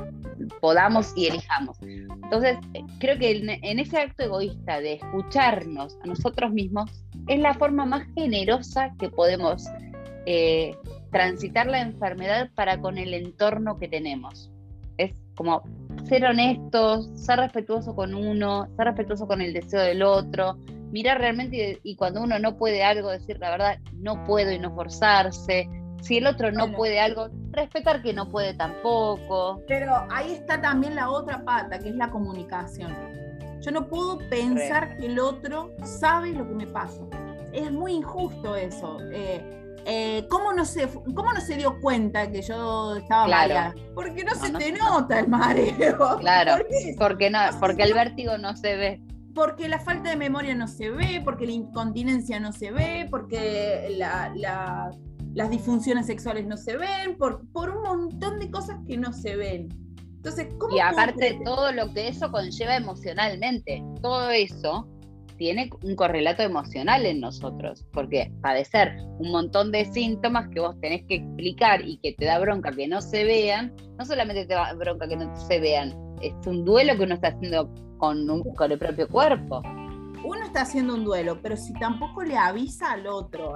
podamos 0.60 1.12
y 1.16 1.26
elijamos. 1.26 1.76
Entonces, 1.82 2.56
creo 3.00 3.18
que 3.18 3.32
en, 3.32 3.78
ese 3.78 3.98
acto 3.98 4.24
egoísta 4.24 4.80
de 4.80 4.94
escucharnos 4.94 5.98
a 6.02 6.06
nosotros 6.06 6.52
mismos 6.52 6.90
es 7.26 7.40
la 7.40 7.54
forma 7.54 7.84
más 7.84 8.06
generosa 8.14 8.94
que 8.98 9.08
podemos 9.08 9.64
eh, 10.26 10.76
transitar 11.10 11.66
la 11.66 11.80
enfermedad 11.80 12.50
para 12.54 12.80
con 12.80 12.98
el 12.98 13.12
entorno 13.14 13.78
que 13.78 13.88
tenemos. 13.88 14.50
Es 14.96 15.12
como 15.36 15.62
ser 16.04 16.24
honestos, 16.24 17.10
ser 17.14 17.38
respetuoso 17.38 17.94
con 17.94 18.14
uno, 18.14 18.68
ser 18.76 18.86
respetuoso 18.86 19.26
con 19.26 19.40
el 19.40 19.52
deseo 19.52 19.80
del 19.80 20.02
otro, 20.02 20.58
mirar 20.92 21.18
realmente 21.18 21.80
y, 21.82 21.92
y 21.92 21.96
cuando 21.96 22.22
uno 22.22 22.38
no 22.38 22.56
puede 22.56 22.84
algo, 22.84 23.10
decir 23.10 23.38
la 23.40 23.50
verdad, 23.50 23.78
no 23.94 24.22
puedo 24.24 24.52
y 24.52 24.60
no 24.60 24.72
forzarse, 24.74 25.68
si 26.04 26.18
el 26.18 26.26
otro 26.26 26.52
no 26.52 26.70
puede 26.72 27.00
algo, 27.00 27.30
respetar 27.50 28.02
que 28.02 28.12
no 28.12 28.28
puede 28.28 28.52
tampoco. 28.54 29.62
Pero 29.66 30.06
ahí 30.10 30.32
está 30.32 30.60
también 30.60 30.94
la 30.94 31.08
otra 31.10 31.42
pata, 31.44 31.78
que 31.78 31.88
es 31.88 31.96
la 31.96 32.10
comunicación. 32.10 32.94
Yo 33.60 33.70
no 33.70 33.88
puedo 33.88 34.18
pensar 34.28 34.98
que 34.98 35.06
el 35.06 35.18
otro 35.18 35.74
sabe 35.82 36.32
lo 36.32 36.46
que 36.46 36.54
me 36.54 36.66
pasa. 36.66 37.00
Es 37.54 37.72
muy 37.72 37.92
injusto 37.94 38.54
eso. 38.54 38.98
Eh, 39.12 39.42
eh, 39.86 40.26
¿cómo, 40.28 40.52
no 40.52 40.66
se, 40.66 40.88
¿Cómo 40.88 41.32
no 41.32 41.40
se 41.40 41.56
dio 41.56 41.80
cuenta 41.80 42.30
que 42.30 42.42
yo 42.42 42.96
estaba 42.96 43.24
claro. 43.24 43.80
Porque 43.94 44.24
no, 44.24 44.34
se 44.34 44.52
te 44.52 44.72
nota 44.72 45.20
el 45.20 45.28
mareo. 45.28 46.18
Claro, 46.20 46.62
porque, 46.98 47.30
no, 47.30 47.38
porque 47.60 47.82
el 47.84 47.94
vértigo 47.94 48.36
no 48.36 48.54
se 48.54 48.76
ve 48.76 49.00
porque 49.34 49.68
la 49.68 49.80
falta 49.80 50.10
de 50.10 50.16
memoria 50.16 50.54
no 50.54 50.68
se 50.68 50.90
ve, 50.90 51.20
porque 51.24 51.44
la 51.44 51.52
incontinencia 51.52 52.38
no 52.38 52.52
se 52.52 52.70
ve, 52.70 53.08
porque 53.10 53.96
la, 53.96 54.92
las 55.34 55.50
disfunciones 55.50 56.06
sexuales 56.06 56.46
no 56.46 56.56
se 56.56 56.76
ven, 56.76 57.16
por, 57.18 57.46
por 57.50 57.70
un 57.70 57.82
montón 57.82 58.38
de 58.38 58.50
cosas 58.50 58.78
que 58.86 58.96
no 58.96 59.12
se 59.12 59.36
ven. 59.36 59.68
Entonces, 60.16 60.48
¿cómo 60.58 60.74
y 60.74 60.80
aparte 60.80 61.34
de 61.34 61.40
todo 61.44 61.72
lo 61.72 61.92
que 61.92 62.08
eso 62.08 62.30
conlleva 62.30 62.76
emocionalmente, 62.76 63.82
todo 64.00 64.30
eso 64.30 64.88
tiene 65.36 65.68
un 65.82 65.96
correlato 65.96 66.42
emocional 66.42 67.04
en 67.04 67.20
nosotros, 67.20 67.84
porque 67.92 68.32
padecer 68.40 68.96
un 69.18 69.32
montón 69.32 69.72
de 69.72 69.84
síntomas 69.86 70.48
que 70.48 70.60
vos 70.60 70.80
tenés 70.80 71.04
que 71.06 71.16
explicar 71.16 71.82
y 71.84 71.98
que 71.98 72.12
te 72.12 72.24
da 72.24 72.38
bronca 72.38 72.70
que 72.70 72.86
no 72.86 73.00
se 73.00 73.24
vean, 73.24 73.74
no 73.98 74.04
solamente 74.04 74.46
te 74.46 74.54
da 74.54 74.72
bronca 74.74 75.08
que 75.08 75.16
no 75.16 75.34
se 75.36 75.58
vean, 75.58 75.92
es 76.22 76.34
un 76.46 76.64
duelo 76.64 76.96
que 76.96 77.02
uno 77.02 77.14
está 77.14 77.28
haciendo 77.28 77.68
con, 77.98 78.26
con 78.54 78.72
el 78.72 78.78
propio 78.78 79.08
cuerpo 79.08 79.62
uno 80.24 80.44
está 80.44 80.62
haciendo 80.62 80.94
un 80.94 81.04
duelo, 81.04 81.40
pero 81.42 81.56
si 81.56 81.72
tampoco 81.74 82.22
le 82.22 82.36
avisa 82.36 82.92
al 82.92 83.06
otro, 83.06 83.54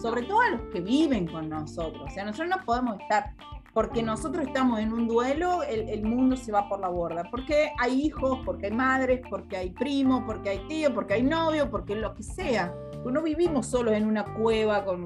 sobre 0.00 0.22
todo 0.22 0.40
a 0.40 0.50
los 0.50 0.60
que 0.72 0.80
viven 0.80 1.26
con 1.26 1.48
nosotros, 1.48 2.02
o 2.06 2.10
sea, 2.10 2.24
nosotros 2.24 2.48
no 2.56 2.64
podemos 2.64 3.00
estar, 3.00 3.34
porque 3.72 4.02
nosotros 4.02 4.46
estamos 4.46 4.78
en 4.78 4.92
un 4.92 5.08
duelo, 5.08 5.64
el, 5.64 6.02
mundo 6.04 6.36
se 6.36 6.52
va 6.52 6.68
por 6.68 6.78
la 6.78 6.88
borda, 6.88 7.24
porque 7.30 7.72
hay 7.78 8.02
hijos, 8.02 8.38
porque 8.44 8.66
hay 8.66 8.72
madres, 8.72 9.20
porque 9.28 9.56
hay 9.56 9.70
primos, 9.70 10.22
porque 10.24 10.50
hay 10.50 10.68
tíos, 10.68 10.92
porque 10.92 11.14
hay 11.14 11.22
novios, 11.24 11.68
porque 11.70 11.96
lo 11.96 12.14
que 12.14 12.22
sea. 12.22 12.72
No 13.04 13.20
vivimos 13.20 13.66
solos 13.66 13.94
en 13.94 14.06
una 14.06 14.24
cueva 14.24 14.84
con, 14.84 15.02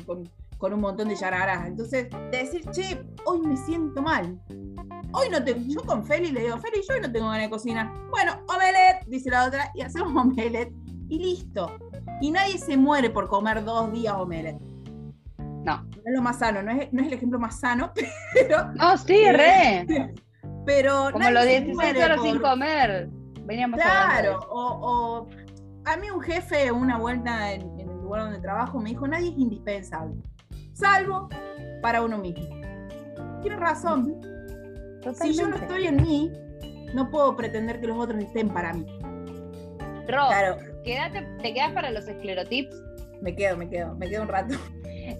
un 0.60 0.80
montón 0.80 1.08
de 1.08 1.16
yararas. 1.16 1.66
Entonces, 1.66 2.08
decir, 2.30 2.62
che, 2.70 3.02
hoy 3.24 3.40
me 3.40 3.56
siento 3.56 4.02
mal. 4.02 4.38
Hoy 5.12 5.30
no 5.30 5.42
tengo, 5.42 5.60
yo 5.66 5.80
con 5.80 6.04
Feli 6.04 6.30
le 6.30 6.42
digo, 6.42 6.58
Feli, 6.58 6.82
yo 6.86 6.94
hoy 6.94 7.00
no 7.00 7.10
tengo 7.10 7.26
ganas 7.28 7.44
de 7.44 7.50
cocinar. 7.50 7.90
Bueno, 8.10 8.32
omelette, 8.48 9.06
dice 9.06 9.30
la 9.30 9.46
otra, 9.46 9.70
y 9.74 9.80
hacemos 9.80 10.14
omelette 10.14 10.74
y 11.08 11.18
listo. 11.18 11.76
Y 12.20 12.30
nadie 12.30 12.58
se 12.58 12.76
muere 12.76 13.10
por 13.10 13.28
comer 13.28 13.64
dos 13.64 13.92
días 13.92 14.14
omelette. 14.14 14.60
No. 15.38 15.82
No 15.82 16.02
es 16.04 16.14
lo 16.14 16.22
más 16.22 16.38
sano, 16.38 16.62
no 16.62 16.70
es, 16.70 16.88
el 16.92 17.12
ejemplo 17.12 17.38
más 17.38 17.60
sano, 17.60 17.92
pero. 18.34 18.72
No, 18.72 18.96
sí, 18.96 19.24
re. 19.32 20.14
Pero. 20.64 21.10
Como 21.12 21.30
los 21.30 21.44
16 21.44 22.04
horas 22.04 22.22
sin 22.22 22.38
comer. 22.38 23.08
Veníamos 23.44 23.80
Claro, 23.80 24.40
o, 24.50 25.26
a 25.86 25.96
mí 25.96 26.10
un 26.10 26.20
jefe, 26.20 26.70
una 26.70 26.98
vuelta 26.98 27.52
en, 27.52 27.80
el 27.80 27.86
lugar 27.86 28.24
donde 28.24 28.40
trabajo, 28.40 28.78
me 28.78 28.90
dijo: 28.90 29.08
nadie 29.08 29.30
es 29.30 29.38
indispensable, 29.38 30.16
salvo 30.74 31.28
para 31.80 32.02
uno 32.02 32.18
mismo. 32.18 32.46
Tiene 33.40 33.56
razón. 33.56 34.20
Si 35.22 35.32
yo 35.32 35.48
no 35.48 35.56
estoy 35.56 35.86
en 35.86 35.96
mí, 35.96 36.30
no 36.92 37.10
puedo 37.10 37.34
pretender 37.36 37.80
que 37.80 37.86
los 37.86 37.98
otros 37.98 38.22
estén 38.22 38.50
para 38.50 38.74
mí. 38.74 38.84
claro. 40.06 40.58
¿Te 41.42 41.52
quedas 41.52 41.72
para 41.72 41.90
los 41.90 42.08
esclerotips? 42.08 42.74
Me 43.20 43.34
quedo, 43.34 43.56
me 43.56 43.68
quedo, 43.68 43.94
me 43.96 44.08
quedo 44.08 44.22
un 44.22 44.28
rato. 44.28 44.54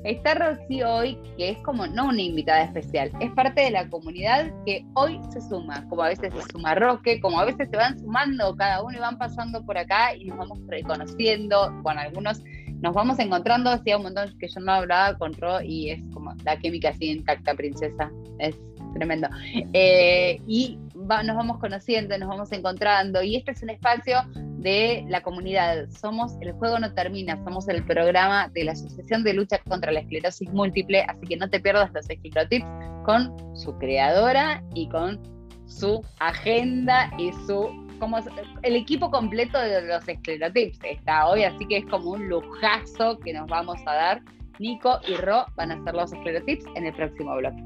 Está 0.05 0.35
Rocío 0.35 0.91
hoy, 0.91 1.19
que 1.37 1.51
es 1.51 1.59
como 1.59 1.87
no 1.87 2.09
una 2.09 2.21
invitada 2.21 2.63
especial, 2.63 3.11
es 3.21 3.31
parte 3.33 3.63
de 3.63 3.71
la 3.71 3.89
comunidad 3.89 4.51
que 4.65 4.85
hoy 4.95 5.21
se 5.31 5.41
suma, 5.41 5.87
como 5.89 6.03
a 6.03 6.09
veces 6.09 6.33
se 6.33 6.53
suma 6.53 6.75
Roque, 6.75 7.21
como 7.21 7.41
a 7.41 7.45
veces 7.47 7.69
se 7.71 7.77
van 7.77 7.99
sumando 7.99 8.55
cada 8.57 8.83
uno 8.83 8.97
y 8.97 9.01
van 9.01 9.19
pasando 9.19 9.65
por 9.65 9.77
acá 9.79 10.15
y 10.15 10.27
nos 10.27 10.39
vamos 10.39 10.59
reconociendo, 10.67 11.75
con 11.83 11.99
algunos 11.99 12.43
nos 12.81 12.95
vamos 12.95 13.19
encontrando, 13.19 13.71
hacía 13.71 13.97
un 13.97 14.05
montón 14.05 14.39
que 14.39 14.47
yo 14.47 14.61
no 14.61 14.73
hablaba 14.73 15.19
con 15.19 15.33
Ro 15.35 15.61
y 15.63 15.91
es 15.91 16.03
como 16.13 16.35
la 16.45 16.57
química 16.59 16.91
así 16.91 17.11
intacta, 17.11 17.55
princesa, 17.55 18.11
es 18.39 18.57
tremendo. 18.95 19.29
Eh, 19.73 20.41
y 20.47 20.79
nos 20.95 21.37
vamos 21.37 21.59
conociendo, 21.59 22.17
nos 22.19 22.29
vamos 22.29 22.53
encontrando 22.53 23.23
y 23.23 23.37
este 23.37 23.51
es 23.51 23.63
un 23.63 23.71
espacio 23.71 24.19
de 24.59 25.05
la 25.09 25.23
comunidad. 25.23 25.89
Somos 25.91 26.35
El 26.41 26.53
Juego 26.53 26.79
No 26.79 26.93
Termina, 26.93 27.43
somos 27.45 27.69
el 27.69 27.85
programa 27.85 28.49
de 28.49 28.65
la 28.65 28.73
Asociación 28.73 29.23
de 29.23 29.35
Lucha 29.35 29.59
contra 29.69 29.93
la 29.93 30.01
Esclerosis 30.01 30.51
Múltiple, 30.53 31.03
así 31.03 31.27
que 31.27 31.37
no 31.37 31.49
te 31.49 31.61
pierdas 31.61 31.93
los 31.93 32.09
esclerotips 32.11 32.67
con 33.05 33.35
su 33.57 33.77
creadora 33.79 34.63
y 34.75 34.89
con 34.89 35.21
su 35.67 36.03
agenda 36.19 37.11
y 37.19 37.33
su 37.47 37.69
como 37.99 38.19
el 38.63 38.77
equipo 38.77 39.11
completo 39.11 39.59
de 39.59 39.83
los 39.83 40.09
esclerotips 40.09 40.79
está 40.85 41.27
hoy, 41.27 41.43
así 41.43 41.67
que 41.67 41.79
es 41.79 41.87
como 41.87 42.13
un 42.13 42.29
lujazo 42.29 43.19
que 43.19 43.33
nos 43.33 43.49
vamos 43.49 43.79
a 43.87 43.93
dar. 43.93 44.23
Nico 44.61 44.99
y 45.07 45.15
Ro 45.15 45.47
van 45.57 45.71
a 45.71 45.75
hacer 45.75 45.95
los 45.95 46.13
esclerotips 46.13 46.65
en 46.75 46.87
el 46.87 46.95
próximo 46.95 47.37
bloque. 47.37 47.63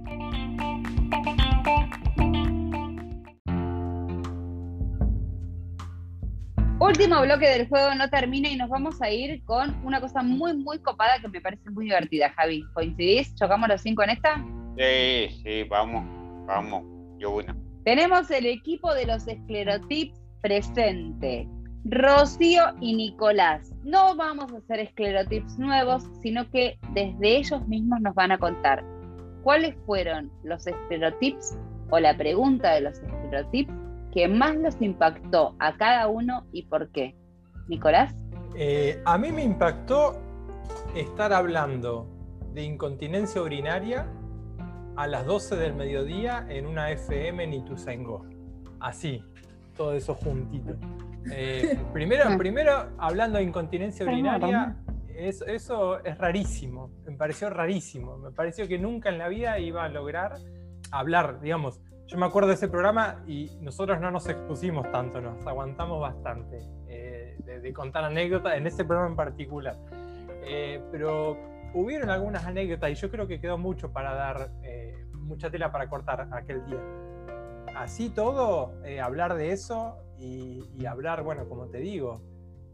Último 6.82 7.20
bloque 7.20 7.48
del 7.48 7.68
juego 7.68 7.94
no 7.94 8.10
termina 8.10 8.48
y 8.48 8.56
nos 8.56 8.68
vamos 8.68 9.00
a 9.00 9.08
ir 9.08 9.40
con 9.44 9.72
una 9.84 10.00
cosa 10.00 10.20
muy, 10.20 10.56
muy 10.56 10.80
copada 10.80 11.12
que 11.20 11.28
me 11.28 11.40
parece 11.40 11.70
muy 11.70 11.84
divertida, 11.84 12.32
Javi. 12.32 12.64
¿Coincidís? 12.74 13.32
¿Chocamos 13.36 13.68
los 13.68 13.82
cinco 13.82 14.02
en 14.02 14.10
esta? 14.10 14.44
Sí, 14.76 15.28
sí, 15.44 15.62
vamos, 15.70 16.04
vamos, 16.44 16.82
yo 17.20 17.36
una. 17.36 17.56
Tenemos 17.84 18.28
el 18.32 18.46
equipo 18.46 18.92
de 18.94 19.06
los 19.06 19.28
esclerotips 19.28 20.20
presente. 20.40 21.46
Rocío 21.84 22.64
y 22.80 22.96
Nicolás. 22.96 23.70
No 23.84 24.16
vamos 24.16 24.52
a 24.52 24.56
hacer 24.56 24.80
esclerotips 24.80 25.56
nuevos, 25.60 26.02
sino 26.20 26.50
que 26.50 26.80
desde 26.94 27.36
ellos 27.36 27.64
mismos 27.68 28.00
nos 28.00 28.16
van 28.16 28.32
a 28.32 28.38
contar 28.38 28.84
cuáles 29.44 29.76
fueron 29.86 30.32
los 30.42 30.66
esclerotips 30.66 31.56
o 31.90 32.00
la 32.00 32.16
pregunta 32.16 32.72
de 32.72 32.80
los 32.80 32.98
esclerotips 32.98 33.72
que 34.12 34.28
más 34.28 34.54
los 34.56 34.80
impactó 34.80 35.56
a 35.58 35.76
cada 35.76 36.08
uno 36.08 36.46
y 36.52 36.64
por 36.64 36.90
qué. 36.90 37.16
Nicolás. 37.68 38.14
Eh, 38.54 39.00
a 39.04 39.16
mí 39.16 39.32
me 39.32 39.42
impactó 39.42 40.20
estar 40.94 41.32
hablando 41.32 42.06
de 42.52 42.62
incontinencia 42.64 43.40
urinaria 43.40 44.06
a 44.96 45.06
las 45.06 45.24
12 45.24 45.56
del 45.56 45.74
mediodía 45.74 46.46
en 46.48 46.66
una 46.66 46.90
FM 46.90 47.44
en 47.44 47.54
Ituzaingó. 47.54 48.26
Así, 48.78 49.24
todo 49.76 49.94
eso 49.94 50.14
juntito. 50.14 50.74
Eh, 51.30 51.78
primero, 51.92 52.36
primero, 52.36 52.90
hablando 52.98 53.38
de 53.38 53.44
incontinencia 53.44 54.04
urinaria, 54.04 54.76
eso, 55.16 55.46
eso 55.46 56.04
es 56.04 56.18
rarísimo, 56.18 56.90
me 57.06 57.12
pareció 57.12 57.48
rarísimo, 57.48 58.18
me 58.18 58.32
pareció 58.32 58.66
que 58.66 58.78
nunca 58.78 59.08
en 59.08 59.18
la 59.18 59.28
vida 59.28 59.58
iba 59.58 59.84
a 59.84 59.88
lograr 59.88 60.34
hablar, 60.90 61.40
digamos, 61.40 61.80
yo 62.06 62.18
me 62.18 62.26
acuerdo 62.26 62.48
de 62.48 62.54
ese 62.54 62.68
programa 62.68 63.22
y 63.26 63.50
nosotros 63.60 64.00
no 64.00 64.10
nos 64.10 64.28
expusimos 64.28 64.90
tanto, 64.90 65.20
nos 65.20 65.46
aguantamos 65.46 66.00
bastante 66.00 66.60
eh, 66.88 67.36
de, 67.44 67.72
contar 67.72 68.04
anécdotas 68.04 68.56
en 68.56 68.66
ese 68.66 68.84
programa 68.84 69.10
en 69.10 69.16
particular. 69.16 69.76
Eh, 70.44 70.82
pero 70.90 71.38
hubieron 71.74 72.10
algunas 72.10 72.44
anécdotas 72.44 72.90
y 72.90 72.94
yo 72.94 73.10
creo 73.10 73.26
que 73.26 73.40
quedó 73.40 73.56
mucho 73.58 73.92
para 73.92 74.14
dar, 74.14 74.50
mucha 75.14 75.50
tela 75.50 75.70
para 75.72 75.88
cortar 75.88 76.28
aquel 76.32 76.66
día 76.66 76.80
así 77.76 78.10
todo, 78.10 78.72
eh, 78.84 79.00
hablar 79.00 79.34
de 79.34 79.52
eso 79.52 79.96
y, 80.18 80.86
hablar, 80.86 81.22
bueno, 81.22 81.48
como 81.48 81.66
te 81.66 81.78
digo, 81.78 82.20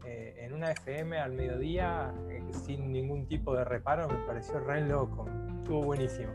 eh, 0.05 0.35
en 0.39 0.53
una 0.53 0.71
FM 0.71 1.17
al 1.17 1.33
mediodía, 1.33 2.13
eh, 2.29 2.41
sin 2.51 2.91
ningún 2.91 3.27
tipo 3.27 3.55
de 3.55 3.63
reparo, 3.63 4.07
me 4.07 4.15
pareció 4.25 4.59
re 4.59 4.81
loco. 4.81 5.27
Estuvo 5.57 5.83
buenísimo. 5.83 6.31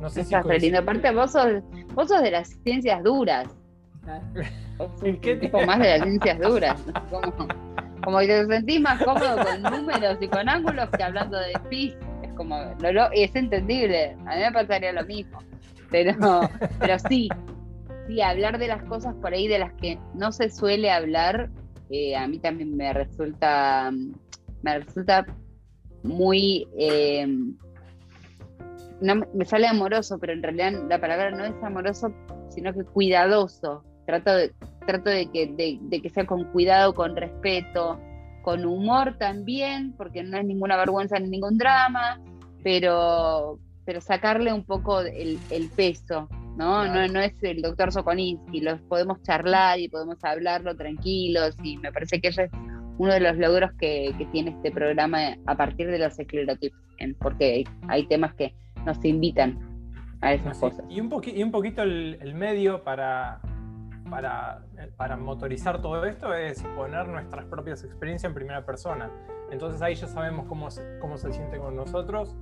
No 0.00 0.08
sé 0.08 0.24
si 0.24 0.34
lindo. 0.58 0.78
Aparte, 0.78 1.12
vos 1.12 1.32
sos, 1.32 1.62
vos 1.94 2.08
sos 2.08 2.22
de 2.22 2.30
las 2.30 2.48
ciencias 2.64 3.02
duras. 3.02 3.48
¿Qué 5.20 5.36
tipo 5.36 5.60
más 5.66 5.78
de 5.78 5.98
las 5.98 6.02
ciencias 6.02 6.38
duras? 6.38 6.82
Como, 7.10 7.48
como 8.02 8.18
que 8.20 8.26
te 8.26 8.46
sentís 8.46 8.80
más 8.80 9.02
cómodo 9.02 9.44
con 9.44 9.62
números 9.62 10.16
y 10.20 10.28
con 10.28 10.48
ángulos 10.48 10.88
que 10.90 11.02
hablando 11.02 11.38
de 11.38 11.52
pi. 11.68 11.94
Es 12.22 12.32
como, 12.34 12.56
es 13.12 13.36
entendible. 13.36 14.16
A 14.26 14.36
mí 14.36 14.40
me 14.40 14.52
pasaría 14.52 14.92
lo 14.92 15.04
mismo. 15.04 15.38
Pero, 15.90 16.14
pero 16.78 16.98
sí, 16.98 17.28
sí, 18.06 18.22
hablar 18.22 18.58
de 18.58 18.68
las 18.68 18.82
cosas 18.84 19.14
por 19.16 19.34
ahí 19.34 19.48
de 19.48 19.58
las 19.58 19.72
que 19.74 19.98
no 20.14 20.32
se 20.32 20.48
suele 20.48 20.90
hablar, 20.90 21.50
eh, 21.90 22.16
a 22.16 22.26
mí 22.28 22.38
también 22.38 22.76
me 22.76 22.92
resulta, 22.92 23.90
me 24.62 24.78
resulta 24.78 25.26
muy, 26.02 26.68
eh, 26.78 27.26
no, 29.00 29.14
me 29.34 29.44
sale 29.44 29.66
amoroso, 29.66 30.18
pero 30.18 30.32
en 30.32 30.42
realidad 30.42 30.72
la 30.88 31.00
palabra 31.00 31.30
no 31.30 31.44
es 31.44 31.54
amoroso, 31.62 32.14
sino 32.48 32.72
que 32.72 32.84
cuidadoso. 32.84 33.84
Trato 34.06 34.34
de, 34.34 34.52
trato 34.86 35.10
de 35.10 35.30
que, 35.30 35.46
de, 35.46 36.02
que 36.02 36.10
sea 36.10 36.26
con 36.26 36.44
cuidado, 36.52 36.94
con 36.94 37.16
respeto, 37.16 38.00
con 38.42 38.64
humor 38.64 39.16
también, 39.18 39.92
porque 39.96 40.22
no 40.22 40.38
es 40.38 40.44
ninguna 40.44 40.76
vergüenza 40.76 41.18
ni 41.18 41.28
ningún 41.28 41.58
drama, 41.58 42.20
pero, 42.62 43.58
pero 43.84 44.00
sacarle 44.00 44.52
un 44.52 44.64
poco 44.64 45.00
el 45.00 45.70
peso 45.76 46.28
¿no? 46.60 46.86
No, 46.86 47.08
no 47.08 47.20
es 47.20 47.32
el 47.42 47.62
doctor 47.62 47.90
Sokoninsky, 47.90 48.60
los 48.60 48.82
podemos 48.82 49.22
charlar 49.22 49.80
y 49.80 49.88
podemos 49.88 50.22
hablarlo 50.22 50.76
tranquilos 50.76 51.56
y 51.62 51.78
me 51.78 51.90
parece 51.90 52.20
que 52.20 52.28
eso 52.28 52.42
es 52.42 52.50
uno 52.98 53.14
de 53.14 53.20
los 53.20 53.38
logros 53.38 53.70
que, 53.78 54.14
tiene 54.30 54.50
este 54.50 54.70
programa 54.70 55.36
a 55.46 55.56
partir 55.56 55.90
de 55.90 55.98
los 55.98 56.18
esclerotips, 56.18 56.76
porque 57.18 57.64
hay, 57.88 58.06
temas 58.08 58.34
que 58.34 58.54
nos 58.84 59.02
invitan 59.06 59.58
a 60.20 60.34
esas 60.34 60.58
cosas. 60.58 60.84
Y 60.90 61.00
un, 61.00 61.10
y 61.24 61.42
un 61.42 61.50
poquito 61.50 61.82
el, 61.82 62.34
medio 62.34 62.84
para, 62.84 63.40
para, 64.10 64.62
para, 64.98 65.16
motorizar 65.16 65.80
todo 65.80 66.04
esto 66.04 66.34
es 66.34 66.62
poner 66.76 67.08
nuestras 67.08 67.46
propias 67.46 67.82
experiencias 67.84 68.28
en 68.28 68.34
primera 68.34 68.66
persona. 68.66 69.10
Entonces 69.50 69.80
ahí 69.80 69.94
ya 69.94 70.08
sabemos 70.08 70.44
cómo, 70.46 70.68
cómo 71.00 71.16
se 71.16 71.32
siente 71.32 71.56
con 71.56 71.74
nosotros 71.74 72.36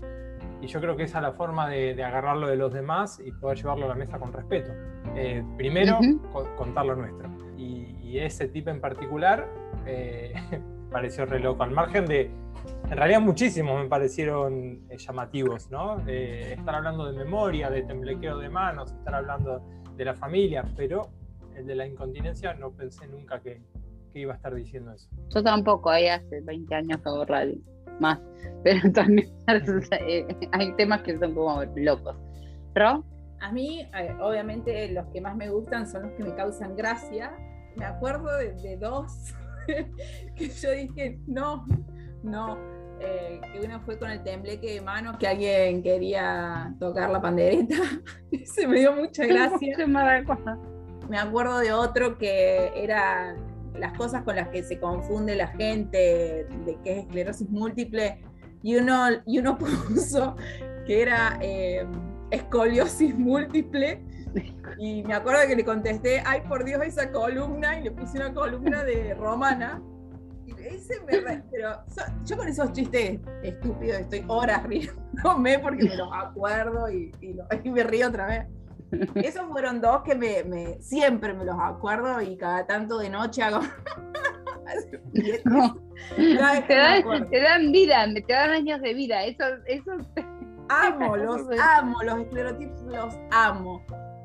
y 0.60 0.66
yo 0.66 0.80
creo 0.80 0.96
que 0.96 1.04
esa 1.04 1.18
es 1.18 1.22
la 1.22 1.32
forma 1.32 1.68
de, 1.68 2.02
agarrarlo 2.02 2.48
de 2.48 2.56
los 2.56 2.72
demás 2.72 3.20
y 3.24 3.32
poder 3.32 3.58
llevarlo 3.58 3.86
a 3.86 3.88
la 3.88 3.94
mesa 3.94 4.18
con 4.18 4.32
respeto. 4.32 4.72
Eh, 5.14 5.44
primero, 5.56 5.98
contar 6.56 6.86
lo 6.86 6.96
nuestro. 6.96 7.28
Y, 7.56 7.86
ese 8.08 8.48
tipo 8.48 8.70
en 8.70 8.80
particular 8.80 9.46
eh, 9.86 10.32
pareció 10.90 11.26
re 11.26 11.40
loco, 11.40 11.62
al 11.62 11.70
margen 11.72 12.06
de, 12.06 12.30
en 12.90 12.96
realidad 12.96 13.20
muchísimos 13.20 13.82
me 13.82 13.86
parecieron 13.86 14.80
eh, 14.88 14.96
llamativos, 14.96 15.70
¿no? 15.70 16.00
estar 16.08 16.74
hablando 16.74 17.12
de 17.12 17.16
memoria, 17.16 17.68
de 17.68 17.82
temblequeo 17.82 18.38
de 18.38 18.48
manos, 18.48 18.92
estar 18.92 19.14
hablando 19.14 19.62
de 19.94 20.04
la 20.06 20.14
familia, 20.14 20.64
pero 20.74 21.10
el 21.54 21.66
de 21.66 21.74
la 21.74 21.86
incontinencia 21.86 22.54
no 22.54 22.70
pensé 22.70 23.06
nunca 23.06 23.40
que, 23.40 23.60
que 24.10 24.20
iba 24.20 24.32
a 24.32 24.36
estar 24.36 24.54
diciendo 24.54 24.90
eso. 24.92 25.10
Yo 25.28 25.42
tampoco, 25.42 25.90
ahí 25.90 26.08
hace 26.08 26.40
20 26.40 26.74
años 26.74 27.02
que 27.02 27.08
hago 27.10 27.26
radio 27.26 27.58
más, 28.00 28.18
pero 28.64 28.90
también 28.92 29.28
hay 30.52 30.72
temas 30.76 31.02
que 31.02 31.18
son 31.18 31.34
como 31.34 31.62
locos. 31.76 32.16
¿Ro? 32.74 33.04
A 33.40 33.52
mí, 33.52 33.88
eh, 33.96 34.16
obviamente, 34.20 34.88
los 34.92 35.06
que 35.06 35.20
más 35.20 35.36
me 35.36 35.48
gustan 35.48 35.88
son 35.88 36.02
los 36.02 36.12
que 36.12 36.24
me 36.24 36.34
causan 36.34 36.76
gracia. 36.76 37.32
Me 37.76 37.84
acuerdo 37.84 38.26
de, 38.36 38.76
dos 38.76 39.34
que 40.36 40.48
yo 40.48 40.72
dije, 40.72 41.20
no, 41.26 41.64
no. 42.22 42.58
Eh, 43.00 43.40
que 43.52 43.60
uno 43.64 43.80
fue 43.82 43.96
con 43.96 44.10
el 44.10 44.24
tembleque 44.24 44.74
de 44.74 44.80
manos, 44.80 45.18
que 45.18 45.28
alguien 45.28 45.84
quería 45.84 46.74
tocar 46.80 47.10
la 47.10 47.20
pandereta. 47.20 47.76
Se 48.44 48.66
me 48.66 48.80
dio 48.80 48.92
mucha 48.92 49.24
gracia. 49.24 49.76
me 51.08 51.18
acuerdo 51.18 51.60
de 51.60 51.72
otro 51.72 52.18
que 52.18 52.72
era 52.74 53.36
las 53.78 53.96
cosas 53.96 54.22
con 54.22 54.36
las 54.36 54.48
que 54.48 54.62
se 54.62 54.78
confunde 54.78 55.36
la 55.36 55.48
gente 55.48 56.46
de 56.66 56.78
que 56.84 56.92
es 56.92 56.98
esclerosis 57.04 57.48
múltiple, 57.48 58.22
y 58.62 58.76
uno, 58.76 59.08
y 59.26 59.38
uno 59.38 59.56
puso 59.90 60.36
que 60.86 61.02
era 61.02 61.38
eh, 61.40 61.86
escoliosis 62.30 63.16
múltiple, 63.16 64.02
y 64.78 65.02
me 65.02 65.14
acuerdo 65.14 65.40
que 65.48 65.56
le 65.56 65.64
contesté, 65.64 66.22
ay 66.24 66.42
por 66.48 66.64
Dios 66.64 66.82
esa 66.82 67.10
columna, 67.10 67.78
y 67.80 67.84
le 67.84 67.90
puse 67.90 68.18
una 68.18 68.32
columna 68.32 68.84
de 68.84 69.14
romana, 69.14 69.82
y 70.46 70.52
ese 70.66 71.00
me 71.02 71.42
pero 71.50 71.82
yo 72.24 72.36
con 72.36 72.48
esos 72.48 72.72
chistes 72.72 73.20
estúpidos 73.42 74.00
estoy 74.00 74.24
horas 74.28 74.62
riéndome 74.64 75.58
porque 75.58 75.84
me 75.84 75.96
los 75.96 76.08
acuerdo 76.12 76.90
y, 76.90 77.12
y 77.20 77.70
me 77.70 77.82
río 77.84 78.08
otra 78.08 78.26
vez. 78.26 78.46
Esos 79.14 79.46
fueron 79.48 79.80
dos 79.80 80.02
que 80.02 80.14
me, 80.14 80.80
siempre 80.80 81.34
me 81.34 81.44
los 81.44 81.56
acuerdo 81.60 82.20
y 82.20 82.36
cada 82.36 82.66
tanto 82.66 82.98
de 82.98 83.10
noche 83.10 83.42
hago. 83.42 83.60
te, 85.12 86.74
dan, 86.74 87.30
te 87.30 87.40
dan 87.40 87.72
vida, 87.72 88.06
te 88.14 88.32
dan 88.32 88.50
años 88.50 88.80
de 88.80 88.94
vida. 88.94 89.24
Eso, 89.24 89.44
eso 89.66 89.92
amo, 90.68 91.16
los 91.16 91.46
amo, 91.60 92.02
los 92.02 92.20
esclerotips 92.20 92.82
los 92.82 93.14
amo. 93.30 93.82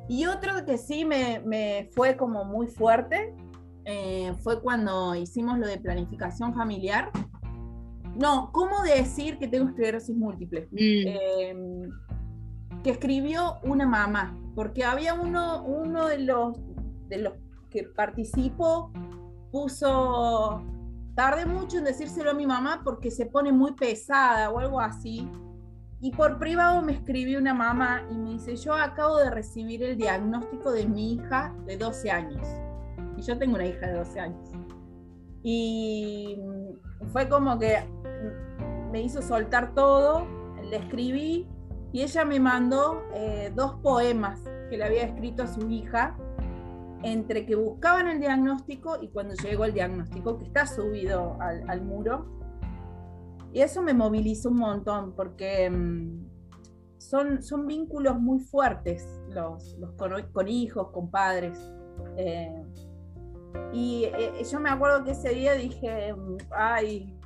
Y 0.07 0.25
otro 0.25 0.65
que 0.65 0.77
sí 0.77 1.05
me, 1.05 1.89
fue 1.93 2.17
como 2.17 2.43
muy 2.43 2.67
fuerte 2.67 3.33
eh, 3.85 4.33
fue 4.41 4.61
cuando 4.61 5.15
hicimos 5.15 5.57
lo 5.59 5.67
de 5.67 5.77
planificación 5.77 6.53
familiar. 6.53 7.09
No, 8.15 8.51
¿cómo 8.51 8.83
decir 8.83 9.37
que 9.39 9.47
tengo 9.47 9.69
esclerosis 9.69 10.15
múltiple? 10.15 10.67
Mm. 10.71 11.07
Em, 11.07 11.89
que 12.83 12.91
escribió 12.91 13.59
una 13.63 13.87
mamá, 13.87 14.37
porque 14.55 14.83
había 14.83 15.13
uno, 15.13 15.63
uno 15.63 16.07
de, 16.07 16.19
los, 16.19 16.57
de 17.07 17.19
los 17.19 17.33
que 17.69 17.83
participó, 17.83 18.91
puso, 19.51 20.61
tardé 21.15 21.45
mucho 21.45 21.77
en 21.77 21.85
decírselo 21.85 22.31
a 22.31 22.33
mi 22.33 22.45
mamá 22.45 22.81
porque 22.83 23.09
se 23.11 23.25
pone 23.25 23.51
muy 23.51 23.73
pesada 23.73 24.49
o 24.49 24.59
algo 24.59 24.79
así, 24.79 25.29
y 26.03 26.11
por 26.11 26.37
privado 26.37 26.81
me 26.81 26.91
escribió 26.91 27.39
una 27.39 27.53
mamá 27.53 28.05
y 28.11 28.15
me 28.15 28.31
dice, 28.31 28.57
yo 28.57 28.73
acabo 28.73 29.19
de 29.19 29.29
recibir 29.29 29.81
el 29.83 29.95
diagnóstico 29.95 30.73
de 30.73 30.85
mi 30.85 31.13
hija 31.13 31.55
de 31.65 31.77
12 31.77 32.11
años. 32.11 32.45
Y 33.15 33.21
yo 33.21 33.37
tengo 33.37 33.55
una 33.55 33.65
hija 33.65 33.87
de 33.87 33.93
12 33.93 34.19
años. 34.19 34.51
Y 35.43 36.37
fue 37.13 37.29
como 37.29 37.57
que 37.57 37.87
me 38.91 39.01
hizo 39.01 39.21
soltar 39.21 39.73
todo, 39.73 40.27
le 40.69 40.75
escribí 40.75 41.47
y 41.93 42.01
ella 42.01 42.25
me 42.25 42.39
mandó 42.39 43.03
eh, 43.13 43.53
dos 43.55 43.75
poemas 43.75 44.41
que 44.69 44.77
le 44.77 44.83
había 44.83 45.03
escrito 45.03 45.43
a 45.43 45.47
su 45.47 45.69
hija 45.69 46.17
entre 47.03 47.45
que 47.45 47.55
buscaban 47.55 48.07
el 48.07 48.19
diagnóstico 48.19 48.97
y 48.99 49.09
cuando 49.09 49.35
llegó 49.35 49.65
el 49.65 49.73
diagnóstico, 49.73 50.39
que 50.39 50.45
está 50.45 50.65
subido 50.65 51.37
al, 51.39 51.81
muro, 51.81 52.25
y 53.51 53.61
eso 53.61 53.83
me 53.83 53.93
movilizó 53.93 54.49
un 54.49 54.57
montón 54.57 55.13
porque 55.15 55.69
mm, 55.69 56.25
son, 56.97 57.43
son 57.43 57.67
vínculos 57.67 58.19
muy 58.19 58.39
fuertes 58.39 59.07
los, 59.29 59.77
los 59.77 59.91
con, 59.91 60.47
hijos, 60.47 60.89
con 60.89 61.11
padres. 61.11 61.59
Eh, 62.17 62.63
y 63.71 64.05
eh, 64.05 64.43
yo 64.51 64.59
me 64.59 64.71
acuerdo 64.71 65.03
que 65.03 65.11
ese 65.11 65.29
día 65.29 65.53
dije, 65.53 66.13
mm, 66.13 66.37
ay, 66.55 67.19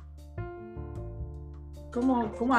¿cómo, 1.90 2.32
cómo 2.36 2.54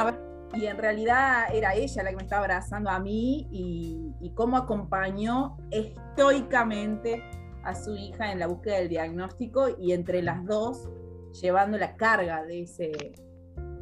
Y 0.53 0.65
en 0.65 0.77
realidad 0.77 1.53
era 1.53 1.75
ella 1.75 2.03
la 2.03 2.09
que 2.09 2.15
me 2.15 2.23
estaba 2.23 2.41
abrazando 2.41 2.89
a 2.89 2.99
mí 2.99 3.47
y, 3.51 4.15
y 4.19 4.31
cómo 4.31 4.57
acompañó 4.57 5.57
estoicamente 5.69 7.23
a 7.63 7.75
su 7.75 7.95
hija 7.95 8.31
en 8.31 8.39
la 8.39 8.47
búsqueda 8.47 8.77
del 8.77 8.89
diagnóstico 8.89 9.67
y 9.79 9.91
entre 9.91 10.21
las 10.21 10.43
dos 10.45 10.89
llevando 11.41 11.77
la 11.77 11.95
carga 11.95 12.43
de 12.43 12.63
ese, 12.63 12.91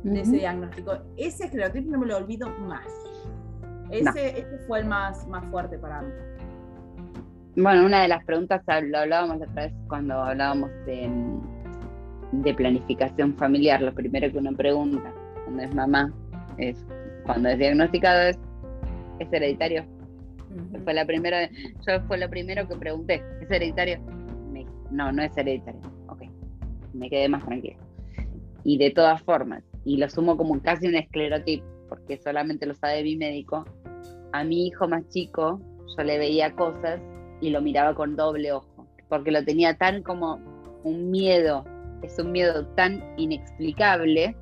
de 0.03 0.21
ese 0.21 0.37
diagnóstico. 0.37 0.97
Ese 1.15 1.45
esclerotipo 1.45 1.91
no 1.91 1.99
me 1.99 2.07
lo 2.07 2.17
olvido 2.17 2.49
más. 2.59 2.87
Ese, 3.89 4.45
fue 4.67 4.79
el 4.79 4.85
más, 4.85 5.25
más 5.27 5.45
fuerte 5.49 5.77
para 5.77 6.01
mí. 6.01 6.11
Bueno, 7.55 7.85
una 7.85 8.01
de 8.01 8.09
las 8.09 8.23
preguntas 8.25 8.61
lo 8.83 8.97
hablábamos 8.99 9.37
otra 9.37 9.63
vez 9.63 9.73
cuando 9.87 10.15
hablábamos 10.15 10.69
de, 10.85 11.09
de 12.33 12.53
planificación 12.53 13.35
familiar. 13.37 13.81
Lo 13.81 13.93
primero 13.93 14.31
que 14.31 14.37
uno 14.37 14.51
pregunta 14.51 15.11
cuando 15.45 15.63
es 15.63 15.73
mamá 15.73 16.13
es 16.57 16.85
cuando 17.25 17.49
es 17.49 17.57
diagnosticado 17.57 18.21
es, 18.29 18.39
¿es 19.19 19.31
hereditario? 19.31 19.85
Fue 20.83 20.93
la 20.93 21.05
primera, 21.05 21.49
yo 21.49 22.01
fue 22.07 22.17
lo 22.17 22.29
primero 22.29 22.67
que 22.67 22.75
pregunté, 22.75 23.21
¿es 23.41 23.51
hereditario? 23.51 23.99
no, 24.91 25.11
no 25.11 25.21
es 25.21 25.35
hereditario. 25.37 25.81
Ok, 26.07 26.23
me 26.93 27.09
quedé 27.09 27.27
más 27.29 27.45
tranquila. 27.45 27.77
Y 28.63 28.77
de 28.77 28.91
todas 28.91 29.21
formas, 29.21 29.63
y 29.85 29.97
lo 29.97 30.09
sumo 30.09 30.37
como 30.37 30.61
casi 30.61 30.87
un 30.87 30.95
esclerotip, 30.95 31.63
porque 31.89 32.17
solamente 32.17 32.65
lo 32.65 32.73
sabe 32.73 33.03
mi 33.03 33.15
médico, 33.15 33.65
a 34.33 34.43
mi 34.43 34.67
hijo 34.67 34.87
más 34.87 35.07
chico 35.09 35.61
yo 35.97 36.03
le 36.03 36.17
veía 36.17 36.51
cosas 36.53 36.99
y 37.39 37.49
lo 37.49 37.61
miraba 37.61 37.95
con 37.95 38.15
doble 38.15 38.51
ojo, 38.51 38.87
porque 39.07 39.31
lo 39.31 39.43
tenía 39.43 39.77
tan 39.77 40.03
como 40.03 40.39
un 40.83 41.09
miedo, 41.11 41.63
es 42.03 42.19
un 42.19 42.31
miedo 42.31 42.67
tan 42.75 43.03
inexplicable 43.17 44.35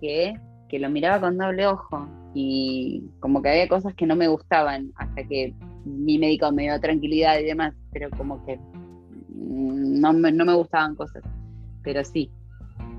que, 0.00 0.34
que 0.68 0.78
lo 0.78 0.90
miraba 0.90 1.20
con 1.20 1.38
doble 1.38 1.66
ojo 1.66 2.08
y 2.34 3.02
como 3.20 3.42
que 3.42 3.48
había 3.48 3.68
cosas 3.68 3.94
que 3.94 4.06
no 4.06 4.16
me 4.16 4.28
gustaban 4.28 4.92
hasta 4.96 5.24
que 5.24 5.54
mi 5.84 6.18
médico 6.18 6.52
me 6.52 6.64
dio 6.64 6.80
tranquilidad 6.80 7.38
y 7.38 7.44
demás, 7.44 7.74
pero 7.92 8.10
como 8.10 8.44
que 8.44 8.56
mm, 8.56 10.00
no 10.00 10.12
me, 10.12 10.30
no 10.32 10.44
me 10.44 10.54
gustaban 10.54 10.94
cosas, 10.94 11.22
pero 11.82 12.04
sí, 12.04 12.30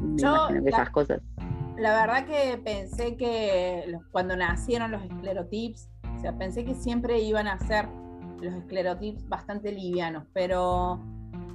me 0.02 0.22
imagino 0.22 0.64
que 0.64 0.70
esas 0.70 0.90
cosas. 0.90 1.22
La 1.78 1.94
verdad 1.94 2.26
que 2.26 2.58
pensé 2.58 3.16
que 3.16 3.96
cuando 4.12 4.36
nacieron 4.36 4.92
los 4.92 5.04
esclerotips, 5.04 5.90
o 6.18 6.20
sea, 6.20 6.38
pensé 6.38 6.66
que 6.66 6.76
siempre 6.76 7.20
iban 7.22 7.48
a 7.48 7.58
ser 7.60 7.88
los 8.42 8.54
esclerotips 8.54 9.28
bastante 9.30 9.72
livianos, 9.72 10.26
pero, 10.34 11.00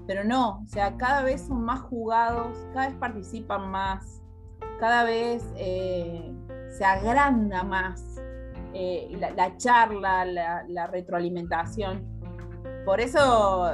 pero 0.06 0.24
no, 0.24 0.60
o 0.62 0.66
sea, 0.66 0.96
cada 0.96 1.22
vez 1.22 1.42
son 1.42 1.64
más 1.64 1.80
jugados, 1.80 2.56
cada 2.72 2.88
vez 2.88 2.96
participan 2.96 3.70
más, 3.70 4.22
cada 4.78 5.04
vez 5.04 5.44
eh, 5.56 6.32
se 6.70 6.84
agranda 6.84 7.62
más 7.62 8.20
eh, 8.72 9.16
la, 9.36 9.56
charla, 9.56 10.24
la, 10.24 10.86
retroalimentación. 10.88 12.04
Por 12.84 13.00
eso 13.00 13.70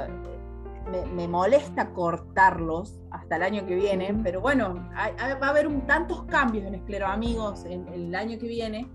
me, 1.15 1.27
molesta 1.27 1.89
cortarlos 1.89 2.99
hasta 3.11 3.37
el 3.37 3.43
año 3.43 3.65
que 3.65 3.75
viene, 3.75 4.15
pero 4.23 4.41
bueno, 4.41 4.75
va 4.93 5.47
a 5.47 5.49
haber 5.49 5.67
un, 5.67 5.85
tantos 5.87 6.23
cambios 6.25 6.65
en 6.65 6.75
Esclero 6.75 7.07
Amigos 7.07 7.65
en, 7.65 7.87
el 7.87 8.13
año 8.13 8.37
que 8.37 8.47
viene 8.47 8.87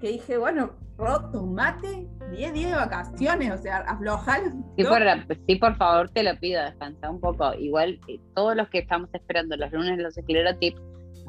que 0.00 0.08
dije, 0.08 0.36
bueno, 0.36 0.72
roto, 0.98 1.44
mate, 1.44 2.06
10 2.30 2.52
días 2.52 2.70
de 2.70 2.76
vacaciones, 2.76 3.52
o 3.52 3.58
sea, 3.58 3.78
aflojar. 3.78 4.42
Sí 4.76 4.84
por, 4.84 5.02
sí, 5.46 5.56
por 5.56 5.76
favor, 5.76 6.10
te 6.10 6.22
lo 6.22 6.38
pido, 6.38 6.62
descansa 6.62 7.10
un 7.10 7.20
poco. 7.20 7.54
Igual, 7.54 7.98
eh, 8.08 8.20
todos 8.34 8.54
los 8.54 8.68
que 8.68 8.80
estamos 8.80 9.08
esperando 9.12 9.56
los 9.56 9.72
lunes 9.72 9.98
los 9.98 10.16
esclerotips, 10.18 10.80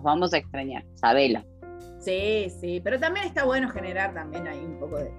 vamos 0.05 0.33
a 0.33 0.37
extrañar, 0.37 0.85
sabelo. 0.93 1.43
Sí, 1.99 2.47
sí, 2.61 2.79
pero 2.81 2.99
también 2.99 3.25
está 3.25 3.43
bueno 3.43 3.69
generar 3.69 4.13
también 4.13 4.47
ahí 4.47 4.59
un 4.59 4.79
poco 4.79 4.97
de... 4.97 5.11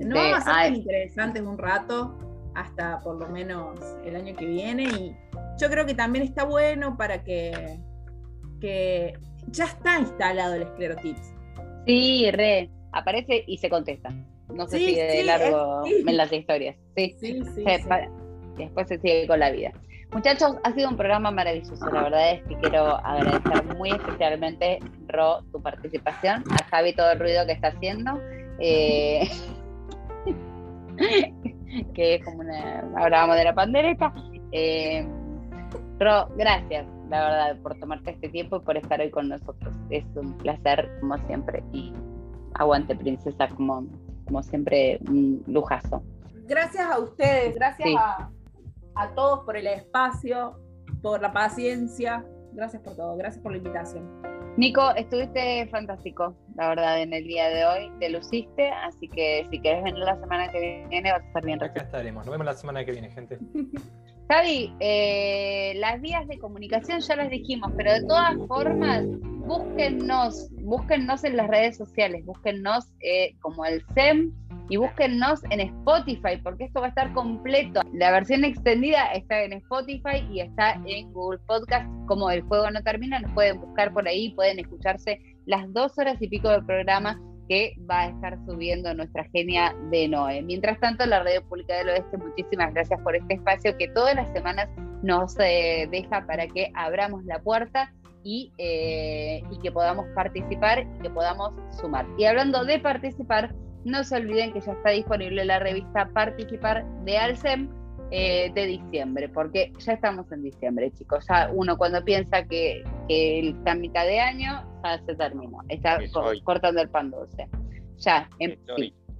No 0.00 0.16
vamos 0.16 0.46
a 0.46 0.64
ser 0.64 0.74
interesantes 0.74 1.42
un 1.42 1.56
rato, 1.56 2.18
hasta 2.54 3.00
por 3.00 3.20
lo 3.20 3.28
menos 3.28 3.78
el 4.04 4.16
año 4.16 4.34
que 4.34 4.46
viene 4.46 4.84
y 4.84 5.16
yo 5.60 5.68
creo 5.70 5.86
que 5.86 5.94
también 5.94 6.24
está 6.24 6.44
bueno 6.44 6.96
para 6.96 7.22
que, 7.22 7.78
que 8.60 9.14
ya 9.48 9.66
está 9.66 10.00
instalado 10.00 10.54
el 10.54 10.62
esclerotips. 10.62 11.34
Sí, 11.86 12.30
re, 12.32 12.70
aparece 12.92 13.44
y 13.46 13.58
se 13.58 13.68
contesta. 13.68 14.10
No 14.52 14.66
se 14.66 14.78
sigue 14.78 15.04
de 15.04 15.24
largo 15.24 15.82
en 15.86 16.16
las 16.16 16.32
historias. 16.32 16.76
Sí, 16.96 17.14
sí, 17.20 17.42
sí, 17.54 17.64
Después 18.56 18.88
se 18.88 18.98
sigue 18.98 19.26
con 19.26 19.40
la 19.40 19.50
vida. 19.50 19.72
Muchachos, 20.14 20.56
ha 20.62 20.72
sido 20.72 20.90
un 20.90 20.96
programa 20.96 21.32
maravilloso. 21.32 21.90
La 21.90 22.04
verdad 22.04 22.30
es 22.30 22.42
que 22.44 22.56
quiero 22.58 23.04
agradecer 23.04 23.64
muy 23.76 23.90
especialmente, 23.90 24.78
Ro, 25.08 25.42
tu 25.50 25.60
participación, 25.60 26.44
a 26.52 26.64
Javi 26.70 26.94
todo 26.94 27.10
el 27.10 27.18
ruido 27.18 27.44
que 27.44 27.52
está 27.52 27.68
haciendo. 27.68 28.20
Eh, 28.60 29.28
que 31.94 32.14
es 32.14 32.24
como 32.24 32.38
una. 32.38 32.84
Hablábamos 32.96 33.34
de 33.34 33.44
la 33.44 33.54
pandereta. 33.56 34.14
Eh, 34.52 35.04
Ro, 35.98 36.28
gracias, 36.36 36.86
la 37.10 37.20
verdad, 37.24 37.58
por 37.60 37.76
tomarte 37.80 38.12
este 38.12 38.28
tiempo 38.28 38.58
y 38.58 38.60
por 38.60 38.76
estar 38.76 39.00
hoy 39.00 39.10
con 39.10 39.28
nosotros. 39.28 39.74
Es 39.90 40.04
un 40.14 40.38
placer, 40.38 40.88
como 41.00 41.18
siempre. 41.26 41.64
Y 41.72 41.92
aguante, 42.54 42.94
princesa, 42.94 43.48
como, 43.48 43.84
como 44.26 44.44
siempre, 44.44 45.00
un 45.08 45.42
lujazo. 45.48 46.04
Gracias 46.46 46.86
a 46.88 47.00
ustedes, 47.00 47.56
gracias 47.56 47.88
a, 47.98 48.30
a 48.94 49.14
todos 49.14 49.44
por 49.44 49.56
el 49.56 49.66
espacio, 49.66 50.58
por 51.02 51.20
la 51.20 51.32
paciencia. 51.32 52.24
Gracias 52.52 52.82
por 52.82 52.96
todo, 52.96 53.16
gracias 53.16 53.42
por 53.42 53.52
la 53.52 53.58
invitación. 53.58 54.22
Nico, 54.56 54.94
estuviste 54.94 55.66
fantástico, 55.66 56.36
la 56.54 56.68
verdad, 56.68 57.02
en 57.02 57.12
el 57.12 57.24
día 57.24 57.48
de 57.48 57.64
hoy. 57.66 57.90
Te 57.98 58.08
luciste, 58.08 58.70
así 58.70 59.08
que 59.08 59.46
si 59.50 59.58
quieres 59.58 59.82
venir 59.82 60.04
la 60.04 60.18
semana 60.20 60.48
que 60.48 60.86
viene, 60.88 61.10
vas 61.10 61.22
a 61.22 61.26
estar 61.26 61.44
bien. 61.44 61.62
Acá 61.62 61.82
estaremos. 61.82 62.24
Nos 62.24 62.32
vemos 62.32 62.46
la 62.46 62.54
semana 62.54 62.84
que 62.84 62.92
viene, 62.92 63.10
gente. 63.10 63.38
Javi, 64.30 64.72
eh, 64.80 65.74
las 65.76 66.00
vías 66.00 66.26
de 66.28 66.38
comunicación 66.38 67.00
ya 67.00 67.16
las 67.16 67.30
dijimos, 67.30 67.72
pero 67.76 67.92
de 67.92 68.04
todas 68.04 68.34
formas, 68.46 69.04
búsquennos, 69.20 70.48
búsquennos 70.62 71.24
en 71.24 71.36
las 71.36 71.48
redes 71.48 71.76
sociales, 71.76 72.24
búsquennos 72.24 72.86
eh, 73.00 73.34
como 73.40 73.66
el 73.66 73.84
SEM 73.94 74.32
y 74.68 74.76
búsquennos 74.76 75.42
en 75.50 75.60
Spotify, 75.60 76.38
porque 76.42 76.64
esto 76.64 76.80
va 76.80 76.86
a 76.86 76.88
estar 76.90 77.12
completo. 77.12 77.80
La 77.92 78.10
versión 78.10 78.44
extendida 78.44 79.12
está 79.12 79.42
en 79.42 79.52
Spotify 79.54 80.26
y 80.30 80.40
está 80.40 80.80
en 80.86 81.12
Google 81.12 81.40
Podcast. 81.46 81.86
Como 82.06 82.30
el 82.30 82.42
juego 82.42 82.70
no 82.70 82.82
termina, 82.82 83.20
nos 83.20 83.32
pueden 83.32 83.60
buscar 83.60 83.92
por 83.92 84.08
ahí, 84.08 84.30
pueden 84.30 84.58
escucharse 84.58 85.20
las 85.46 85.70
dos 85.72 85.98
horas 85.98 86.20
y 86.20 86.28
pico 86.28 86.48
del 86.48 86.64
programa 86.64 87.20
que 87.48 87.76
va 87.90 88.00
a 88.00 88.06
estar 88.08 88.38
subiendo 88.46 88.94
nuestra 88.94 89.24
genia 89.24 89.74
de 89.90 90.08
Noé. 90.08 90.42
Mientras 90.42 90.80
tanto, 90.80 91.04
la 91.04 91.22
Radio 91.22 91.46
Pública 91.46 91.76
del 91.76 91.90
Oeste, 91.90 92.16
muchísimas 92.16 92.72
gracias 92.72 92.98
por 93.02 93.14
este 93.14 93.34
espacio 93.34 93.76
que 93.76 93.88
todas 93.88 94.14
las 94.14 94.32
semanas 94.32 94.68
nos 95.02 95.38
eh, 95.38 95.86
deja 95.90 96.26
para 96.26 96.46
que 96.46 96.70
abramos 96.74 97.22
la 97.24 97.38
puerta 97.40 97.92
y, 98.22 98.50
eh, 98.56 99.42
y 99.50 99.58
que 99.58 99.70
podamos 99.70 100.06
participar 100.14 100.86
y 100.98 101.02
que 101.02 101.10
podamos 101.10 101.52
sumar. 101.78 102.06
Y 102.16 102.24
hablando 102.24 102.64
de 102.64 102.78
participar, 102.78 103.54
no 103.84 104.02
se 104.04 104.16
olviden 104.16 104.52
que 104.52 104.60
ya 104.60 104.72
está 104.72 104.90
disponible 104.90 105.44
la 105.44 105.58
revista 105.58 106.08
Participar 106.12 106.84
de 107.04 107.18
Alcem 107.18 107.68
eh, 108.10 108.52
de 108.54 108.66
diciembre, 108.66 109.28
porque 109.28 109.72
ya 109.78 109.94
estamos 109.94 110.30
en 110.30 110.42
diciembre, 110.42 110.90
chicos. 110.92 111.24
Ya 111.28 111.50
uno 111.52 111.76
cuando 111.76 112.04
piensa 112.04 112.44
que, 112.44 112.84
que 113.08 113.48
está 113.48 113.74
mitad 113.74 114.04
de 114.04 114.20
año, 114.20 114.64
ya 114.84 115.02
se 115.04 115.14
terminó. 115.14 115.58
Está 115.68 115.98
cortando 116.44 116.80
el 116.80 116.88
pan 116.88 117.10
dulce. 117.10 117.48
Ya, 117.98 118.28
en, 118.38 118.58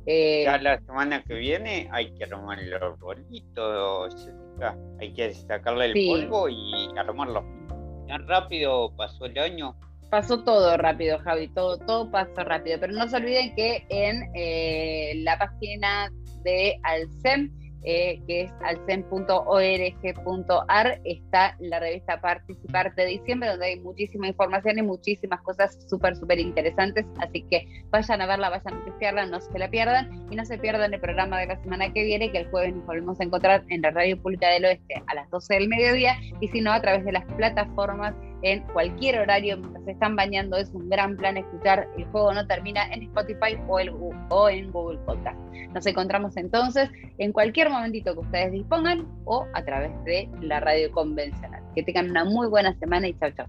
eh, 0.06 0.44
ya 0.44 0.58
la 0.58 0.78
semana 0.80 1.22
que 1.24 1.34
viene 1.34 1.88
hay 1.90 2.12
que 2.14 2.24
armar 2.24 2.60
el 2.60 2.74
arbolito, 2.74 4.08
hay 5.00 5.14
que 5.14 5.32
sacarle 5.32 5.86
el 5.86 6.06
polvo 6.06 6.48
y 6.48 6.88
armarlo. 6.96 7.44
Tan 8.06 8.28
rápido 8.28 8.94
pasó 8.96 9.24
el 9.24 9.38
año. 9.38 9.74
Pasó 10.14 10.44
todo 10.44 10.76
rápido, 10.76 11.18
Javi, 11.18 11.48
todo, 11.48 11.76
todo 11.76 12.08
pasó 12.08 12.44
rápido. 12.44 12.78
Pero 12.78 12.92
no 12.92 13.08
se 13.08 13.16
olviden 13.16 13.52
que 13.56 13.84
en 13.88 14.30
eh, 14.36 15.14
la 15.24 15.36
página 15.36 16.08
de 16.44 16.78
Alcem 16.84 17.50
eh, 17.86 18.22
que 18.26 18.42
es 18.42 18.52
alcen.org.ar, 18.64 19.10
está 21.04 21.54
la 21.58 21.80
revista 21.80 22.18
Participar 22.18 22.94
de 22.94 23.04
diciembre, 23.04 23.50
donde 23.50 23.66
hay 23.66 23.78
muchísima 23.80 24.26
información 24.26 24.78
y 24.78 24.82
muchísimas 24.82 25.42
cosas 25.42 25.76
súper, 25.90 26.16
súper 26.16 26.38
interesantes. 26.38 27.04
Así 27.18 27.42
que 27.50 27.66
vayan 27.90 28.22
a 28.22 28.26
verla, 28.26 28.48
vayan 28.48 28.72
a 28.72 28.78
notifiarla, 28.78 29.26
no 29.26 29.38
se 29.38 29.58
la 29.58 29.68
pierdan 29.68 30.26
y 30.30 30.36
no 30.36 30.46
se 30.46 30.56
pierdan 30.56 30.94
el 30.94 31.00
programa 31.00 31.38
de 31.40 31.48
la 31.48 31.60
semana 31.60 31.92
que 31.92 32.04
viene, 32.04 32.32
que 32.32 32.38
el 32.38 32.48
jueves 32.50 32.74
nos 32.74 32.86
volvemos 32.86 33.20
a 33.20 33.24
encontrar 33.24 33.64
en 33.68 33.82
la 33.82 33.90
Radio 33.90 34.16
Pública 34.22 34.48
del 34.48 34.64
Oeste 34.64 35.02
a 35.06 35.14
las 35.14 35.28
12 35.30 35.54
del 35.54 35.68
mediodía 35.68 36.16
y 36.40 36.48
si 36.48 36.62
no, 36.62 36.72
a 36.72 36.80
través 36.80 37.04
de 37.04 37.12
las 37.12 37.26
plataformas 37.34 38.14
en 38.44 38.60
cualquier 38.74 39.18
horario 39.18 39.56
mientras 39.56 39.84
se 39.84 39.90
están 39.92 40.14
bañando. 40.14 40.56
Es 40.56 40.70
un 40.72 40.88
gran 40.88 41.16
plan 41.16 41.36
escuchar 41.36 41.88
El 41.98 42.04
Juego 42.06 42.32
No 42.32 42.46
Termina 42.46 42.86
en 42.92 43.02
Spotify 43.04 43.58
o, 43.66 43.78
o 44.28 44.48
en 44.48 44.70
Google 44.70 44.98
Podcast. 44.98 45.38
Nos 45.72 45.86
encontramos 45.86 46.36
entonces 46.36 46.90
en 47.18 47.32
cualquier 47.32 47.70
momentito 47.70 48.12
que 48.12 48.20
ustedes 48.20 48.52
dispongan 48.52 49.06
o 49.24 49.46
a 49.54 49.64
través 49.64 49.92
de 50.04 50.28
la 50.42 50.60
radio 50.60 50.92
convencional. 50.92 51.62
Que 51.74 51.82
tengan 51.82 52.10
una 52.10 52.24
muy 52.24 52.46
buena 52.46 52.78
semana 52.78 53.08
y 53.08 53.14
chao, 53.14 53.30
chao. 53.32 53.46